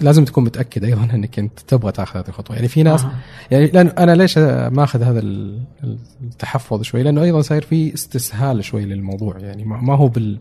لازم 0.01 0.25
تكون 0.25 0.45
متأكد 0.45 0.85
أيضا 0.85 1.05
إنك 1.15 1.39
أنت 1.39 1.61
تبغى 1.61 1.93
تأخذ 1.93 2.19
هذه 2.21 2.29
الخطوة. 2.29 2.57
يعني 2.57 2.69
في 2.69 2.83
ناس 2.83 3.05
آه. 3.05 3.11
يعني 3.51 3.67
لأن 3.67 3.87
أنا 3.87 4.13
ليش 4.15 4.39
ماخذ 4.73 5.03
هذا 5.03 5.19
ال- 5.21 5.61
التحفظ 6.23 6.83
شوي؟ 6.83 7.03
لأنه 7.03 7.23
أيضا 7.23 7.41
صاير 7.41 7.63
في 7.63 7.95
استسهال 7.95 8.65
شوي 8.65 8.85
للموضوع. 8.85 9.39
يعني 9.39 9.65
ما 9.65 9.81
ما 9.81 9.95
هو 9.97 10.09
بال 10.09 10.39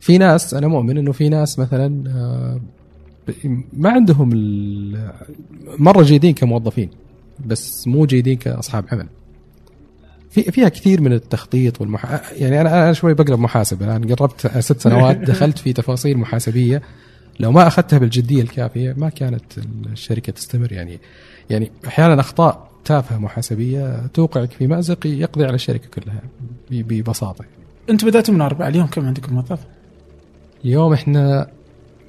في 0.00 0.18
ناس 0.18 0.54
أنا 0.54 0.68
مؤمن 0.68 0.98
إنه 0.98 1.12
في 1.12 1.28
ناس 1.28 1.58
مثلا 1.58 2.10
آه، 2.10 2.60
ما 3.72 3.90
عندهم 3.90 4.30
مرة 5.78 6.02
جيدين 6.02 6.34
كموظفين 6.34 6.90
بس 7.46 7.88
مو 7.88 8.06
جيدين 8.06 8.36
كأصحاب 8.36 8.84
عمل. 8.92 9.06
في 10.30 10.42
فيها 10.42 10.68
كثير 10.68 11.00
من 11.00 11.12
التخطيط 11.12 11.80
والمح... 11.80 12.22
يعني 12.32 12.60
أنا 12.60 12.82
أنا 12.84 12.92
شوي 12.92 13.14
بقلب 13.14 13.38
محاسب. 13.40 13.82
الآن 13.82 14.14
قربت 14.14 14.58
ست 14.58 14.80
سنوات 14.80 15.16
دخلت 15.30 15.58
في 15.58 15.72
تفاصيل 15.72 16.18
محاسبية. 16.18 16.82
لو 17.40 17.52
ما 17.52 17.66
أخذتها 17.66 17.98
بالجدية 17.98 18.42
الكافية 18.42 18.94
ما 18.98 19.08
كانت 19.08 19.42
الشركة 19.92 20.32
تستمر. 20.32 20.72
يعني 20.72 20.98
يعني 21.50 21.70
أحيانا 21.86 22.20
أخطاء 22.20 22.68
تافهة 22.84 23.18
محاسبية 23.18 24.06
توقعك 24.14 24.50
في 24.50 24.66
مأزق 24.66 25.06
يقضي 25.06 25.44
على 25.44 25.54
الشركة 25.54 25.88
كلها 25.88 26.20
ببساطة. 26.70 27.44
أنتم 27.90 28.06
بدأتوا 28.08 28.34
من 28.34 28.40
أربعة 28.40 28.68
اليوم 28.68 28.86
كم 28.86 29.06
عندكم 29.06 29.34
موظف؟ 29.34 29.58
اليوم 30.64 30.92
إحنا 30.92 31.46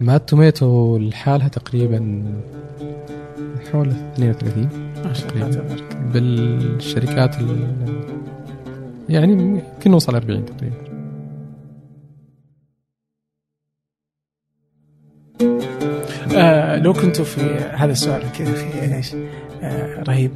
مات 0.02 0.30
توميتو 0.30 0.98
لحالها 0.98 1.48
تقريبا 1.48 2.24
حول 3.72 3.90
32 3.90 4.70
ما 5.06 5.14
شاء 5.14 5.34
الله 5.36 5.50
تبارك 5.52 5.98
بالشركات 6.14 7.40
ال- 7.40 8.04
يعني 9.10 9.34
يمكن 9.34 9.92
نوصل 9.92 10.16
40 10.16 10.46
تقريبا. 10.46 10.76
آه 16.36 16.78
لو 16.78 16.94
كنتوا 16.94 17.26
في 17.26 17.42
هذا 17.76 17.92
السؤال 17.92 18.32
كذا 18.32 18.54
أخي 18.54 18.96
إيش 18.96 19.14
آه 19.64 20.04
رهيب 20.04 20.32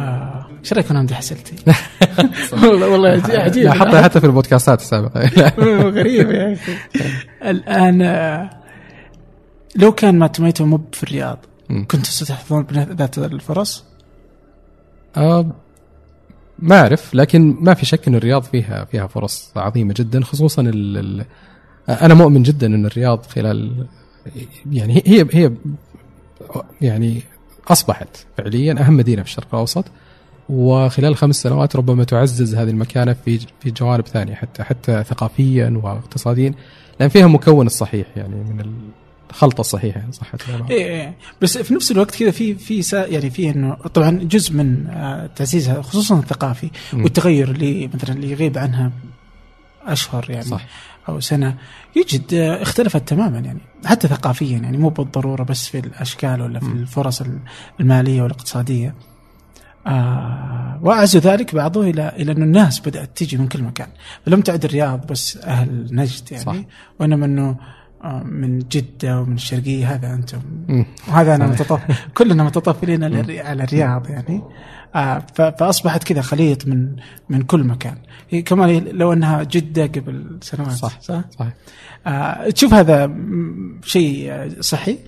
آه، 0.00 0.46
إيش 0.60 0.72
رايكم 0.72 0.90
أنا 0.90 1.00
امدح 1.00 1.18
اسئلتي؟ 1.18 1.54
والله 2.62 2.88
والله 2.88 3.22
عجيب 3.28 3.64
لا 3.64 3.72
حطها 3.72 4.02
حتى 4.02 4.20
في 4.20 4.26
البودكاستات 4.26 4.80
السابقة 4.80 5.20
غريب 5.98 6.30
يا 6.30 6.52
أخي 6.52 6.72
الآن 7.44 8.02
آه، 8.02 8.50
لو 9.76 9.92
كان 9.92 10.18
ما 10.18 10.26
تميتوا 10.26 10.66
مو 10.66 10.80
في 10.92 11.02
الرياض. 11.02 11.38
كنتوا 11.68 12.04
ستحفظون 12.04 12.62
بذات 12.62 13.18
الفرص؟ 13.18 13.84
آه، 15.16 15.46
ما 16.58 16.80
أعرف 16.80 17.14
لكن 17.14 17.56
ما 17.60 17.74
في 17.74 17.86
شك 17.86 18.08
إن 18.08 18.14
الرياض 18.14 18.42
فيها 18.42 18.84
فيها 18.84 19.06
فرص 19.06 19.52
عظيمة 19.56 19.94
جدا 19.96 20.24
خصوصا 20.24 20.62
ال 20.62 20.96
ال 20.96 21.24
أنا 21.88 22.14
مؤمن 22.14 22.42
جدا 22.42 22.66
إن 22.66 22.86
الرياض 22.86 23.26
خلال 23.26 23.86
يعني 24.72 25.02
هي 25.06 25.26
هي, 25.32 25.52
يعني 26.80 27.22
أصبحت 27.68 28.26
فعليا 28.38 28.80
أهم 28.80 28.96
مدينة 28.96 29.22
في 29.22 29.28
الشرق 29.28 29.54
الأوسط 29.54 29.84
وخلال 30.48 31.16
خمس 31.16 31.36
سنوات 31.36 31.76
ربما 31.76 32.04
تعزز 32.04 32.54
هذه 32.54 32.70
المكانة 32.70 33.12
في 33.24 33.38
في 33.60 33.70
جوانب 33.70 34.06
ثانية 34.06 34.34
حتى 34.34 34.62
حتى 34.62 35.04
ثقافيا 35.04 35.80
واقتصاديا 35.82 36.54
لأن 37.00 37.08
فيها 37.08 37.26
مكون 37.26 37.66
الصحيح 37.66 38.06
يعني 38.16 38.34
من 38.34 38.72
الخلطة 39.30 39.60
الصحيحة 39.60 40.00
إن 40.00 40.12
صحت 40.12 40.48
العبارة. 40.48 40.70
إيه 40.70 40.84
إيه 40.84 41.14
بس 41.42 41.58
في 41.58 41.74
نفس 41.74 41.90
الوقت 41.90 42.14
كذا 42.14 42.30
في 42.30 42.54
في 42.54 42.84
يعني 42.92 43.30
في 43.30 43.50
إنه 43.50 43.74
طبعا 43.74 44.10
جزء 44.10 44.52
من 44.52 44.86
آه، 44.86 45.26
تعزيزها 45.36 45.82
خصوصا 45.82 46.18
الثقافي. 46.18 46.70
والتغير 46.92 47.50
اللي 47.50 47.90
مثلا 47.94 48.16
اللي 48.16 48.30
يغيب 48.30 48.58
عنها 48.58 48.92
أشهر 49.86 50.30
يعني 50.30 50.44
صح. 50.44 50.66
أو 51.08 51.20
سنة 51.20 51.54
يجد 51.96 52.34
آه، 52.34 52.62
اختلفت 52.62 53.08
تماما 53.08 53.38
يعني 53.38 53.60
حتى 53.84 54.08
ثقافيا 54.08 54.58
يعني 54.58 54.78
مو 54.78 54.88
بالضرورة 54.88 55.42
بس 55.42 55.68
في 55.68 55.78
الأشكال 55.78 56.42
ولا 56.42 56.60
في. 56.60 56.66
الفرص 56.66 57.22
المالية 57.80 58.22
والاقتصادية 58.22 58.94
آه 59.86 60.78
وأعز 60.82 61.16
ذلك 61.16 61.54
بعضه 61.54 61.82
إلى 61.82 62.08
إلى 62.08 62.32
انه 62.32 62.44
الناس 62.44 62.80
بدأت 62.80 63.18
تجي 63.18 63.36
من 63.36 63.48
كل 63.48 63.62
مكان 63.62 63.88
فلم 64.26 64.40
تعد 64.40 64.64
الرياض 64.64 65.06
بس 65.06 65.36
أهل 65.36 65.88
نجد 65.90 66.32
يعني 66.32 66.44
صح. 66.44 66.56
وإنما 67.00 67.26
أنه 67.26 67.56
آه، 68.04 68.22
من 68.22 68.58
جدة 68.58 69.20
ومن 69.20 69.34
الشرقية 69.34 69.94
هذا 69.94 70.14
أنتم 70.14 70.38
مم. 70.68 70.86
وهذا 71.08 71.36
صحيح. 71.36 71.50
متطف 71.50 72.08
كلنا 72.14 72.44
متطفلين 72.44 73.04
على 73.04 73.64
الرياض 73.64 74.10
يعني 74.10 74.42
آه 74.94 75.22
فأصبحت 75.34 76.04
كذا 76.04 76.22
خليط 76.22 76.66
من 76.66 76.96
من 77.28 77.42
كل 77.42 77.64
مكان 77.64 77.96
هي 78.30 78.42
كمان 78.42 78.84
لو 78.84 79.12
أنها 79.12 79.42
جدة 79.42 79.82
قبل 79.86 80.38
سنوات 80.42 80.70
صح. 80.70 81.00
صح؟ 81.00 81.24
صحيح 81.38 81.52
آه 82.06 82.50
تشوف 82.50 82.74
هذا 82.74 83.14
شيء 83.84 84.32
صحي؟ 84.60 84.98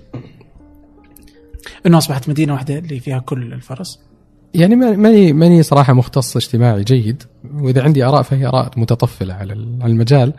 إنه 1.87 1.99
أصبحت 1.99 2.29
مدينة 2.29 2.53
واحدة 2.53 2.79
اللي 2.79 3.01
فيها 3.01 3.19
كل 3.19 3.53
الفرص 3.53 4.01
يعني 4.55 4.77
ما- 4.77 4.97
ماني 4.97 5.33
ماني 5.33 5.63
صراحة 5.63 5.93
مختص 5.93 6.37
اجتماعي 6.37 6.85
جيد 6.85 7.23
وإذا 7.55 7.83
عندي 7.83 8.05
آراء 8.05 8.23
فهي 8.23 8.47
آراء 8.47 8.71
متطفلة 8.77 9.35
على 9.35 9.53
المجال 9.53 10.33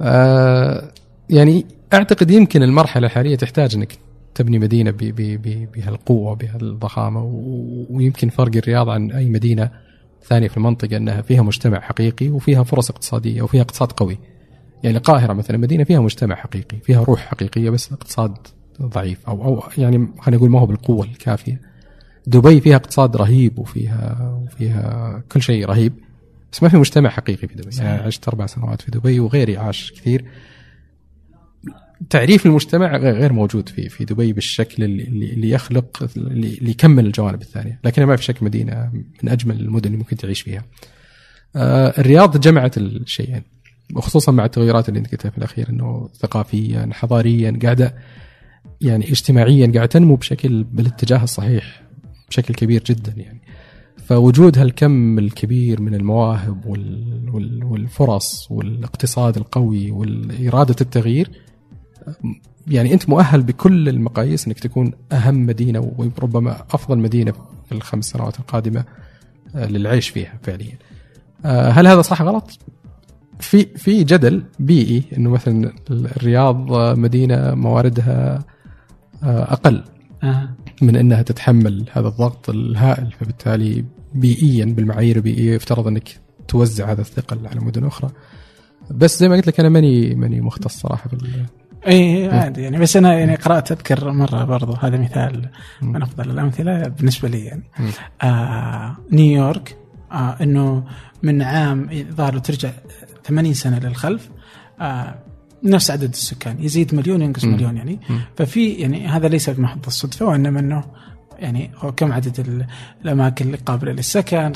آه 0.00 0.90
يعني 1.30 1.66
أعتقد 1.94 2.30
يمكن 2.30 2.62
المرحلة 2.62 3.06
الحالية 3.06 3.36
تحتاج 3.36 3.74
إنك 3.74 3.98
تبني 4.34 4.58
مدينة 4.58 4.90
بهالقوة 5.74 6.34
بهالضخامة 6.34 7.22
ويمكن 7.90 8.28
فرق 8.28 8.56
الرياض 8.56 8.88
عن 8.88 9.12
أي 9.12 9.28
مدينة 9.28 9.70
ثانية 10.22 10.48
في 10.48 10.56
المنطقة 10.56 10.96
إنها 10.96 11.22
فيها 11.22 11.42
مجتمع 11.42 11.80
حقيقي 11.80 12.28
وفيها 12.28 12.62
فرص 12.62 12.90
اقتصادية 12.90 13.42
وفيها 13.42 13.62
اقتصاد 13.62 13.92
قوي. 13.92 14.18
يعني 14.82 14.96
القاهرة 14.96 15.32
مثلا 15.32 15.56
مدينة 15.56 15.84
فيها 15.84 16.00
مجتمع 16.00 16.34
حقيقي، 16.34 16.78
فيها 16.82 17.04
روح 17.04 17.20
حقيقية 17.20 17.70
بس 17.70 17.92
اقتصاد 17.92 18.34
ضعيف 18.82 19.28
أو 19.28 19.44
أو 19.44 19.62
يعني 19.78 20.08
خلينا 20.20 20.38
نقول 20.38 20.50
ما 20.50 20.60
هو 20.60 20.66
بالقوة 20.66 21.06
الكافية. 21.06 21.60
دبي 22.26 22.60
فيها 22.60 22.76
اقتصاد 22.76 23.16
رهيب 23.16 23.58
وفيها 23.58 24.32
وفيها 24.44 25.22
كل 25.32 25.42
شيء 25.42 25.66
رهيب 25.66 25.92
بس 26.52 26.62
ما 26.62 26.68
في 26.68 26.76
مجتمع 26.76 27.10
حقيقي 27.10 27.48
في 27.48 27.54
دبي. 27.54 27.76
يعني 27.76 28.02
عشت 28.02 28.28
أربع 28.28 28.46
سنوات 28.46 28.82
في 28.82 28.90
دبي 28.90 29.20
وغيري 29.20 29.56
عاش 29.56 29.92
كثير 29.92 30.24
تعريف 32.10 32.46
المجتمع 32.46 32.96
غير 32.96 33.32
موجود 33.32 33.68
في 33.68 33.88
في 33.88 34.04
دبي 34.04 34.32
بالشكل 34.32 34.84
اللي, 34.84 35.02
اللي 35.04 35.50
يخلق 35.50 36.08
اللي 36.16 36.70
يكمل 36.70 37.06
الجوانب 37.06 37.42
الثانية 37.42 37.80
لكنها 37.84 38.06
ما 38.06 38.16
في 38.16 38.24
شك 38.24 38.42
مدينة 38.42 38.90
من 39.22 39.28
أجمل 39.28 39.60
المدن 39.60 39.86
اللي 39.86 39.98
ممكن 39.98 40.16
تعيش 40.16 40.40
فيها. 40.40 40.64
آه 41.56 41.94
الرياض 41.98 42.40
جمعت 42.40 42.78
الشيئين 42.78 43.42
وخصوصا 43.94 44.32
مع 44.32 44.44
التغيرات 44.44 44.88
اللي 44.88 45.00
قلتها 45.00 45.30
في 45.30 45.38
الأخير 45.38 45.68
إنه 45.70 46.08
ثقافيا 46.14 46.88
حضاريا 46.92 47.58
قاعدة 47.62 47.94
يعني 48.80 49.10
اجتماعيا 49.10 49.66
قاعدة 49.66 49.86
تنمو 49.86 50.16
بشكل 50.16 50.64
بالاتجاه 50.64 51.22
الصحيح 51.22 51.82
بشكل 52.28 52.54
كبير 52.54 52.82
جدا 52.86 53.14
يعني. 53.16 53.40
فوجود 54.06 54.58
هالكم 54.58 55.18
الكبير 55.18 55.80
من 55.80 55.94
المواهب 55.94 56.66
وال 56.66 57.30
وال 57.32 57.64
والفرص 57.64 58.50
والإقتصاد 58.50 59.36
القوي 59.36 59.90
والإرادة 59.90 60.76
التغيير 60.80 61.30
يعني 62.66 62.94
أنت 62.94 63.08
مؤهل 63.08 63.42
بكل 63.42 63.88
المقاييس 63.88 64.46
أنك 64.46 64.58
تكون 64.58 64.92
أهم 65.12 65.46
مدينة 65.46 65.92
وربما 65.96 66.64
أفضل 66.70 66.98
مدينة 66.98 67.32
في 67.68 67.72
الخمس 67.72 68.04
سنوات 68.04 68.38
القادمة 68.38 68.84
آه، 69.54 69.66
للعيش 69.66 70.08
فيها 70.08 70.38
فعليا 70.42 70.78
آه، 71.44 71.70
هل 71.70 71.86
هذا 71.86 72.02
صح 72.02 72.22
غلط؟ 72.22 72.58
في 73.40 73.66
في 73.66 74.04
جدل 74.04 74.44
بيئي 74.58 75.02
إنه 75.16 75.30
مثلا 75.30 75.72
الرياض 75.90 76.72
مدينة 76.98 77.54
مواردها 77.54 78.44
آه، 79.22 79.52
أقل. 79.52 79.84
من 80.82 80.96
إنها 80.96 81.22
تتحمل 81.22 81.84
هذا 81.92 82.08
الضغط 82.08 82.50
الهائل 82.50 83.12
فبالتالي 83.12 83.84
بيئيا 84.14 84.64
بالمعايير 84.64 85.16
البيئية 85.16 85.54
يفترض 85.54 85.86
أنك 85.86 86.20
توزع 86.48 86.92
هذا 86.92 87.00
الثقل 87.00 87.46
على 87.46 87.60
مدن 87.60 87.84
أخرى 87.84 88.10
بس 88.90 89.18
زي 89.20 89.28
ما 89.28 89.36
قلت 89.36 89.46
لك 89.46 89.60
أنا 89.60 89.68
ماني 89.68 90.14
ماني 90.14 90.40
مختص 90.40 90.80
صراحة 90.80 91.10
بال 91.10 91.46
اي 91.86 92.28
عادي 92.28 92.62
يعني 92.62 92.78
بس 92.78 92.96
أنا 92.96 93.18
يعني 93.18 93.34
قرأت 93.34 93.72
أذكر 93.72 94.10
مرة 94.10 94.44
برضو 94.44 94.72
هذا 94.72 94.96
مثال. 94.96 95.48
من 95.82 96.02
أفضل 96.02 96.30
الأمثلة 96.30 96.88
بالنسبة 96.88 97.28
لي 97.28 97.44
يعني. 97.44 97.62
آه 98.22 98.96
نيويورك 99.12 99.76
آه 100.12 100.36
إنه 100.40 100.84
من 101.22 101.42
عام 101.42 102.06
ظهر 102.10 102.38
ترجع 102.38 102.70
80 103.24 103.54
سنة 103.54 103.78
للخلف 103.78 104.30
آه 104.80 105.14
نفس 105.62 105.90
عدد 105.90 106.08
السكان 106.12 106.64
يزيد 106.64 106.94
مليون 106.94 107.22
ينقص. 107.22 107.44
مليون 107.44 107.76
يعني. 107.76 108.00
ففي 108.36 108.68
يعني 108.72 109.06
هذا 109.08 109.28
ليس 109.28 109.50
بمحض 109.50 109.86
الصدفة 109.86 110.26
وإنما 110.26 110.60
إنه 110.60 110.84
يعني 111.38 111.70
هو 111.76 111.92
كم 111.92 112.12
عدد 112.12 112.40
ال- 112.40 112.66
الأماكن 113.04 113.46
اللي 113.46 113.56
قابلة 113.56 113.92
للسكن 113.92 114.52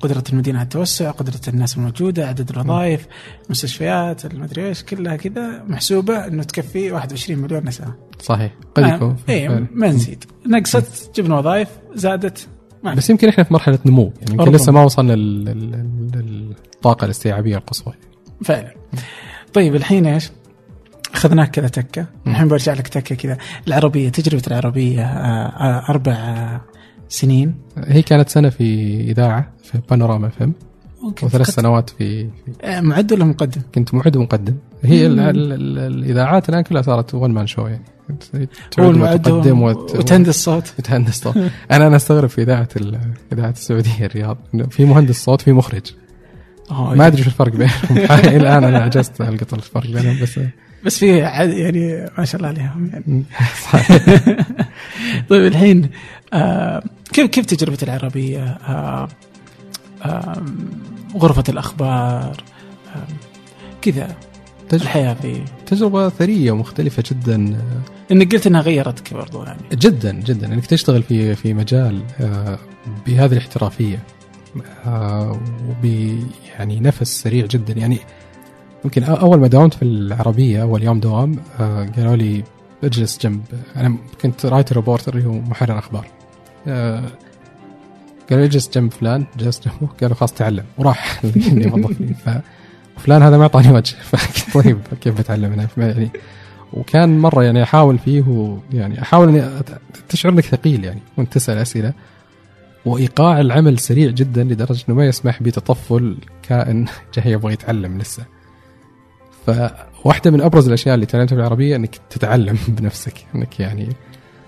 قدرة 0.00 0.24
المدينة 0.32 0.58
على 0.58 0.64
التوسع 0.64 1.10
قدرة 1.10 1.40
الناس 1.48 1.76
الموجودة 1.76 2.28
عدد 2.28 2.50
الوظائف 2.50 3.06
المستشفيات 3.46 4.24
المدري 4.24 4.68
إيش 4.68 4.82
كلها 4.82 5.16
كذا 5.16 5.64
محسوبة 5.68 6.26
إنه 6.26 6.42
تكفي 6.42 6.92
21 6.92 7.38
مليون 7.42 7.64
نسمه 7.68 7.94
صحيح. 8.20 8.52
قد 8.74 8.86
يكون 8.94 9.16
اي. 9.28 9.48
ما 9.74 9.88
نزيد. 9.88 10.24
نقصت 10.46 11.10
جبنا 11.20 11.38
وظائف 11.38 11.68
زادت 11.94 12.48
ما 12.82 12.94
بس 12.94 13.10
يمكن 13.10 13.28
إحنا 13.28 13.44
في 13.44 13.52
مرحلة 13.54 13.78
نمو 13.86 14.12
يعني 14.20 14.34
يمكن. 14.42 14.52
لسه 14.52 14.72
ما 14.72 14.84
وصلنا 14.84 15.12
لل- 15.12 15.44
لل- 15.44 15.70
لل- 16.14 16.54
للطاقة 16.74 17.04
الاستيعابية 17.04 17.56
القصوى. 17.56 17.94
فعلا. 18.44 18.74
طيب 19.52 19.74
الحين 19.74 20.06
إيش؟ 20.06 20.30
اخذناك 21.14 21.50
كذا 21.50 21.68
تكة. 21.68 22.06
الحين 22.26 22.48
برجع 22.48 22.72
لك 22.72 22.88
تكة 22.88 23.14
كذا. 23.14 23.38
العربية 23.68 24.08
تجربة 24.08 24.42
العربية 24.46 25.02
آه، 25.02 25.46
آه، 25.48 25.90
أربع 25.90 26.12
آه، 26.12 26.60
سنين. 27.08 27.54
هي 27.86 28.02
كانت 28.02 28.28
سنة 28.28 28.48
في 28.48 29.00
إذاعة 29.00 29.52
في 29.62 29.78
بانوراما 29.90 30.30
ممكن 31.02 31.26
وثلاث 31.26 31.50
سنوات 31.50 31.90
في, 31.90 32.28
في 32.62 32.80
معد 32.80 33.12
ولا 33.12 33.24
مقدم؟ 33.24 33.60
كنت 33.74 33.94
معد 33.94 34.16
ومقدم. 34.16 34.54
هي 34.84 35.06
ال 35.06 35.16
مم. 35.16 35.28
ال 35.28 35.52
ال 35.52 35.78
الإذاعات 35.78 36.48
الآن 36.48 36.62
كلها 36.62 36.82
صارت 36.82 37.14
ون 37.14 37.30
مان 37.30 37.46
شو 37.46 37.66
يعني. 37.66 37.84
هو 38.80 38.90
المعد 38.90 39.28
وتقدم 39.28 39.62
وت- 39.62 39.94
وتهندس 39.96 40.28
الصوت. 40.28 40.72
وتهندس 40.78 41.20
صوت 41.20 41.36
أنا 41.70 41.86
أنا 41.86 41.96
أستغرب 41.96 42.28
في 42.28 42.42
إذاعة 42.42 42.68
ال- 42.76 42.98
إذاعة 43.32 43.50
السعودية 43.50 44.04
الرياض. 44.06 44.38
في 44.70 44.84
مهندس 44.84 45.24
صوت 45.24 45.40
في 45.40 45.52
مخرج. 45.52 45.92
ما 46.70 47.06
أدري 47.06 47.22
شو 47.22 47.28
الفرق 47.28 47.52
بينهم. 47.52 47.72
الآن 48.40 48.64
أنا 48.64 48.78
عجزت 48.78 49.20
ألقط 49.20 49.54
الفرق 49.54 49.86
بينهم 49.86 50.18
بس 50.22 50.40
بس 50.84 50.98
في 50.98 51.18
يعني 51.18 52.10
ما 52.18 52.24
شاء 52.24 52.36
الله 52.36 52.48
عليهم. 52.48 52.90
يعني 52.92 53.22
طيب 55.28 55.46
الحين 55.46 55.90
آه 56.32 56.82
كيف 57.12 57.26
كيف 57.26 57.46
تجربة 57.46 57.78
العربية؟ 57.82 58.44
آه 58.44 59.08
آه 60.04 60.42
غرفة 61.16 61.44
الأخبار 61.48 62.44
آه 62.96 63.06
كذا 63.82 64.16
تج- 64.68 64.82
الحياة 64.82 65.14
في. 65.14 65.42
تجربة 65.66 66.08
ثرية 66.08 66.50
ومختلفة 66.52 67.02
جدا. 67.10 67.60
إنك 68.12 68.32
قلت 68.34 68.46
إنها 68.46 68.60
غيرتك 68.60 69.14
برضو 69.14 69.42
يعني. 69.44 69.60
جدا 69.72 70.12
جدا. 70.12 70.46
إنك 70.54 70.66
تشتغل 70.66 71.02
في 71.02 71.34
في 71.34 71.54
مجال 71.54 72.02
آه، 72.20 72.58
بهذه 73.06 73.32
الاحترافية 73.32 74.02
آه، 74.86 75.40
وب 75.68 75.84
يعني 76.58 76.80
نفس 76.80 77.22
سريع 77.22 77.46
جدا. 77.46 77.72
يعني 77.72 77.98
يمكن 78.84 79.04
أول 79.04 79.40
ما 79.40 79.46
داومت 79.46 79.74
في 79.74 79.82
العربية 79.82 80.62
أول 80.62 80.82
يوم 80.82 81.00
دوام 81.00 81.36
آه، 81.60 81.86
قالوا 81.96 82.16
لي 82.16 82.44
اجلس 82.84 83.18
جنب. 83.18 83.42
أنا 83.76 83.96
كنت 84.22 84.46
writer 84.46 84.76
reporter 84.76 85.14
اللي 85.14 85.28
هو 85.28 85.32
محرر 85.32 85.78
أخبار 85.78 86.06
آه، 86.68 87.02
قال 88.30 88.38
اجلس 88.38 88.70
جنب 88.74 88.92
فلان 88.92 89.24
جلست 89.38 89.68
جنبه. 89.68 89.92
قالوا 90.00 90.16
خلاص 90.16 90.32
تعلم. 90.32 90.64
وراح. 90.78 91.20
اللي 91.24 91.64
يوظفني 91.64 92.14
فلان 92.98 93.22
هذا 93.22 93.36
ما 93.36 93.42
اعطاني 93.42 93.72
وجه. 93.72 93.96
فقلت 94.10 94.54
طيب 94.54 94.78
كيف 95.00 95.18
بتعلم؟ 95.18 95.52
أنا 95.52 95.68
يعني 95.76 96.10
وكان 96.72 97.18
مرة 97.18 97.44
يعني 97.44 97.62
أحاول 97.62 97.98
فيه 97.98 98.22
ويعني 98.72 99.02
أحاول 99.02 99.28
إني 99.28 99.62
تشعر 100.08 100.32
إنك 100.32 100.44
ثقيل 100.44 100.84
يعني. 100.84 101.00
وانت 101.16 101.32
تسأل 101.32 101.58
أسئلة. 101.58 101.92
وإيقاع 102.84 103.40
العمل 103.40 103.78
سريع 103.78 104.10
جدا 104.10 104.44
لدرجة 104.44 104.84
إنه 104.88 104.96
ما 104.96 105.06
يسمح 105.06 105.42
بتطفل 105.42 106.16
كائن 106.42 106.86
جاي 107.14 107.32
يبغى 107.32 107.52
يتعلم 107.52 107.98
لسه. 107.98 108.37
فواحدة 109.48 110.30
من 110.30 110.40
أبرز 110.40 110.66
الأشياء 110.66 110.94
اللي 110.94 111.06
تعلمتها 111.06 111.36
بالعربية 111.36 111.76
إنك 111.76 111.96
تتعلم 112.10 112.58
بنفسك. 112.68 113.14
إنك 113.34 113.60
يعني 113.60 113.88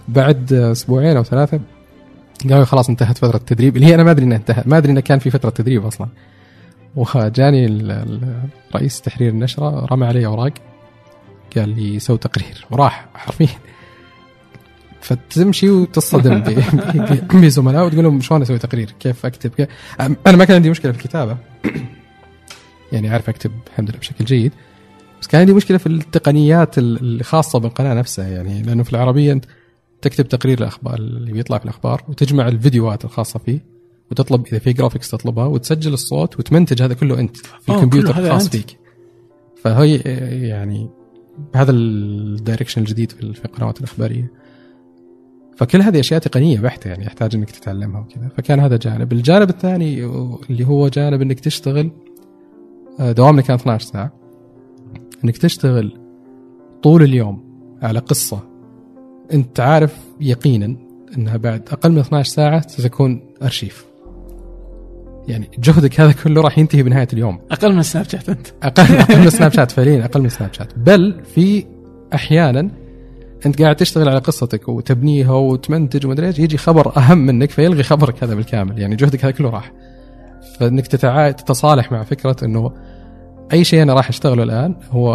بعد 0.08 0.52
أسبوعين 0.52 1.16
أو 1.16 1.22
ثلاثة 1.22 1.60
قالوا 2.50 2.64
خلاص 2.64 2.88
انتهت 2.88 3.18
فترة 3.18 3.36
التدريب. 3.36 3.76
اللي 3.76 3.86
هي 3.86 3.94
أنا 3.94 4.02
ما 4.02 4.10
أدري 4.10 4.24
إنها 4.24 4.36
انتهت. 4.36 4.66
ما 4.66 4.78
أدري 4.78 4.92
انه 4.92 5.00
كان 5.00 5.18
في 5.18 5.30
فترة 5.30 5.50
تدريب 5.50 5.86
أصلا. 5.86 6.08
وجاني 6.96 7.88
رئيس 8.74 9.00
تحرير 9.00 9.30
النشرة 9.30 9.86
رمى 9.92 10.06
علي 10.06 10.26
أوراق. 10.26 10.52
قال 11.56 11.68
لي 11.68 11.98
سوي 11.98 12.18
تقرير. 12.18 12.66
وراح 12.70 13.06
حرفيا. 13.14 13.48
فتمشي 15.00 15.70
وتصطدم 15.70 16.42
بزملاء 17.40 17.86
وتقول 17.86 18.04
لهم 18.04 18.20
شلون 18.20 18.42
أسوي 18.42 18.58
تقرير؟ 18.58 18.94
كيف 19.00 19.26
أكتب؟ 19.26 19.50
كيف؟ 19.50 19.68
أنا 20.00 20.36
ما 20.36 20.44
كان 20.44 20.56
عندي 20.56 20.70
مشكلة 20.70 20.92
في 20.92 20.98
الكتابة. 20.98 21.36
يعني 22.92 23.12
أعرف 23.12 23.28
أكتب 23.28 23.50
الحمد 23.70 23.90
لله 23.90 23.98
بشكل 23.98 24.24
جيد. 24.24 24.52
بس 25.20 25.26
كان 25.26 25.40
عندي 25.40 25.52
مشكلة 25.52 25.78
في 25.78 25.86
التقنيات 25.86 26.78
الخاصه 26.78 27.58
بالقناة 27.58 27.94
نفسها 27.94 28.28
يعني 28.28 28.62
لأنه 28.62 28.82
في 28.82 28.92
العربية 28.92 29.32
أنت 29.32 29.44
تكتب 30.02 30.28
تقرير 30.28 30.58
الأخبار 30.58 30.94
اللي 30.94 31.32
بيطلع 31.32 31.58
في 31.58 31.64
الأخبار 31.64 32.04
وتجمع 32.08 32.48
الفيديوهات 32.48 33.04
الخاصة 33.04 33.38
فيه 33.38 33.64
وتطلب 34.10 34.46
إذا 34.46 34.58
في 34.58 34.72
graphics 34.72 35.10
تطلبها 35.10 35.46
وتسجل 35.46 35.92
الصوت 35.92 36.38
وتمنتج 36.38 36.82
هذا 36.82 36.94
كله 36.94 37.20
أنت 37.20 37.36
في 37.36 37.68
الكمبيوتر 37.68 38.18
الخاص 38.18 38.48
فيك. 38.48 38.78
فهي 39.62 39.96
يعني 40.48 40.90
بهذا 41.54 41.70
ال 41.70 41.81
direction 41.81 42.80
الجديد 42.80 43.12
في 43.12 43.44
القنوات 43.44 43.78
الإخبارية. 43.78 44.32
فكل 45.56 45.82
هذه 45.82 46.00
أشياء 46.00 46.20
تقنية 46.20 46.60
بحتة 46.60 46.88
يعني 46.88 47.04
يحتاج 47.04 47.34
إنك 47.34 47.50
تتعلمها 47.50 48.00
وكذا. 48.00 48.28
فكان 48.36 48.60
هذا 48.60 48.76
جانب. 48.76 49.12
الجانب 49.12 49.50
الثاني 49.50 50.04
اللي 50.50 50.66
هو 50.66 50.88
جانب 50.88 51.22
إنك 51.22 51.40
تشتغل 51.40 51.90
آه، 53.00 53.12
دوامنا 53.12 53.42
كان 53.42 53.56
12 53.56 53.86
ساعة. 53.86 54.19
إنك 55.24 55.38
تشتغل 55.38 55.98
طول 56.82 57.02
اليوم 57.02 57.44
على 57.82 57.98
قصة 57.98 58.50
أنت 59.32 59.60
عارف 59.60 59.96
يقينا 60.20 60.76
إنها 61.16 61.36
بعد 61.36 61.68
أقل 61.72 61.92
من 61.92 61.98
12 61.98 62.30
ساعة 62.30 62.68
ستكون 62.68 63.22
أرشيف. 63.42 63.84
يعني 65.28 65.50
جهدك 65.58 66.00
هذا 66.00 66.12
كله 66.12 66.42
راح 66.42 66.58
ينتهي 66.58 66.82
بنهاية 66.82 67.08
اليوم. 67.12 67.40
أقل 67.50 67.74
من 67.74 67.82
سناب 67.82 68.08
شات 68.08 68.28
أنت. 68.28 68.46
أقل 68.62 68.96
أقل 69.00 69.18
من 69.18 69.30
سناب 69.30 69.52
شات 69.52 69.70
فعليا 69.70 70.04
أقل 70.04 70.22
من 70.22 70.28
سناب 70.28 70.54
شات. 70.54 70.78
بل 70.78 71.20
في 71.34 71.64
أحيانا 72.14 72.70
أنت 73.46 73.62
قاعد 73.62 73.76
تشتغل 73.76 74.08
على 74.08 74.18
قصتك 74.18 74.68
وتبنيها 74.68 75.32
وتمنتج 75.32 76.06
ومدري 76.06 76.26
إيش 76.26 76.38
يجي 76.38 76.56
خبر 76.56 76.96
أهم 76.96 77.18
منك 77.18 77.50
فيلغي 77.50 77.82
خبرك 77.82 78.24
هذا 78.24 78.34
بالكامل. 78.34 78.78
يعني 78.78 78.96
جهدك 78.96 79.24
هذا 79.24 79.32
كله 79.32 79.50
راح. 79.50 79.72
فإنك 80.58 80.86
تتعا... 80.86 81.30
تتصالح 81.30 81.92
مع 81.92 82.02
فكرة 82.02 82.36
إنه 82.42 82.72
أي 83.52 83.64
شيء 83.64 83.82
أنا 83.82 83.94
راح 83.94 84.08
أشتغله 84.08 84.42
الآن 84.42 84.74
هو 84.90 85.14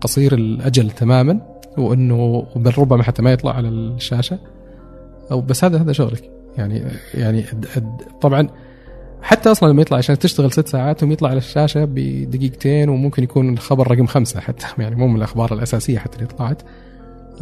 قصير 0.00 0.34
الأجل 0.34 0.90
تماما 0.90 1.40
وإنه 1.78 2.46
بل 2.56 2.72
ربما 2.78 3.02
حتى 3.02 3.22
ما 3.22 3.32
يطلع 3.32 3.56
على 3.56 3.68
الشاشة. 3.68 4.38
أو 5.30 5.40
بس 5.40 5.64
هذا 5.64 5.82
هذا 5.82 5.92
شغلك. 5.92 6.30
يعني 6.58 6.84
يعني 7.14 7.44
طبعا 8.20 8.48
حتى 9.22 9.50
أصلا 9.50 9.72
لما 9.72 9.82
يطلع 9.82 9.98
عشان 9.98 10.18
تشتغل 10.18 10.52
ست 10.52 10.68
ساعات 10.68 11.02
ويطلع 11.02 11.28
على 11.28 11.38
الشاشة 11.38 11.84
بدقيقتين 11.84 12.88
وممكن 12.88 13.22
يكون 13.22 13.52
الخبر 13.52 13.90
رقم 13.90 14.06
خمسة 14.06 14.40
حتى. 14.40 14.66
يعني 14.82 14.96
مو 14.96 15.06
من 15.06 15.16
الأخبار 15.16 15.54
الأساسية 15.54 15.98
حتى 15.98 16.16
اللي 16.16 16.26
طلعت. 16.26 16.62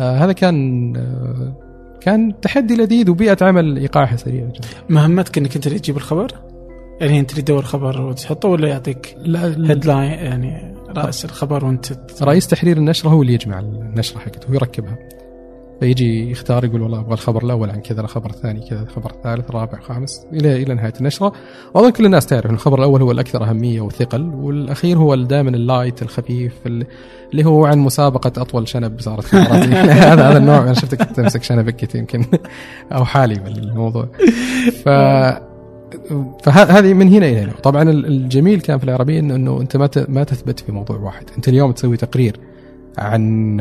آه 0.00 0.18
هذا 0.18 0.32
كان 0.32 0.96
آه 0.96 1.52
كان 2.00 2.40
تحدي 2.40 2.76
لذيذ 2.76 3.10
وبيئة 3.10 3.36
عمل 3.42 3.76
إيقاعها 3.76 4.16
سريعه 4.16 4.46
جدا 4.46 4.68
مهمتك 4.88 5.38
إنك 5.38 5.56
أنت 5.56 5.66
اللي 5.66 5.78
تجيب 5.78 5.96
الخبر؟ 5.96 6.47
يعني 7.00 7.20
انت 7.20 7.30
اللي 7.30 7.42
تدور 7.42 7.62
خبر 7.62 8.00
وتحطه 8.00 8.48
ولا 8.48 8.68
يعطيك 8.68 9.16
headline 9.36 10.10
يعني 10.10 10.74
رأس 10.96 11.24
الخبر 11.24 11.64
وانت 11.64 11.86
رئيس 12.22 12.46
تحرير 12.46 12.76
النشرة 12.76 13.10
هو 13.10 13.22
اللي 13.22 13.34
يجمع 13.34 13.58
النشرة 13.58 14.18
حقته 14.18 14.50
ويركبها 14.50 14.98
فيجي 15.80 16.30
يختار 16.30 16.64
يقول 16.64 16.82
والله 16.82 17.00
أبغى 17.00 17.12
الخبر 17.12 17.44
الأول 17.44 17.70
عن 17.70 17.80
كذا 17.80 18.00
الخبر 18.00 18.30
الثاني 18.30 18.68
كذا 18.70 18.82
الخبر 18.82 19.10
الثالث 19.10 19.50
الرابع 19.50 19.80
خامس 19.80 20.26
إلى 20.32 20.62
إلى 20.62 20.74
نهاية 20.74 20.92
النشرة. 21.00 21.32
واظن 21.74 21.90
كل 21.90 22.06
الناس 22.06 22.26
تعرف 22.26 22.46
إن 22.46 22.54
الخبر 22.54 22.78
الأول 22.78 23.02
هو 23.02 23.10
الأكثر 23.10 23.44
أهمية 23.44 23.80
وثقل 23.80 24.22
والأخير 24.34 24.98
هو 24.98 25.14
دائما 25.14 25.50
ال 25.50 25.59
light 25.59 26.02
الخفيف 26.02 26.52
اللي 26.66 27.44
هو 27.44 27.66
عن 27.66 27.78
مسابقة 27.78 28.42
أطول 28.42 28.68
شنب 28.68 29.00
صارت 29.00 29.24
في 29.24 29.36
هذا 30.16 30.30
هذا 30.30 30.38
النوع 30.38 30.62
أنا 30.62 30.74
شفتك 30.74 31.02
تمسك 31.02 31.42
شنبك 31.42 31.94
يمكن. 31.94 32.24
أو 32.92 33.04
حالي 33.04 33.34
بالموضوع. 33.34 34.08
ف 34.84 34.88
فهذه 36.42 36.94
من 36.94 37.08
هنا 37.08 37.26
إلى 37.26 37.38
هنا. 37.38 37.52
طبعا 37.52 37.82
الجميل 37.90 38.60
كان 38.60 38.78
في 38.78 38.84
العربية 38.84 39.18
انه, 39.20 39.34
إنه 39.34 39.60
أنت 39.60 39.76
ما 39.76 39.90
ما 40.08 40.24
تثبت 40.24 40.60
في 40.60 40.72
موضوع 40.72 40.96
واحد. 40.96 41.24
أنت 41.36 41.48
اليوم 41.48 41.72
تسوي 41.72 41.96
تقرير 41.96 42.40
عن 42.98 43.56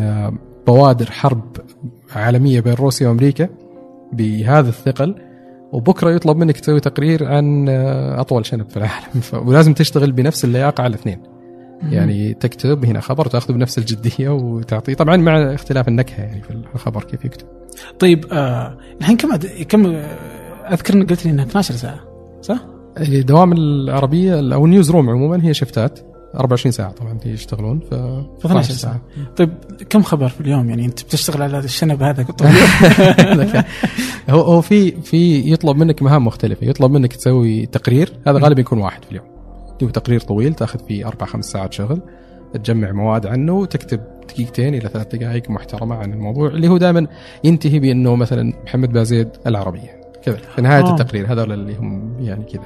بوادر 0.67 1.11
حرب 1.11 1.57
عالمية 2.15 2.59
بين 2.59 2.73
روسيا 2.73 3.07
وأمريكا 3.07 3.49
بهذا 4.13 4.69
الثقل 4.69 5.15
وبكرة 5.71 6.11
يطلب 6.11 6.37
منك 6.37 6.59
تسوي 6.59 6.79
تقرير 6.79 7.25
عن 7.25 7.69
أطول 8.19 8.45
شنب 8.45 8.69
في 8.69 8.77
العالم. 8.77 9.21
ولازم 9.47 9.73
تشتغل 9.73 10.11
بنفس 10.11 10.45
اللياقة 10.45 10.81
على 10.81 10.89
الاثنين. 10.89 11.19
يعني 11.91 12.33
تكتب 12.33 12.85
هنا 12.85 12.99
خبر 12.99 13.27
وتأخذه 13.27 13.51
بنفس 13.51 13.77
الجدية 13.77 14.29
وتعطيه. 14.29 14.93
طبعا 14.93 15.17
مع 15.17 15.53
اختلاف 15.53 15.87
النكهة 15.87 16.23
يعني 16.23 16.41
في 16.41 16.51
الخبر 16.75 17.03
كيف 17.03 17.25
يكتب. 17.25 17.47
طيب 17.99 18.25
آه 18.31 18.77
الحين 18.99 19.17
كم 19.17 19.35
كم 19.69 19.85
أذكر 20.71 20.93
إنك 20.93 21.09
قلت 21.09 21.25
لي 21.25 21.31
إنها 21.31 21.45
12 21.45 21.73
ساعة. 21.73 22.16
صح؟ 22.41 22.59
دوام 23.09 23.53
العربية 23.53 24.53
أو 24.53 24.65
النيوز 24.65 24.91
روم 24.91 25.09
عموما 25.09 25.45
هي 25.45 25.53
شفتات. 25.53 25.99
24 26.35 26.71
ساعة 26.71 26.91
طبعا 26.91 27.19
يشتغلون 27.25 27.79
ف 27.79 27.93
12 28.45 28.73
ساعة. 28.73 29.01
طيب 29.35 29.49
كم 29.89 30.03
خبر 30.03 30.27
في 30.27 30.41
اليوم؟ 30.41 30.69
يعني 30.69 30.85
أنت 30.85 31.03
بتشتغل 31.03 31.41
على 31.41 31.59
الشنب 31.59 32.03
هذا 32.03 32.25
هو 34.29 34.41
هو 34.41 34.61
في 34.61 34.91
في 34.91 35.51
يطلب 35.51 35.77
منك 35.77 36.01
مهام 36.01 36.25
مختلفة. 36.25 36.67
يطلب 36.67 36.91
منك 36.91 37.13
تسوي 37.13 37.65
تقرير. 37.65 38.13
هذا 38.27 38.39
غالبا 38.39 38.61
يكون 38.61 38.79
واحد 38.79 39.03
في 39.03 39.11
اليوم. 39.11 39.25
تسوي 39.79 39.91
تقرير 39.91 40.19
طويل 40.19 40.53
تأخذ 40.53 40.79
فيه 40.87 41.07
أربع 41.07 41.25
خمس 41.25 41.45
ساعات 41.45 41.73
شغل 41.73 42.01
تجمع 42.53 42.91
مواد 42.91 43.25
عنه 43.25 43.53
وتكتب 43.53 43.99
دقيقتين 44.29 44.75
إلى 44.75 44.89
ثلاث 44.89 45.15
دقائق 45.15 45.49
محترمة 45.49 45.95
عن 45.95 46.13
الموضوع 46.13 46.47
اللي 46.47 46.67
هو 46.67 46.77
دائما 46.77 47.07
ينتهي 47.43 47.79
بأنه 47.79 48.15
مثلا 48.15 48.53
محمد 48.63 48.93
بازيد 48.93 49.29
العربية. 49.47 49.96
كذا 50.23 50.35
في 50.35 50.61
نهاية 50.61 50.83
آه. 50.83 50.91
التقرير 50.91 51.33
هذول 51.33 51.51
اللي 51.51 51.75
هم 51.75 52.13
يعني 52.19 52.43
كذا. 52.43 52.63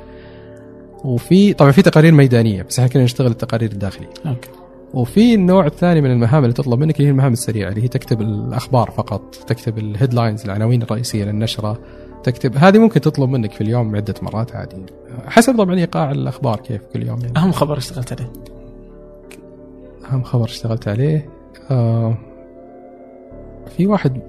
وفي 1.03 1.53
طبعا 1.53 1.71
في 1.71 1.81
تقارير 1.81 2.13
ميدانية 2.13 2.63
بس 2.63 2.79
إحنا 2.79 2.91
كنا 2.91 3.03
نشتغل 3.03 3.31
التقارير 3.31 3.71
الداخلية. 3.71 4.09
okay. 4.25 4.49
وفي 4.93 5.33
النوع 5.33 5.65
الثاني 5.65 6.01
من 6.01 6.11
المهام 6.11 6.43
اللي 6.43 6.53
تطلب 6.53 6.79
منك 6.79 6.95
اللي 6.95 7.07
هي 7.07 7.11
المهام 7.11 7.33
السريعة 7.33 7.69
اللي 7.69 7.83
هي 7.83 7.87
تكتب 7.87 8.21
الأخبار 8.21 8.91
فقط 8.91 9.35
تكتب 9.35 9.77
ال 9.77 9.84
headlines 9.84 10.45
العناوين 10.45 10.81
الرئيسية 10.81 11.23
للنشرة 11.23 11.79
تكتب 12.23 12.57
هذه 12.57 12.77
ممكن 12.77 13.01
تطلب 13.01 13.29
منك 13.29 13.51
في 13.51 13.61
اليوم 13.61 13.95
عدة 13.95 14.13
مرات 14.21 14.55
عادي. 14.55 14.75
حسب 15.25 15.57
طبعا 15.57 15.75
إيقاع 15.75 16.11
الأخبار 16.11 16.59
كيف 16.59 16.81
كل 16.93 17.07
يوم 17.07 17.19
يعني. 17.21 17.37
أهم 17.37 17.51
خبر 17.51 17.77
اشتغلت 17.77 18.11
عليه. 18.11 18.31
أهم 20.11 20.23
خبر 20.23 20.45
اشتغلت 20.45 20.87
عليه 20.87 21.29
آه 21.71 22.17
في 23.77 23.87
واحد 23.87 24.21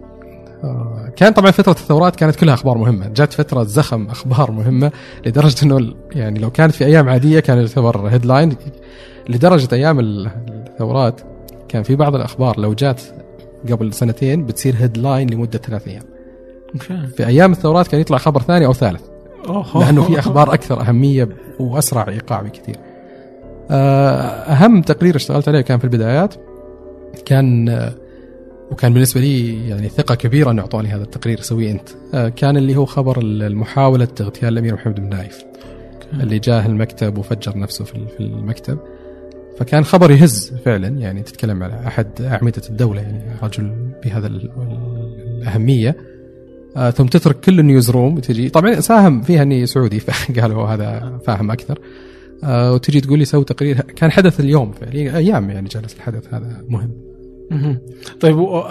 كان 1.16 1.32
طبعا 1.32 1.50
فترة 1.50 1.72
الثورات 1.72 2.16
كانت 2.16 2.36
كلها 2.36 2.54
أخبار 2.54 2.78
مهمة، 2.78 3.08
جات 3.08 3.32
فترة 3.32 3.62
زخم 3.64 4.06
أخبار 4.06 4.50
مهمة 4.50 4.92
لدرجة 5.26 5.64
إنه 5.64 5.94
يعني 6.14 6.38
لو 6.38 6.50
كانت 6.50 6.72
في 6.72 6.84
أيام 6.84 7.08
عادية 7.08 7.40
كان 7.40 7.58
يعتبر 7.58 8.08
headline 8.08 8.56
لدرجة 9.28 9.68
أيام 9.72 10.00
الثورات 10.00 11.20
كان 11.68 11.82
في 11.82 11.96
بعض 11.96 12.14
الأخبار 12.14 12.60
لو 12.60 12.74
جات 12.74 13.00
قبل 13.70 13.92
سنتين 13.92 14.46
بتصير 14.46 14.74
headline 14.78 15.30
لمدة 15.30 15.58
ثلاث 15.58 15.88
أيام. 15.88 16.02
في 17.16 17.26
أيام 17.26 17.52
الثورات 17.52 17.88
كان 17.88 18.00
يطلع 18.00 18.18
خبر 18.18 18.42
ثاني 18.42 18.66
أو 18.66 18.72
ثالث. 18.72 19.02
لأنه 19.74 20.02
في 20.02 20.18
أخبار 20.18 20.54
أكثر 20.54 20.80
أهمية 20.80 21.28
وأسرع 21.60 22.08
إيقاع 22.08 22.42
بكثير. 22.42 22.76
آه، 23.70 24.20
أهم 24.52 24.82
تقرير 24.82 25.16
اشتغلت 25.16 25.48
عليه 25.48 25.60
كان 25.60 25.78
في 25.78 25.84
البدايات 25.84 26.34
كان 27.24 27.68
وكان 28.72 28.92
بالنسبة 28.94 29.20
لي 29.20 29.68
يعني 29.68 29.88
ثقة 29.88 30.14
كبيرة 30.14 30.50
انه 30.50 30.62
اعطوني 30.62 30.88
هذا 30.88 31.02
التقرير. 31.02 31.40
سويه 31.40 31.70
أنت. 31.72 31.88
آه، 32.14 32.28
كان 32.28 32.56
اللي 32.56 32.76
هو 32.76 32.84
خبر 32.84 33.18
المحاولة 33.22 34.08
اغتيال 34.20 34.52
الأمير 34.52 34.74
محمد 34.74 34.94
بن 35.00 35.08
نايف 35.08 35.42
اللي 36.20 36.38
جاه 36.38 36.66
المكتب 36.66 37.18
وفجر 37.18 37.58
نفسه 37.58 37.84
في 37.84 37.94
المكتب. 38.20 38.78
فكان 39.58 39.84
خبر 39.84 40.10
يهز 40.10 40.52
فعلا 40.64 40.88
يعني 40.88 41.22
تتكلم 41.22 41.62
على 41.62 41.86
أحد 41.86 42.22
أعمدة 42.22 42.62
الدولة 42.70 43.00
يعني 43.00 43.22
رجل 43.42 43.92
بهذا 44.04 44.26
ال- 44.26 44.50
الأهمية. 45.38 45.96
آه 46.76 46.90
ثم 46.90 47.06
تترك 47.06 47.40
كل 47.40 47.58
ال 47.60 47.90
newsroom 47.90 48.16
وتجي. 48.16 48.48
طبعا 48.48 48.80
ساهم 48.80 49.22
فيها 49.22 49.42
أني 49.42 49.66
سعودي 49.66 50.00
فقالوا 50.06 50.66
هذا 50.66 51.18
فاهم 51.26 51.50
أكثر. 51.50 51.78
آه 52.44 52.72
وتجي 52.74 53.00
تقول 53.00 53.18
لي 53.18 53.24
سوي 53.24 53.44
تقرير. 53.44 53.76
كان 53.80 54.10
حدث 54.10 54.40
اليوم 54.40 54.72
فعليا 54.72 55.16
أيام 55.16 55.50
يعني 55.50 55.68
جلس 55.68 55.94
الحدث 55.96 56.34
هذا 56.34 56.64
مهم. 56.68 57.11
طيب 58.20 58.38
و... 58.38 58.64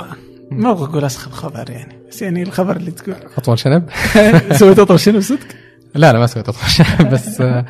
ما 0.51 0.72
أبغى 0.72 0.84
أقول 0.84 1.05
اسخف 1.05 1.32
خبر 1.32 1.69
يعني؟ 1.69 1.95
بس 2.09 2.22
يعني 2.22 2.43
الخبر 2.43 2.76
اللي 2.76 2.91
تقول 2.91 3.15
أطول 3.38 3.59
شنب؟ 3.59 3.89
سويت 4.59 4.80
أطول 4.80 4.99
شنب 4.99 5.19
صدق؟ 5.19 5.47
لا 5.95 6.13
لا 6.13 6.19
ما 6.19 6.28
سويت 6.28 6.49
أطول 6.49 6.69
شنب 6.69 7.09
بس 7.09 7.41
آه 7.41 7.65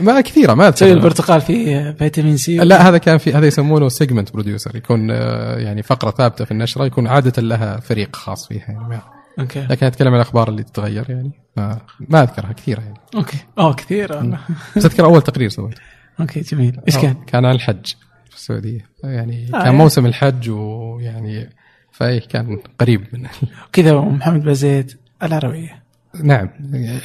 ما 0.00 0.20
كثيرة 0.20 0.54
ما 0.54 0.70
تسوي. 0.70 0.92
البرتقال 0.92 1.40
فيه 1.40 1.90
فيتامين 1.98 2.36
سي. 2.36 2.56
لا 2.56 2.88
هذا 2.88 2.98
كان 2.98 3.18
في 3.18 3.32
هذا 3.32 3.46
يسمونه 3.46 3.88
segment 3.88 4.32
producer 4.32 4.76
يكون 4.76 5.10
آه، 5.10 5.56
يعني 5.58 5.82
فقرة 5.82 6.10
ثابتة 6.10 6.44
في 6.44 6.50
النشرة 6.50 6.84
يكون 6.84 7.06
عادة 7.06 7.42
لها 7.42 7.80
فريق 7.80 8.16
خاص 8.16 8.48
فيها 8.48 8.64
يعني 8.68 9.00
okay. 9.38 9.66
لكن 9.70 9.86
أتكلم 9.86 10.08
عن 10.08 10.14
الأخبار 10.14 10.48
اللي 10.48 10.62
تتغير 10.62 11.10
يعني 11.10 11.30
ما, 11.56 11.78
ما 12.00 12.22
أذكرها 12.22 12.52
كثيرة 12.52 12.80
يعني. 12.80 13.00
okay. 13.14 13.38
أوه 13.58 13.74
كثير 13.74 14.12
والله. 14.12 14.38
بس 14.76 14.84
أذكر 14.84 15.04
أول 15.04 15.22
تقرير 15.22 15.48
سويته. 15.48 15.80
okay 16.20 16.40
جميل. 16.40 16.80
إيش 16.88 16.98
كان؟ 16.98 17.14
كان 17.26 17.44
عن 17.44 17.54
الحج. 17.54 17.92
في 18.36 18.42
السعودية. 18.42 18.86
يعني 19.04 19.46
آه، 19.46 19.50
كان 19.50 19.60
يعني. 19.60 19.76
موسم 19.76 20.06
الحج 20.06 20.50
ويعني 20.50 21.48
فإيه 21.92 22.20
كان 22.20 22.58
قريب 22.78 23.04
من 23.12 23.26
كذا 23.72 24.00
محمد 24.00 24.42
بازيد 24.42 24.92
العربية. 25.22 25.82
نعم. 26.22 26.48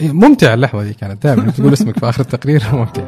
ممتع 0.02 0.54
اللحظة 0.54 0.84
دي 0.84 0.94
كانت. 0.94 1.24
دائما 1.24 1.52
تقول 1.52 1.74
اسمك 1.74 2.00
في 2.00 2.10
آخر 2.10 2.22
التقرير 2.22 2.64
ممتع. 2.74 3.04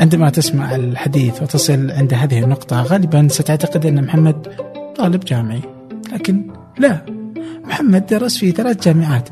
عندما 0.00 0.30
تسمع 0.30 0.74
الحديث 0.74 1.42
وتصل 1.42 1.90
عند 1.90 2.14
هذه 2.14 2.44
النقطة 2.44 2.82
غالبا 2.82 3.28
ستعتقد 3.28 3.86
أن 3.86 4.04
محمد 4.04 4.48
طالب 4.96 5.24
جامعي. 5.24 5.62
لكن 6.12 6.50
لا. 6.78 7.06
محمد 7.64 8.06
درس 8.06 8.38
في 8.38 8.50
ثلاث 8.50 8.84
جامعات 8.84 9.28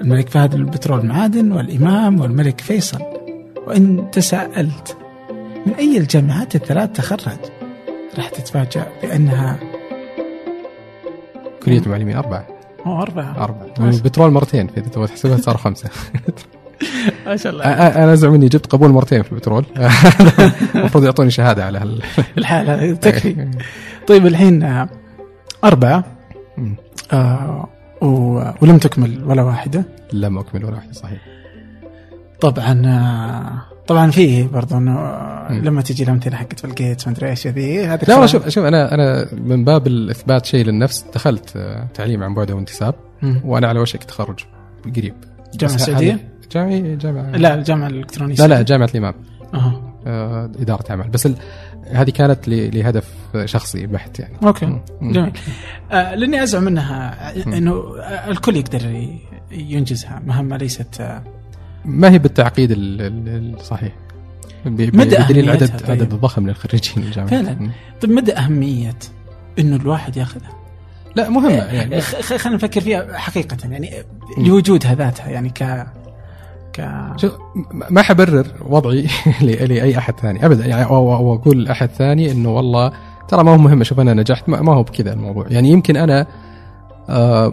الملك 0.00 0.28
فهد 0.28 0.54
للبترول 0.54 1.06
معادن 1.06 1.52
والإمام 1.52 2.20
والملك 2.20 2.60
فيصل. 2.60 3.11
وإن 3.66 4.10
تساءلت 4.10 4.96
من 5.66 5.74
أي 5.74 5.98
الجامعات 5.98 6.54
الثلاث 6.54 6.92
تخرج؟ 6.92 7.38
راح 8.18 8.28
تتفاجأ 8.28 8.86
بأنها 9.02 9.58
كلية 11.62 11.82
معلمين 11.86 12.16
أربعة. 12.16 12.46
أو 12.86 13.02
أربعة. 13.02 13.44
أربعة. 13.44 13.90
البترول 13.90 14.30
مرتين 14.30 14.66
فاذا 14.66 14.88
تبغى 14.88 15.06
تحسبها 15.06 15.36
صار 15.36 15.56
خمسة. 15.56 15.90
ما 17.26 17.36
شاء 17.36 17.52
الله. 17.52 17.64
أنا 17.64 18.12
أزعم 18.12 18.34
إني 18.34 18.48
جبت 18.48 18.66
قبول 18.66 18.90
مرتين 18.90 19.22
في 19.22 19.32
البترول. 19.32 19.64
المفروض 20.74 21.04
يعطوني 21.04 21.30
شهادة 21.30 21.64
على 21.64 21.78
هال 21.78 22.02
الحالة 22.38 22.94
تكفي. 22.94 23.50
طيب 24.06 24.26
الحين 24.26 24.62
آه، 24.62 24.88
أربعة. 25.64 26.04
مم. 26.58 26.76
آه 27.12 27.68
ولم 28.62 28.78
تكمل 28.78 29.24
ولا 29.24 29.42
واحدة. 29.42 29.84
لم 30.12 30.38
أكمل 30.38 30.64
ولا 30.64 30.74
واحدة 30.74 30.92
صحيح. 30.92 31.31
طبعا 32.42 32.82
آه، 32.86 33.84
طبعا 33.86 34.10
فيه 34.10 34.46
برضو 34.46 34.76
إنه 34.76 34.98
آه،. 34.98 35.52
لما 35.52 35.82
تجي 35.82 36.02
الأمثلة 36.02 36.36
حقت 36.36 36.64
الجيتس 36.64 37.06
ما 37.06 37.12
أدري 37.12 37.30
إيش 37.30 37.46
ذي 37.46 37.86
هذه 37.86 38.00
لا 38.08 38.26
شوف 38.26 38.48
شوف 38.48 38.64
أنا 38.64 38.94
أنا 38.94 39.28
من 39.32 39.64
باب 39.64 39.86
الإثبات 39.86 40.46
شيء 40.46 40.64
للنفس 40.64 41.04
دخلت 41.14 41.56
آه، 41.56 41.88
تعليم 41.94 42.22
عن 42.22 42.34
بعد 42.34 42.50
وانتساب. 42.50 42.94
وأنا 43.44 43.68
على 43.68 43.80
وشك 43.80 44.04
تخرج 44.04 44.44
قريب 44.96 45.14
الجامعة 45.52 45.76
بس 45.76 45.82
السعودية؟ 45.82 46.28
جامعة 46.52 46.94
جامعة 46.94 47.30
لا 47.30 47.54
الجامعة 47.54 47.86
الإلكترونية 47.86 48.34
لا 48.34 48.46
لا 48.46 48.62
جامعة 48.62 48.88
الإمام. 48.94 49.14
آه، 50.06 50.44
إدارة 50.44 50.84
أعمال 50.90 51.08
بس 51.08 51.26
ال... 51.26 51.34
هذه 51.86 52.10
كانت. 52.10 52.48
لهدف 52.48 53.08
شخصي 53.44 53.86
بحت 53.86 54.18
يعني 54.18 54.36
أوكي 54.44 54.66
مم. 54.66 55.12
جميل 55.12 55.32
آه 55.92 56.14
لأني 56.14 56.42
أزعم 56.42 56.66
انها 56.66 57.32
إنه 57.46 57.82
الكل 58.28 58.56
يقدر 58.56 59.08
ينجزها 59.50 60.22
مهمه 60.26 60.56
ليست 60.56 61.00
آه، 61.00 61.22
ما 61.84 62.10
هي 62.10 62.18
بالتعقيد 62.18 62.70
ال- 62.70 63.00
ال- 63.00 63.54
الصحيح 63.60 63.92
مدى 64.66 64.86
بدليل 64.90 65.50
عدد 65.50 65.80
طيب. 65.80 65.90
عدد 65.90 66.14
ضخم 66.14 66.46
للخريجين 66.46 67.02
الجامعة. 67.04 67.30
فعلاً. 67.30 67.70
طيب 68.00 68.10
مدى 68.10 68.32
أهمية 68.36 68.94
إنه 69.58 69.76
الواحد 69.76 70.16
يأخذها؟ 70.16 70.50
لا 71.16 71.28
مهمه 71.28 71.52
يعني 71.54 72.00
خ- 72.00 72.20
خ- 72.20 72.36
خلينا 72.36 72.56
نفكر 72.56 72.80
فيها 72.80 73.18
حقيقة 73.18 73.56
يعني 73.70 73.90
لوجودها 74.38 74.94
ذاتها 74.94 75.28
يعني 75.28 75.50
ك 75.50 75.86
ك 76.72 76.80
ما 77.90 78.02
حبرر 78.02 78.46
وضعي 78.66 79.06
لاي 79.42 79.98
أحد 79.98 80.20
ثاني. 80.20 80.46
ابدا 80.46 80.66
يعني 80.66 80.84
أو 80.84 81.14
أو 81.16 81.34
أقول 81.34 81.64
لأحد 81.64 81.88
ثاني 81.90 82.32
إنه 82.32 82.56
والله 82.56 82.92
ترى 83.28 83.44
ما 83.44 83.52
هو 83.52 83.58
مهم 83.58 83.80
أشوف 83.80 84.00
أنا 84.00 84.14
نجحت 84.14 84.48
ما 84.48 84.74
هو 84.74 84.82
بكذا 84.82 85.12
الموضوع. 85.12 85.46
يعني 85.48 85.70
يمكن 85.70 85.96
أنا 85.96 86.26
آه 87.08 87.46
آه 87.46 87.52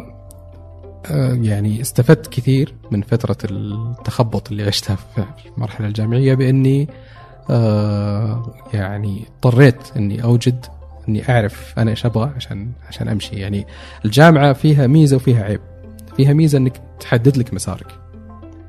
يعني 1.42 1.82
استفدت 1.82 2.28
كثير 2.28 2.74
من 2.92 3.02
فترة 3.02 3.38
التخبط 3.52 4.52
اللي 4.52 4.64
عشتها 4.64 4.96
في 4.96 5.24
المرحلة 5.58 5.88
الجامعية 5.88 6.34
بإني 6.34 6.90
آه 7.50 8.54
يعني 8.74 9.26
اضطريت 9.36 9.78
إني 9.98 10.24
أوجد 10.24 10.66
إني 11.10 11.30
أعرف 11.30 11.74
أنا 11.78 11.92
إيش 11.92 12.06
أبغى 12.06 12.32
عشان 12.36 12.72
عشان 12.88 13.08
أمشي. 13.08 13.36
يعني 13.36 13.68
الجامعة 14.06 14.54
فيها 14.54 14.88
ميزة 14.88 15.16
وفيها 15.16 15.44
عيب. 15.44 15.62
فيها 16.18 16.34
ميزة 16.34 16.58
إنك 16.58 16.82
تحدد 17.00 17.38
لك 17.38 17.54
مسارك 17.54 17.88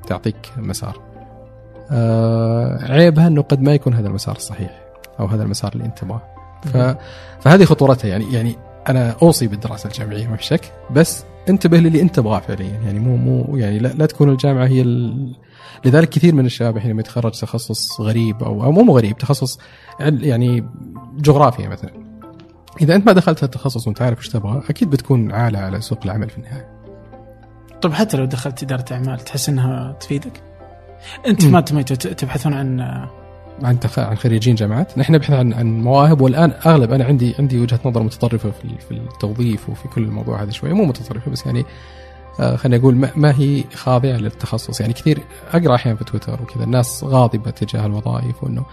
تعطيك 0.07 0.53
مسار. 0.57 1.01
آه 1.91 2.93
عيبها 2.93 3.27
إنه 3.27 3.43
قد 3.43 3.61
ما 3.63 3.75
يكون 3.75 3.95
هذا 3.95 4.09
المسار 4.09 4.37
الصحيح 4.37 4.81
أو 5.21 5.27
هذا 5.27 5.43
المسار 5.43 5.73
اللي 5.73 5.85
أنت 5.85 5.99
تبغاه. 5.99 6.23
فهذه 7.41 7.65
خطورتها. 7.65 8.09
يعني 8.09 8.35
يعني 8.35 8.57
أنا 8.89 9.17
أوصي 9.23 9.47
بالدراسة 9.47 9.87
الجامعية 9.87 10.27
ما 10.29 10.37
في 10.37 10.45
شك 10.45 10.73
بس 10.91 11.25
انتبه 11.49 11.79
للي 11.79 12.03
انت 12.03 12.15
تبغاه 12.15 12.41
فعليا 12.41 12.81
يعني 12.85 12.99
مو 12.99 13.17
مو 13.17 13.57
يعني 13.57 13.79
لا, 13.79 13.89
لا 13.89 14.07
تكون 14.07 14.29
الجامعة 14.31 14.67
هي 14.67 14.81
ال... 14.81 15.33
لذلك 15.85 16.09
كثير 16.09 16.35
من 16.35 16.47
الشباب 16.47 16.77
الحين 16.77 16.91
لما 16.91 17.01
يتخرج 17.01 17.33
تخصص 17.33 18.01
غريب 18.01 18.43
أو 18.43 18.65
أو 18.65 18.73
مو 18.73 18.97
غريب 18.97 19.19
تخصص 19.19 19.59
يعني 20.01 20.65
جغرافيا 21.17 21.69
مثلا 21.69 21.91
إذا 22.81 22.95
أنت 22.95 23.07
ما 23.07 23.13
دخلت 23.13 23.45
هالتخصص 23.45 23.87
وأنت 23.87 24.03
عارف 24.03 24.19
إيش 24.19 24.29
تبغى 24.29 24.63
أكيد 24.71 24.91
بتكون 24.91 25.33
عالة 25.33 25.59
على 25.59 25.81
سوق 25.81 25.99
العمل 26.05 26.31
في 26.31 26.39
النهاية 26.39 26.81
طب 27.83 27.93
حتى 27.93 28.17
لو 28.17 28.25
دخلت 28.25 28.63
إدارة 28.63 28.85
أعمال 28.93 29.21
تحس 29.21 29.49
إنها 29.49 29.97
تفيدك؟ 30.01 30.43
أنت. 31.27 31.45
ما 31.45 31.61
تبحثون 31.61 32.55
عن 32.55 32.81
عن 33.63 33.81
تخ... 33.81 33.99
عن 33.99 34.17
خريجين 34.17 34.55
جامعات. 34.55 34.99
نحن 34.99 35.13
نبحث 35.13 35.31
عن 35.31 35.53
عن 35.53 35.81
مواهب 35.81 36.21
والآن 36.21 36.53
أغلب 36.67 36.93
أنا 36.93 37.05
عندي 37.05 37.35
عندي 37.39 37.59
وجهة 37.59 37.81
نظر 37.85 38.03
متطرفة 38.03 38.51
في 38.51 38.69
في 38.89 38.91
التوظيف 38.91 39.71
وفي 39.71 39.89
كل 39.89 40.03
الموضوع 40.03 40.43
هذا 40.43 40.51
شوية. 40.51 40.73
مو 40.73 40.85
متطرفة 40.85 41.31
بس 41.31 41.47
يعني 41.47 41.65
آه 42.41 42.57
خليني 42.57 42.83
أقول 42.83 42.95
ما, 42.95 43.11
ما 43.17 43.41
هي 43.41 43.65
خاضعة 43.75 44.17
للتخصص. 44.17 44.81
يعني 44.81 44.93
كثير 44.93 45.19
أقرأ 45.53 45.75
أحيانا 45.75 45.99
في 45.99 46.05
تويتر 46.05 46.43
وكذا 46.43 46.65
الناس 46.65 47.05
غاضبة 47.05 47.51
تجاه 47.51 47.87
الوظائف 47.87 48.45
وإنه 48.45 48.65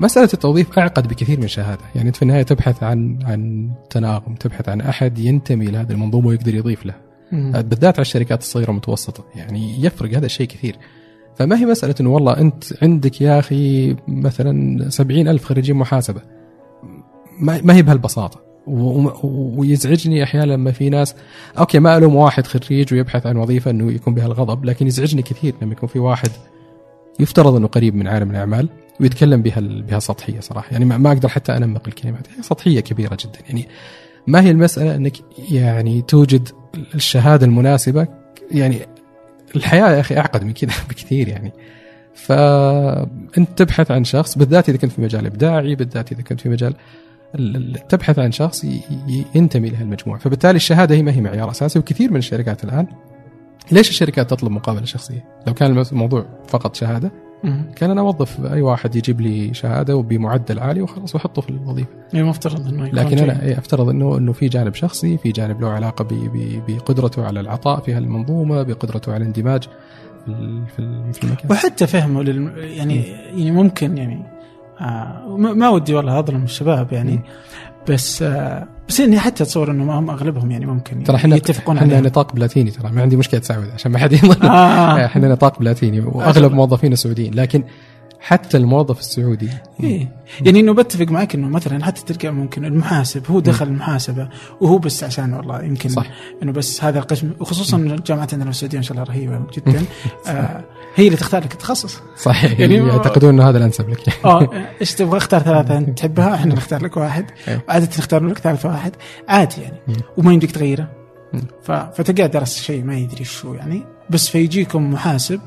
مسألة 0.00 0.28
التوظيف 0.34 0.78
أعقد 0.78 1.08
بكثير 1.08 1.40
من 1.40 1.48
شهادة. 1.48 1.84
يعني 1.94 2.08
أنت 2.08 2.16
في 2.16 2.22
النهاية 2.22 2.42
تبحث 2.42 2.82
عن 2.82 3.18
عن 3.22 3.70
تناغم 3.90 4.34
تبحث 4.34 4.68
عن 4.68 4.80
أحد 4.80 5.18
ينتمي 5.18 5.66
لهذه 5.66 5.90
المنظومة 5.92 6.28
ويقدر 6.28 6.54
يضيف 6.54 6.86
له. 6.86 6.94
بالذات 7.62 7.94
على 7.94 8.02
الشركات 8.02 8.40
الصغيرة 8.40 8.68
والمتوسطة. 8.68 9.24
يعني 9.36 9.84
يفرق 9.84 10.10
هذا 10.16 10.26
الشيء 10.26 10.46
كثير. 10.46 10.76
فما 11.36 11.58
هي 11.58 11.66
مسألة 11.66 11.94
أنه 12.00 12.10
والله 12.10 12.40
أنت 12.40 12.64
عندك 12.82 13.20
يا 13.20 13.38
أخي 13.38 13.96
مثلا 14.08 14.90
سبعين 14.90 15.28
ألف 15.28 15.44
خريجين 15.44 15.76
محاسبة. 15.76 16.20
ما, 17.40 17.74
هي 17.74 17.82
بهالبساطة. 17.82 18.40
ويزعجني 19.56 20.22
أحيانا 20.22 20.52
لما 20.52 20.72
في 20.72 20.90
ناس 20.90 21.14
أوكي 21.58 21.78
ما 21.78 21.96
ألوم 21.96 22.16
واحد 22.16 22.46
خريج 22.46 22.94
ويبحث 22.94 23.26
عن 23.26 23.36
وظيفة 23.36 23.70
أنه 23.70 23.92
يكون 23.92 24.14
بها 24.14 24.26
الغضب 24.26 24.64
لكن 24.64 24.86
يزعجني 24.86 25.22
كثير 25.22 25.54
لما 25.62 25.72
يكون 25.72 25.88
في 25.88 25.98
واحد 25.98 26.30
يفترض 27.20 27.54
أنه 27.54 27.66
قريب 27.66 27.94
من 27.94 28.08
عالم 28.08 28.30
الأعمال 28.30 28.68
ويتكلم 29.00 29.42
بها 29.42 29.60
بها 29.60 29.98
سطحية 29.98 30.40
صراحة. 30.40 30.72
يعني 30.72 30.84
ما 30.84 31.12
أقدر 31.12 31.28
حتى 31.28 31.56
أنمق 31.56 31.82
الكلمات. 31.86 32.26
هي 32.36 32.42
سطحية 32.42 32.80
كبيرة 32.80 33.16
جدا. 33.20 33.38
يعني 33.48 33.68
ما 34.26 34.40
هي 34.40 34.50
المسألة 34.50 34.94
أنك 34.94 35.16
يعني 35.50 36.02
توجد 36.02 36.48
الشهادة 36.94 37.46
المناسبة؟ 37.46 38.06
يعني 38.50 38.78
الحياة 39.56 39.90
يا 39.94 40.00
أخي 40.00 40.16
أعقد 40.18 40.44
من 40.44 40.52
كذا 40.52 40.72
بكثير 40.90 41.28
يعني 41.28 41.52
فأنت 42.14 43.48
تبحث 43.56 43.90
عن 43.90 44.04
شخص 44.04 44.38
بالذات 44.38 44.68
إذا 44.68 44.78
كنت 44.78 44.92
في 44.92 45.00
مجال 45.02 45.26
إبداعي 45.26 45.74
بالذات 45.74 46.12
إذا 46.12 46.22
كنت 46.22 46.40
في 46.40 46.48
مجال 46.48 46.74
ال- 47.34 47.56
ال- 47.56 47.88
تبحث 47.88 48.18
عن 48.18 48.32
شخص 48.32 48.66
ينتمي 49.34 49.70
لهالمجموعه 49.70 50.18
فبالتالي 50.20 50.56
الشهادة 50.56 50.94
هي 50.94 51.02
ما 51.02 51.12
هي 51.12 51.20
معيار 51.20 51.50
أساسي 51.50 51.78
وكثير 51.78 52.10
من 52.10 52.16
الشركات 52.16 52.64
الآن 52.64 52.86
ليش 53.72 53.90
الشركات 53.90 54.30
تطلب 54.30 54.50
مقابلة 54.50 54.84
شخصية؟ 54.84 55.24
لو 55.46 55.54
كان 55.54 55.78
الموضوع 55.92 56.26
فقط 56.48 56.74
شهادة. 56.74 57.12
كان 57.76 57.90
أنا 57.90 58.00
أوظف 58.00 58.46
أي 58.46 58.62
واحد 58.62 58.96
يجيب 58.96 59.20
لي 59.20 59.54
شهادة 59.54 59.96
وبمعدل 59.96 60.58
عالي 60.58 60.80
وخلاص 60.82 61.14
وأحطه 61.14 61.42
في 61.42 61.50
الوظيفة. 61.50 61.88
يعني 62.12 62.28
مفترض 62.28 62.68
إنه 62.68 62.86
يكون 62.86 62.98
لكن. 62.98 63.18
أنا 63.18 63.42
إيه 63.42 63.58
أفترض 63.58 63.88
إنه 63.88 64.18
إنه 64.18 64.32
في 64.32 64.48
جانب 64.48 64.74
شخصي 64.74 65.18
في 65.18 65.32
جانب 65.32 65.60
له 65.60 65.68
علاقة 65.68 66.06
بقدرته 66.68 67.26
على 67.26 67.40
العطاء 67.40 67.80
في 67.80 67.92
هالمنظومة 67.92 68.62
بقدرته 68.62 69.12
على 69.12 69.22
الاندماج 69.22 69.62
في 70.26 70.62
في 71.12 71.24
المكان. 71.24 71.50
وحتى 71.50 71.86
فهمه 71.86 72.22
لل 72.22 72.52
يعني 72.58 73.02
يعني 73.34 73.50
ممكن 73.50 73.96
يعني 73.98 74.22
آه 74.80 75.36
ما 75.38 75.52
ما 75.52 75.68
ودي 75.68 75.94
والله 75.94 76.18
أظلم 76.18 76.44
الشباب 76.44 76.92
يعني 76.92 77.20
بس 77.88 78.22
آه 78.22 78.68
بس 78.88 79.00
اني 79.00 79.18
حتى 79.18 79.42
اتصور 79.44 79.70
إنه 79.70 79.84
ما 79.84 79.98
هم 79.98 80.10
أغلبهم 80.10 80.50
يعني 80.50 80.66
ممكن 80.66 81.02
ترى 81.04 81.16
إحنا 81.16 81.36
يتفقون 81.36 81.78
إحنا 81.78 82.00
نطاق 82.00 82.32
بلاتيني 82.32 82.70
ترى 82.70 82.92
ما 82.92 83.02
عندي 83.02 83.16
مشكلة 83.16 83.40
تساعد 83.40 83.70
عشان 83.74 83.92
ما 83.92 83.98
حد 83.98 84.12
يظن 84.12 84.46
آه. 84.46 85.04
إحنا 85.06 85.28
نطاق 85.28 85.58
بلاتيني 85.58 86.00
وأغلب 86.00 86.52
موظفينا 86.52 86.96
سعوديين 86.96 87.34
لكن 87.34 87.64
حتى 88.24 88.56
الموظف 88.56 89.00
السعودي. 89.00 89.48
إيه. 89.82 90.08
يعني 90.40 90.60
إنه 90.60 90.74
بتفق 90.74 91.06
معك 91.06 91.34
إنه 91.34 91.48
مثلا 91.48 91.84
حتى 91.84 92.14
تلقى 92.14 92.30
ممكن 92.30 92.64
المحاسب 92.64 93.30
هو 93.30 93.40
دخل 93.40 93.66
المحاسبة 93.66 94.28
وهو 94.60 94.78
بس 94.78 95.04
عشان 95.04 95.34
والله 95.34 95.62
يمكن 95.62 95.88
صح. 95.88 96.06
إنه 96.42 96.52
بس 96.52 96.84
هذا 96.84 96.98
القسم 96.98 97.30
وخصوصا 97.40 97.78
في 98.50 98.50
السعودية 98.50 98.78
ما 98.78 98.84
شاء 98.84 98.98
الله 98.98 99.10
رهيبة 99.10 99.40
جدا. 99.56 99.84
آه 100.28 100.64
هي 100.94 101.06
اللي 101.06 101.16
تختار 101.16 101.44
لك 101.44 101.52
التخصص 101.52 102.00
صحيح 102.16 102.60
يعني- 102.60 102.74
يعني 102.74 102.88
يعتقدون 102.88 103.30
إنه 103.30 103.48
هذا 103.48 103.58
الأنسب 103.58 103.88
لك. 103.88 104.24
آه 104.24 104.48
إيش 104.80 104.94
تبغى؟ 104.94 105.16
اختار 105.16 105.40
ثلاثة 105.40 105.78
أنت 105.78 105.98
تحبها 105.98 106.34
إحنا 106.34 106.54
نختار 106.54 106.84
لك 106.84 106.96
واحد. 106.96 107.26
أيوه. 107.48 107.62
وعاده 107.68 107.86
نختار 107.98 108.24
لك 108.26 108.38
ثالث 108.38 108.66
واحد. 108.66 108.92
عادي 109.28 109.60
يعني. 109.62 109.76
وما 110.16 110.32
يمديك 110.32 110.50
تغيره. 110.50 110.88
فتلقاه 111.64 112.26
درس 112.26 112.62
شيء 112.62 112.84
ما 112.84 112.96
يدري 112.98 113.24
شو 113.24 113.54
يعني. 113.54 113.82
بس 114.10 114.28
فيجيكم 114.28 114.90
محاسب 114.92 115.40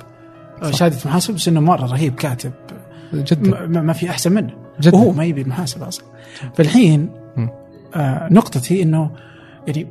شهادة 0.71 0.97
محاسب 1.05 1.33
بس 1.33 1.47
إنه 1.47 1.59
مرة 1.59 1.85
رهيب 1.85 2.15
كاتب. 2.15 2.51
جدا. 3.13 3.65
ما, 3.67 3.81
ما 3.81 3.93
في 3.93 4.09
أحسن 4.09 4.31
منه. 4.31 4.53
جدا. 4.81 4.95
وهو 4.97 5.11
ما 5.11 5.25
يبي 5.25 5.41
المحاسبه 5.41 5.87
أصلا. 5.87 6.05
فالحين. 6.55 7.09
آه 7.95 8.27
نقطتي 8.31 8.81
إنه 8.81 9.11
يعني 9.67 9.87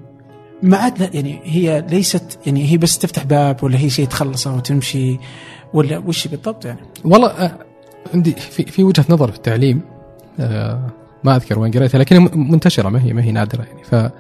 ما 0.63 0.77
عاد 0.77 1.15
يعني 1.15 1.41
هي 1.45 1.87
ليست 1.91 2.39
يعني 2.47 2.73
هي 2.73 2.77
بس 2.77 2.99
تفتح 2.99 3.25
باب 3.25 3.65
ولا 3.65 3.79
هي 3.79 3.91
شيء 3.91 4.07
تخلصه 4.07 4.57
وتمشي 4.57 5.19
ولا 5.75 5.99
وش 5.99 6.29
بالضبط 6.29 6.65
يعني؟ 6.65 6.81
والله 7.05 7.29
آه، 7.29 7.59
عندي 8.15 8.33
في 8.33 8.65
في 8.65 8.83
وجهة 8.83 9.05
نظر 9.09 9.31
في 9.31 9.37
التعليم 9.37 9.81
آه، 10.41 10.91
ما 11.25 11.37
أذكر 11.37 11.59
وين 11.59 11.73
قريتها 11.73 11.99
لكنها 11.99 12.31
منتشرة 12.35 12.89
ما 12.89 13.03
هي 13.03 13.13
ما 13.13 13.23
هي 13.23 13.33
نادرة 13.33 13.63
يعني. 13.63 13.85
ف 13.85 14.13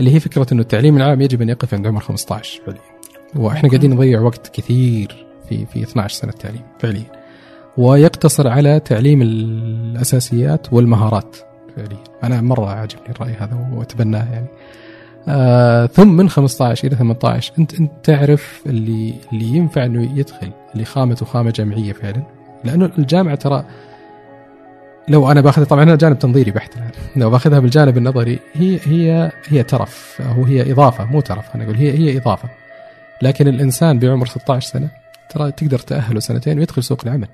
اللي 0.00 0.14
هي 0.14 0.20
فكرة 0.20 0.46
إنه 0.52 0.62
التعليم 0.62 0.96
العام 0.96 1.20
يجب 1.20 1.42
أن 1.42 1.48
يقف 1.48 1.74
عند 1.74 1.86
عمر 1.86 2.00
15 2.00 2.62
فعليا. 2.66 2.80
وإحنا 3.36 3.68
قاعدين 3.68 3.90
نضيع 3.90 4.20
وقت 4.20 4.48
كثير 4.48 5.26
في 5.48 5.66
في 5.66 5.82
12 5.82 6.14
سنة 6.14 6.32
تعليم 6.32 6.62
فعليا. 6.78 7.12
ويقتصر 7.76 8.48
على 8.48 8.80
تعليم 8.80 9.22
الأساسيات 9.22 10.72
والمهارات 10.72 11.36
فعليا. 11.76 12.04
أنا 12.24 12.40
مرة 12.40 12.66
عاجبني 12.66 13.08
الرأي 13.08 13.32
هذا 13.32 13.68
وأتبناه 13.72 14.32
يعني. 14.32 14.46
آه 15.28 15.86
ثم 15.86 16.08
من 16.08 16.28
15 16.28 16.88
إلى 16.88 16.96
18 16.96 17.52
انت 17.58 17.74
أنت 17.74 17.92
تعرف 18.02 18.62
اللي 18.66 19.14
اللي 19.32 19.44
ينفع 19.44 19.84
إنه 19.84 20.18
يدخل 20.18 20.50
اللي 20.74 20.84
خامته 20.84 21.26
خامه 21.26 21.50
جامعية 21.50 21.92
فعلا. 21.92 22.22
لأنه 22.64 22.90
الجامعة 22.98 23.34
ترى 23.34 23.64
لو 25.08 25.30
أنا 25.30 25.40
باخذها 25.40 25.64
طبعا 25.64 25.82
أنا 25.82 25.96
جانب 25.96 26.18
تنظيري 26.18 26.50
بحت 26.50 26.76
الآن. 26.76 26.90
لو 27.16 27.30
باخذها 27.30 27.58
بالجانب 27.58 27.96
النظري 27.96 28.38
هي 28.54 28.78
هي 28.84 29.32
هي 29.48 29.62
ترف 29.62 30.22
أو 30.36 30.44
هي 30.44 30.72
إضافة 30.72 31.04
مو 31.04 31.20
ترف 31.20 31.54
أنا 31.54 31.64
أقول 31.64 31.76
هي 31.76 31.90
هي 31.90 32.18
إضافة. 32.18 32.48
لكن 33.22 33.48
الإنسان 33.48 33.98
بعمر 33.98 34.26
16 34.26 34.70
سنة 34.70 34.88
ترى 35.30 35.52
تقدر 35.52 35.78
تأهله 35.78 36.20
سنتين 36.20 36.58
ويدخل 36.58 36.82
سوق 36.82 37.00
العمل. 37.04 37.28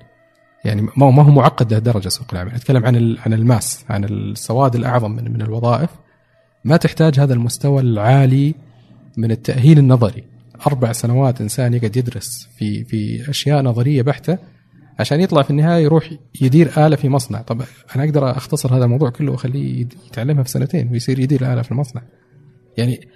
يعني 0.65 0.81
ما 0.97 1.05
هو 1.05 1.11
معقد 1.11 1.71
لهالدرجة 1.71 2.09
سوق 2.09 2.27
العمل. 2.33 2.51
أتكلم 2.55 2.85
عن 2.85 3.17
عن 3.25 3.33
ال 3.33 3.43
mass 3.43 3.85
عن 3.89 4.03
السواد 4.03 4.75
الأعظم 4.75 5.11
من 5.11 5.33
من 5.33 5.41
الوظائف. 5.41 5.89
ما 6.65 6.77
تحتاج 6.77 7.19
هذا 7.19 7.33
المستوى 7.33 7.81
العالي 7.81 8.55
من 9.17 9.31
التأهيل 9.31 9.79
النظري. 9.79 10.23
أربع 10.67 10.91
سنوات 10.91 11.41
إنسان 11.41 11.73
يقعد 11.73 11.97
يدرس 11.97 12.47
في 12.57 12.83
في 12.83 13.29
أشياء 13.29 13.61
نظرية 13.61 14.01
بحتة 14.01 14.37
عشان 14.99 15.21
يطلع 15.21 15.41
في 15.41 15.49
النهاية 15.49 15.83
يروح 15.83 16.09
يدير 16.41 16.85
آلة 16.85 16.95
في 16.95 17.09
مصنع. 17.09 17.41
طب 17.41 17.61
أنا 17.95 18.03
أقدر 18.03 18.31
أختصر 18.31 18.77
هذا 18.77 18.85
الموضوع 18.85 19.09
كله 19.09 19.31
وأخليه 19.31 19.87
يتعلمها 20.07 20.43
في 20.43 20.49
سنتين 20.49 20.89
ويصير 20.91 21.19
يدير 21.19 21.53
آلة 21.53 21.61
في 21.61 21.71
المصنع؟ 21.71 22.01
يعني 22.77 23.07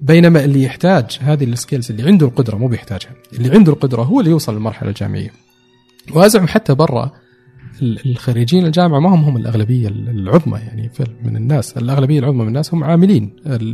بينما 0.00 0.44
اللي 0.44 0.62
يحتاج 0.62 1.18
هذه 1.20 1.44
ال 1.44 1.51
skills 1.51 1.90
اللي 1.90 2.02
عنده 2.02 2.26
القدرة 2.26 2.56
مو 2.56 2.68
بيحتاجها 2.68 3.10
اللي 3.32 3.50
عنده 3.50 3.72
القدرة 3.72 4.02
هو 4.02 4.20
اللي 4.20 4.30
يوصل 4.30 4.54
للمرحلة 4.54 4.88
الجامعية. 4.88 5.32
وأزعم 6.14 6.48
حتى 6.48 6.74
برا 6.74 7.12
الخريجين 7.82 8.66
الجامعة 8.66 8.98
ما 9.00 9.08
هم 9.14 9.24
هم 9.24 9.36
الأغلبية 9.36 9.88
العظمى 9.88 10.58
يعني 10.58 10.90
من 11.24 11.36
الناس. 11.36 11.76
الأغلبية 11.78 12.18
العظمى 12.18 12.42
من 12.42 12.48
الناس 12.48 12.74
هم 12.74 12.84
عاملين 12.84 13.30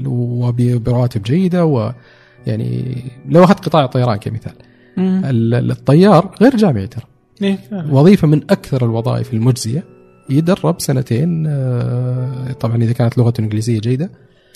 وبرواتب 0.07 1.23
جيدة 1.23 1.65
ويعني 1.65 2.97
لو 3.29 3.45
أخذت 3.45 3.65
قطاع 3.65 3.85
الطيران 3.85 4.17
كمثال. 4.17 4.53
ال- 4.99 5.55
ال- 5.55 5.71
الطيار 5.71 6.35
غير 6.43 6.57
جامعي 6.57 6.87
ترى. 6.87 7.05
إيه. 7.43 7.59
وظيفة 7.91 8.27
من 8.29 8.43
أكثر 8.51 8.85
الوظائف 8.85 9.35
المجزية 9.35 9.85
يدرب 10.31 10.81
سنتين 10.81 11.47
آه، 11.49 12.53
طبعا 12.53 12.77
إذا 12.77 12.93
كانت 12.93 13.19
لغته 13.19 13.39
الانجليزيه 13.39 13.81
جيدة. 13.81 14.11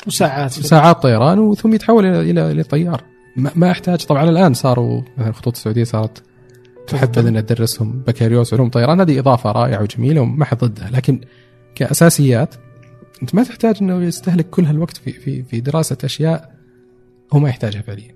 وساعات. 0.07 0.51
ساعات 0.51 1.03
طيران 1.03 1.39
وثم 1.39 1.75
يتحول 1.75 2.07
إلى 2.07 2.51
إلى 2.53 2.63
طيار. 2.63 3.03
ما 3.37 3.51
ما 3.57 3.71
أحتاج. 3.71 4.05
طبعا 4.05 4.31
الآن 4.31 4.55
صاروا 4.55 5.03
مثلا 5.19 5.29
الخطوط 5.29 5.57
السعودية 5.57 5.85
صارت 5.85 6.23
تحبذ 6.87 7.27
أن 7.27 7.47
تدرسهم 7.47 8.03
بكالوريوس 8.07 8.55
علوم 8.55 8.69
طيران 8.71 9.01
هذه 9.01 9.19
إضافة 9.19 9.53
رائعة 9.53 9.83
وجميلة 9.83 10.21
وما 10.21 10.45
حد 10.45 10.59
ضدها 10.59 10.91
لكن 10.91 11.21
كأساسيات 11.75 12.55
أنت 13.23 13.35
ما 13.35 13.43
تحتاج 13.45 13.77
إنه 13.81 14.03
يستهلك 14.03 14.51
كل 14.51 14.65
هالوقت 14.65 14.97
في 14.97 15.13
في 15.13 15.43
في 15.43 15.61
دراسة 15.61 15.97
أشياء 16.05 16.55
هو 17.33 17.39
ما 17.39 17.49
يحتاجها 17.49 17.83
فعليا. 17.83 18.15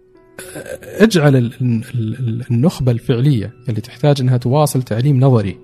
اجعل 0.82 1.36
ال- 1.36 1.52
ال- 1.60 1.84
ال- 1.94 2.44
النخبة 2.50 2.92
الفعلية 2.92 3.52
اللي 3.68 3.80
تحتاج 3.80 4.20
إنها 4.20 4.36
تواصل 4.36 4.82
تعليم 4.82 5.20
نظري 5.20 5.58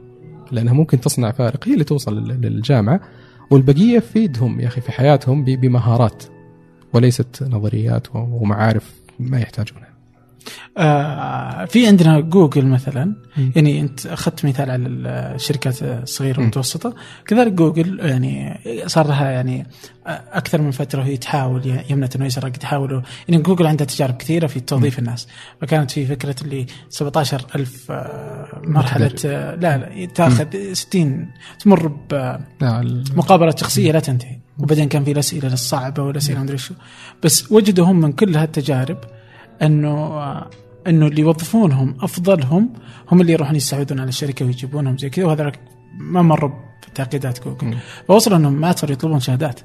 لأنها 0.51 0.73
ممكن 0.73 1.01
تصنع 1.01 1.31
فارق 1.31 1.69
هي 1.69 1.73
اللي 1.73 1.85
توصل 1.85 2.19
لل- 2.19 2.41
للجامعة 2.41 3.01
والبقية 3.51 3.99
فيدهم 3.99 4.61
يا 4.61 4.67
أخي 4.67 4.81
في 4.81 4.93
حياتهم 4.93 5.45
بمهارات 5.45 6.25
وليست 6.93 7.43
نظريات 7.43 8.07
ومعارف 8.15 8.93
ما 9.19 9.41
يحتاجونها. 9.41 9.92
آه 10.79 11.65
في 11.65 11.87
عندنا 11.87 12.21
جوجل 12.21 12.67
مثلا. 12.67 13.15
يعني 13.57 13.81
أنت 13.81 14.07
أخذت 14.07 14.45
مثال 14.47 14.71
على 14.71 14.87
الشركات 14.89 15.83
الصغيرة. 15.83 16.39
والمتوسطة. 16.39 16.95
كذلك 17.27 17.53
جوجل 17.53 17.99
يعني 18.01 18.61
صار 18.87 19.07
لها 19.07 19.31
يعني 19.31 19.67
أكثر 20.07 20.61
من 20.63 20.71
فترة 20.71 21.01
وهي 21.01 21.17
تحاول 21.17 21.83
يمنة 21.91 22.11
ويسرى 22.21 22.51
تحاولوا 22.51 23.03
يعني 23.29 23.43
جوجل 23.43 23.67
عندها 23.67 23.87
تجارب 23.87 24.17
كثيرة 24.17 24.47
في 24.47 24.61
توظيف 24.61 24.99
الناس. 24.99 25.29
فكانت 25.61 25.91
في 25.91 26.07
فكرة 26.07 26.37
اللي 26.43 26.67
17000 26.91 27.91
آه، 27.91 28.61
مرحلة 28.65 29.05
متدرب. 29.07 29.33
آه، 29.35 29.55
لا 29.55 29.79
لا 29.79 30.07
تأخذ 30.07 30.73
60 30.73 31.29
تمر 31.61 31.87
ب 31.87 32.13
لا، 32.61 32.81
ال- 32.81 33.05
مقابلة 33.17 33.55
شخصية 33.57 33.93
لا 33.93 34.01
تنتهي. 34.01 34.39
وبعدين 34.59 34.89
كان 34.89 35.05
في 35.05 35.13
الأسئلة 35.13 35.53
الصعبة 35.53 36.03
والأسئلة 36.03 36.41
مدري 36.41 36.59
شو. 36.59 36.75
بس 37.23 37.53
وجدوا 37.53 37.87
هم 37.87 38.01
من 38.01 38.13
كل 38.13 38.37
هالتجارب 38.37 38.99
أنه 39.63 40.23
أنه 40.87 41.07
اللي 41.07 41.21
يوظفونهم 41.21 41.95
أفضلهم 42.01 42.73
هم 43.13 43.21
اللي 43.21 43.33
يروحون 43.33 43.57
يستعودون 43.57 44.01
على 44.01 44.09
الشركة 44.09 44.45
ويجيبونهم 44.47 44.99
زي 44.99 45.11
كذا 45.11 45.25
وهذا 45.25 45.53
ما 45.99 46.23
مروا 46.23 46.51
بتعقيدات 46.93 47.45
جوجل. 47.45 47.77
فوصلوا 48.09 48.37
أنهم 48.37 48.53
ما 48.53 48.73
صاروا 48.73 48.93
يطلبون 48.95 49.21
شهادات. 49.21 49.61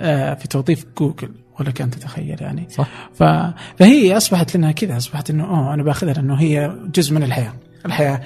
آه 0.00 0.34
في 0.34 0.48
توظيف 0.48 0.86
جوجل 0.98 1.30
ولا 1.60 1.70
كان 1.70 1.90
تتخيل 1.90 2.42
يعني 2.42 2.66
صح 2.70 2.88
ف... 3.14 3.22
فهي 3.78 4.16
أصبحت 4.16 4.56
لنا 4.56 4.72
كذا 4.72 4.96
أصبحت 4.96 5.30
إنه 5.30 5.44
اوه 5.44 5.74
أنا 5.74 5.82
باخذها 5.82 6.12
لأنه 6.12 6.34
هي 6.34 6.76
جزء 6.94 7.14
من 7.14 7.22
الحياة 7.22 7.52
الحياة. 7.86 8.20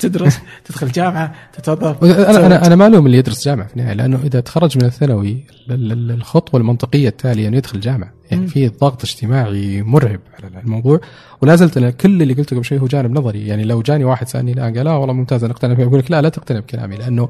تدرس 0.00 0.38
تدخل 0.64 0.92
جامعه 0.92 1.34
تتوظف. 1.52 2.04
أنا 2.04 2.46
أنا 2.46 2.66
أنا 2.66 2.76
ما 2.76 2.86
الوم 2.86 3.06
اللي 3.06 3.18
يدرس 3.18 3.44
جامعة 3.44 3.66
في 3.66 3.72
النهاية 3.76 3.94
لأنه 3.94 4.20
إذا 4.24 4.40
تخرج 4.40 4.78
من 4.78 4.84
الثانوي 4.84 5.44
ال- 5.70 5.92
ال- 5.92 6.10
الخطوة 6.10 6.60
المنطقية 6.60 7.08
التالية 7.08 7.48
إنه 7.48 7.56
يدخل 7.56 7.80
جامعه 7.80 8.12
يعني. 8.30 8.46
في 8.46 8.68
ضغط 8.68 9.04
اجتماعي 9.04 9.82
مرعب 9.82 10.20
على 10.42 10.60
الموضوع 10.60 11.00
ولا 11.42 11.56
زلت 11.56 11.76
أنا 11.76 11.90
كل 11.90 12.22
اللي 12.22 12.34
قلته 12.34 12.56
قبل 12.56 12.64
شوي 12.64 12.78
هو 12.80 12.86
جانب 12.86 13.10
نظري. 13.18 13.46
يعني 13.46 13.64
لو 13.64 13.82
جاني 13.82 14.04
واحد 14.04 14.28
سألني 14.28 14.52
الآن 14.52 14.76
قال 14.76 14.84
لا 14.84 14.92
والله 14.92 15.14
ممتاز 15.14 15.44
أنا 15.44 15.52
أقتنع 15.52 15.74
فيه 15.74 15.84
أقول 15.84 15.98
لك 15.98 16.10
لا 16.10 16.22
لا 16.22 16.28
تقتنع 16.28 16.60
بكلامي 16.60 16.96
لأنه 16.96 17.28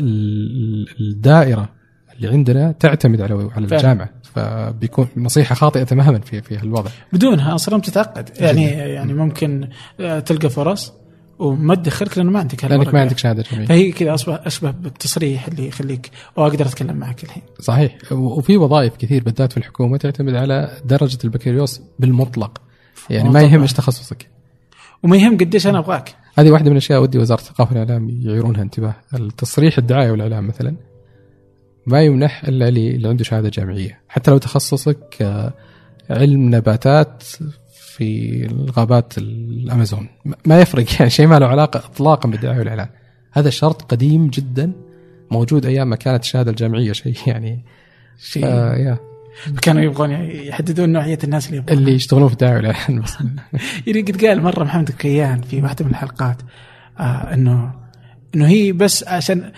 ال- 0.00 0.86
الدائرة 1.00 1.68
اللي 2.16 2.28
عندنا 2.28 2.72
تعتمد 2.72 3.20
على 3.20 3.50
على. 3.56 3.64
الجامعة 3.64 4.10
فبيكون 4.22 5.08
نصيحة 5.16 5.54
خاطئة 5.54 5.82
تماما 5.82 6.18
في 6.18 6.42
في 6.42 6.58
هالوضع. 6.58 6.90
بدونها 7.12 7.54
أصلا 7.54 7.78
بتتعقد. 7.78 8.30
يعني 8.40 8.64
يعني 8.64 9.14
ممكن 9.14 9.68
آه، 10.00 10.20
تلقى 10.20 10.50
فرص 10.50 10.92
وما 11.38 11.74
تدخلك 11.74 12.18
لأنه 12.18 12.30
ما 12.30 12.38
عندك 12.38 12.64
لأنك. 12.64 12.94
ما 12.94 13.00
عندك 13.00 13.18
شهادة 13.18 13.44
جامعيه 13.50 13.66
فهي 13.66 13.92
كذا 13.92 14.14
اصبح 14.14 14.40
أشبه 14.46 14.70
بالتصريح 14.70 15.46
اللي 15.46 15.68
يخليك 15.68 16.10
أو 16.38 16.46
أقدر 16.46 16.66
أتكلم 16.66 16.96
معك 16.96 17.24
الحين. 17.24 17.42
صحيح. 17.60 17.96
وفي 18.12 18.56
وظائف 18.56 18.96
كثير 18.96 19.22
بالذات 19.22 19.52
في 19.52 19.58
الحكومة 19.58 19.96
تعتمد 19.96 20.34
على 20.34 20.70
درجة 20.84 21.18
البكالوريوس 21.24 21.80
بالمطلق. 21.98 22.60
يعني 23.10 23.28
ما 23.28 23.42
يهم. 23.42 23.62
إيش 23.62 23.72
تخصصك. 23.72 24.28
وما 25.02 25.16
يهم 25.16 25.36
قديش 25.36 25.66
أنا 25.66 25.78
أبغاك. 25.78 26.14
هذه 26.38 26.50
واحدة 26.50 26.66
من 26.66 26.72
الأشياء 26.72 27.02
ودي 27.02 27.18
وزارة 27.18 27.40
الثقافة 27.40 27.70
والإعلام 27.70 28.20
يعيرونها 28.22 28.62
انتباه. 28.62 28.94
التصريح 29.14 29.78
الدعاية 29.78 30.10
والإعلام 30.10 30.46
مثلا. 30.48 30.76
ما 31.86 32.02
يمنح 32.02 32.44
إلا 32.44 32.68
اللي 32.68 33.08
عنده 33.08 33.24
شهادة 33.24 33.48
جامعية. 33.48 34.00
حتى 34.08 34.30
لو 34.30 34.38
تخصصك 34.38 35.16
آه، 35.20 35.52
علم 36.10 36.54
نباتات 36.54 37.22
في 37.96 38.46
الغابات 38.46 39.18
الأمازون. 39.18 40.08
ما 40.46 40.60
يفرق 40.60 40.84
يعني 40.98 41.10
شيء 41.10 41.26
ما 41.26 41.38
له 41.38 41.46
علاقة 41.46 41.78
اطلاقا 41.78 42.28
بالدعاية 42.28 42.58
والإعلان. 42.58 42.88
هذا 43.32 43.50
شرط 43.50 43.82
قديم 43.82 44.28
جدا 44.28 44.72
موجود 45.30 45.66
أيام 45.66 45.90
ما 45.90 45.96
كانت 45.96 46.22
الشهادة 46.22 46.50
الجامعية 46.50 46.92
شيء 46.92 47.14
يعني 47.26 47.64
شيء. 48.18 48.46
آه 48.46 48.76
يا. 48.76 48.98
كانوا 49.62 49.82
يبغون 49.82 50.10
يحددون 50.10 50.92
نوعية 50.92 51.18
الناس 51.24 51.46
اللي 51.46 51.56
يبغون 51.56 51.78
اللي 51.78 51.92
يشتغلون 51.92 52.28
في 52.28 52.32
الدعاية 52.32 52.56
والإعلان 52.56 53.00
بس. 53.00 53.16
يعني 53.86 54.00
قد 54.00 54.24
قال 54.24 54.42
مرة 54.42 54.64
محمد 54.64 54.90
كيان 54.90 55.42
في 55.42 55.62
واحدة 55.62 55.84
من 55.84 55.90
الحلقات 55.90 56.36
آه 56.98 57.02
انه 57.34 57.72
إنه 58.34 58.46
هي 58.46 58.72
بس 58.72 59.04
عشان 59.08 59.52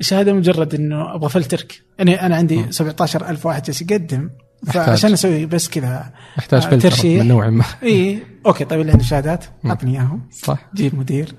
الشهاده 0.00 0.32
مجرد 0.32 0.74
إنه 0.74 1.14
أبغى 1.14 1.28
فلترك 1.28 1.82
يعني 1.98 2.26
أنا 2.26 2.36
عندي 2.36 2.72
17000 2.72 3.46
واحد 3.46 3.62
جالس 3.62 3.82
يقدم. 3.82 4.30
فعشان 4.66 5.12
أسوي 5.12 5.46
بس 5.46 5.68
كذا 5.68 6.12
يحتاج 6.38 6.62
آه، 6.62 6.68
فلتر 6.68 6.90
ترشيح. 6.90 7.22
من 7.22 7.28
نوع 7.28 7.50
ما. 7.50 7.64
إي. 7.82 8.22
okay 8.46 8.64
طيب 8.64 8.80
اللي 8.80 8.92
عنده 8.92 9.04
شهادات 9.04 9.44
أعطني 9.66 9.90
إياهم. 9.90 10.28
صح. 10.30 10.58
جيب 10.74 10.94
مدير 10.94 11.34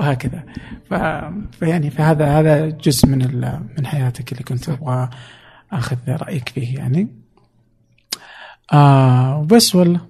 وهكذا. 0.00 0.42
ف... 0.90 0.94
فيعني 1.58 1.90
فهذا 1.90 2.26
هذا 2.38 2.66
جزء 2.68 3.08
من 3.08 3.22
ال... 3.22 3.60
من 3.78 3.86
حياتك 3.86 4.32
اللي 4.32 4.42
كنت 4.44 4.68
أبغى 4.68 5.10
أخذ 5.72 5.96
رأيك 6.08 6.48
فيه 6.48 6.78
يعني. 6.78 7.08
آه 8.72 9.38
وبس 9.38 9.74
والله 9.74 10.00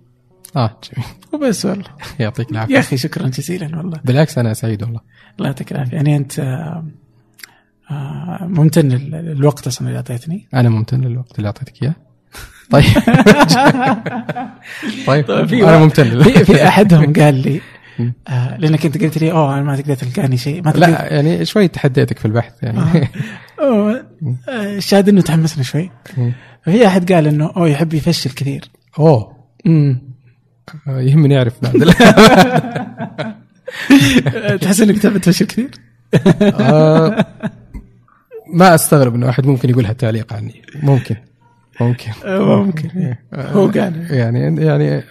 آه 0.56 0.78
جميل. 0.92 1.08
وبس 1.32 1.64
والله 1.64 1.84
يعطيك 2.20 2.46
يا 2.46 2.52
العافيه 2.52 2.78
أخي 2.78 2.96
شكرا 2.96 3.28
جزيلا 3.28 3.76
والله. 3.78 4.00
بالعكس 4.04 4.38
أنا 4.38 4.54
سعيد 4.54 4.82
والله. 4.82 5.00
الله 5.38 5.46
يعطيك 5.46 5.72
العافية. 5.72 5.96
يعني 5.96 6.16
أنت 6.16 6.38
آه 6.38 6.84
ممتن 8.40 8.88
لل- 8.88 9.10
للوقت 9.10 9.66
أصلا 9.66 9.88
اللي 9.88 9.96
أعطيتني. 9.96 10.48
أنا 10.54 10.68
ممتن 10.68 11.00
للوقت 11.00 11.38
اللي 11.38 11.46
أعطيتك 11.46 11.82
إياه. 11.82 11.94
طيب. 12.70 12.84
طيب. 15.06 15.26
طيب، 15.26 15.46
في 15.48 15.64
أنا 15.64 15.78
ممتن. 15.78 16.22
في, 16.22 16.44
في 16.44 16.68
أحدهم 16.68 17.12
قال 17.20 17.34
لي. 17.34 17.60
آه 18.28 18.56
لأنك 18.56 18.86
أنت 18.86 19.02
قلت 19.02 19.18
لي 19.18 19.32
أوه 19.32 19.54
أنا 19.54 19.62
ما 19.62 19.76
تقدر 19.76 19.94
تلقاني 19.94 20.36
شيء 20.36 20.62
ما 20.62 20.70
تقدر 20.70 20.86
لا 20.86 21.12
يعني 21.14 21.44
شوي 21.44 21.68
تحديتك 21.68 22.18
في 22.18 22.24
البحث 22.24 22.52
يعني. 22.62 23.08
أوه، 23.60 24.06
آه، 24.48 24.76
الشاهد 24.76 25.08
إنه 25.08 25.20
تحمسنا 25.20 25.64
شوي. 25.64 25.90
ففي 26.66 26.86
أحد 26.86 27.12
قال 27.12 27.26
إنه 27.26 27.52
أوه 27.56 27.68
يحب 27.68 27.94
يفشل 27.94 28.30
كثير. 28.30 28.64
أوه. 28.98 29.36
امم 29.66 30.02
يهمني 30.88 31.38
أعرف 31.38 31.62
نادل 31.62 31.92
تحس 34.60 34.80
إنك 34.80 34.98
تحب 34.98 35.18
تفشل 35.18 35.46
كثير؟ 35.46 35.70
ما 38.52 38.74
أستغرب 38.74 39.14
إنه 39.14 39.28
احد 39.28 39.46
ممكن 39.46 39.70
يقول 39.70 39.86
هالتعليق 39.86 40.32
عني. 40.32 40.62
ممكن. 40.82 41.16
ممكن. 41.80 42.10
آه، 42.26 42.62
ممكن. 42.62 43.14
هو 43.34 43.66
قال 43.66 44.06
يعني 44.10 44.64
يعني 44.64 45.02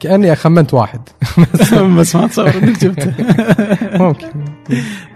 كأني 0.00 0.34
خمنت 0.36 0.74
واحد. 0.74 1.00
بس 1.98 2.16
ما 2.16 2.24
اتصور 2.24 2.48
إنك 2.48 2.84
جبته. 2.84 3.14
ممكن. 4.04 4.28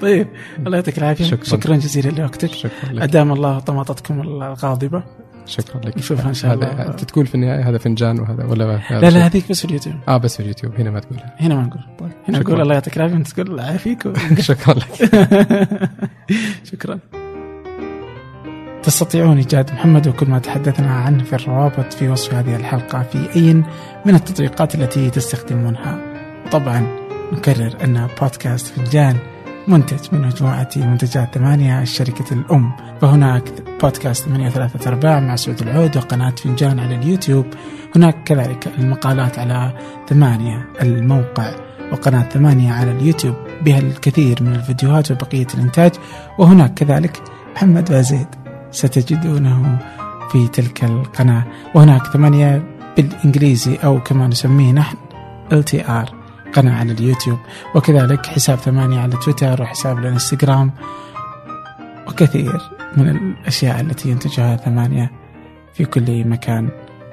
طيب 0.01 0.27
الله 0.67 0.77
يعطيك 0.77 0.99
العافية. 0.99 1.25
شكراً. 1.25 1.45
شكرا 1.45 1.77
جزيلا 1.77 2.11
لوقتك. 2.11 2.53
شكرا 2.53 3.05
أدام 3.05 3.33
الله 3.33 3.59
طماطتكم 3.59 4.21
الغاضبة. 4.21 5.03
شكرا 5.47 5.81
لك. 5.85 5.99
نشوفها 5.99 6.29
إن 6.29 6.35
شاء 6.35 6.55
الله. 6.55 6.67
انت 6.87 7.05
تقول 7.05 7.27
في 7.27 7.35
النهاية 7.35 7.69
هذا 7.69 7.79
فنجان 7.79 8.21
وهذا 8.21 8.45
ولا 8.45 8.81
لا؟ 8.91 9.11
لا 9.11 9.27
هذيك 9.27 9.51
بس 9.51 9.59
في 9.61 9.65
اليوتيوب. 9.65 9.97
آه 10.09 10.17
بس 10.17 10.37
في 10.37 10.41
اليوتيوب. 10.43 10.75
هنا 10.75 10.91
ما 10.91 11.01
تقولها. 11.01 11.35
هنا 11.41 11.55
ما 11.55 11.63
نقول. 11.63 11.83
هنا 12.01 12.13
شكراً. 12.39 12.39
نقول 12.39 12.61
الله 12.61 12.75
يعطيك 12.75 12.97
العافية. 12.97 13.17
أنت 13.17 13.29
تقول 13.29 13.51
و- 13.61 14.41
شكرا 14.41 14.75
لك. 14.75 15.11
شكرا. 16.65 16.99
تستطيعون 18.85 19.37
إيجاد 19.37 19.73
محمد 19.73 20.09
وكل 20.09 20.31
ما 20.31 20.39
تحدثنا 20.39 20.95
عنه 20.95 21.25
في 21.25 21.33
الروابط 21.33 21.93
في 21.93 22.09
وصف 22.09 22.35
هذه 22.35 22.57
الحلقة 22.57 23.03
في 23.03 23.37
أي 23.37 23.55
من 24.05 24.15
التطبيقات 24.15 24.75
التي 24.75 25.11
تستخدمونها. 25.11 25.99
طبعا 26.53 26.87
نكرر 27.33 27.85
أن 27.85 28.09
بودكاست 28.21 28.67
فنجان 28.67 29.17
منتج 29.69 29.99
من 30.13 30.21
مجموعة 30.21 30.69
منتجات 30.77 31.35
ثمانية 31.35 31.83
الشركة 31.83 32.33
الأم. 32.33 32.73
فهناك 33.01 33.43
بودكاست 33.83 34.25
ثمانية 34.25 34.49
ثلاثة 34.49 34.91
أرباع 34.91 35.21
مع 35.21 35.37
سعود 35.37 35.63
العود 35.63 35.97
وقناة 35.97 36.31
فنجان 36.31 36.79
على 36.79 36.95
اليوتيوب. 36.95 37.47
هناك 37.97 38.25
كذلك 38.25 38.69
المقالات 38.79 39.39
على 39.39 39.73
ثمانية 40.09 40.69
الموقع 40.83 41.55
وقناة 41.93 42.29
ثمانية 42.29 42.73
على 42.73 42.91
اليوتيوب. 42.91 43.35
بها 43.63 43.79
الكثير 43.79 44.43
من 44.43 44.55
الفيديوهات 44.55 45.11
وبقية 45.11 45.47
الإنتاج. 45.55 45.93
وهناك 46.39 46.75
كذلك 46.75 47.23
محمد 47.55 47.91
بازيد 47.91 48.44
ستجدونه 48.75 49.79
في 50.33 50.49
تلك 50.49 50.85
القناة. 50.85 51.45
وهناك 51.75 52.07
ثمانية 52.07 52.63
بالإنجليزي 52.97 53.77
أو 53.77 54.01
كما 54.01 54.27
نسميه 54.29 54.73
نحن 54.73 54.97
LTR 55.53 56.13
قناة 56.53 56.79
على 56.79 56.93
اليوتيوب. 56.93 57.39
وكذلك 57.75 58.27
حساب 58.27 58.59
ثمانية 58.59 59.01
على 59.01 59.17
تويتر 59.17 59.63
وحساب 59.63 59.99
الإنستغرام. 59.99 60.73
وكثير 62.09 62.61
من 62.97 63.09
الأشياء 63.09 63.81
التي 63.81 64.11
ينتجها 64.11 64.57
ثمانية 64.57 65.11
في 65.75 65.85
كل 65.85 66.29
مكان. 66.29 66.69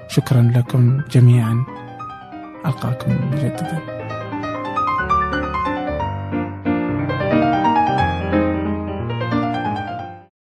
شكرا 0.08 0.52
لكم 0.56 1.02
جميعا. 1.12 1.66
ألقاكم 2.66 3.12
مجددا 3.32 4.01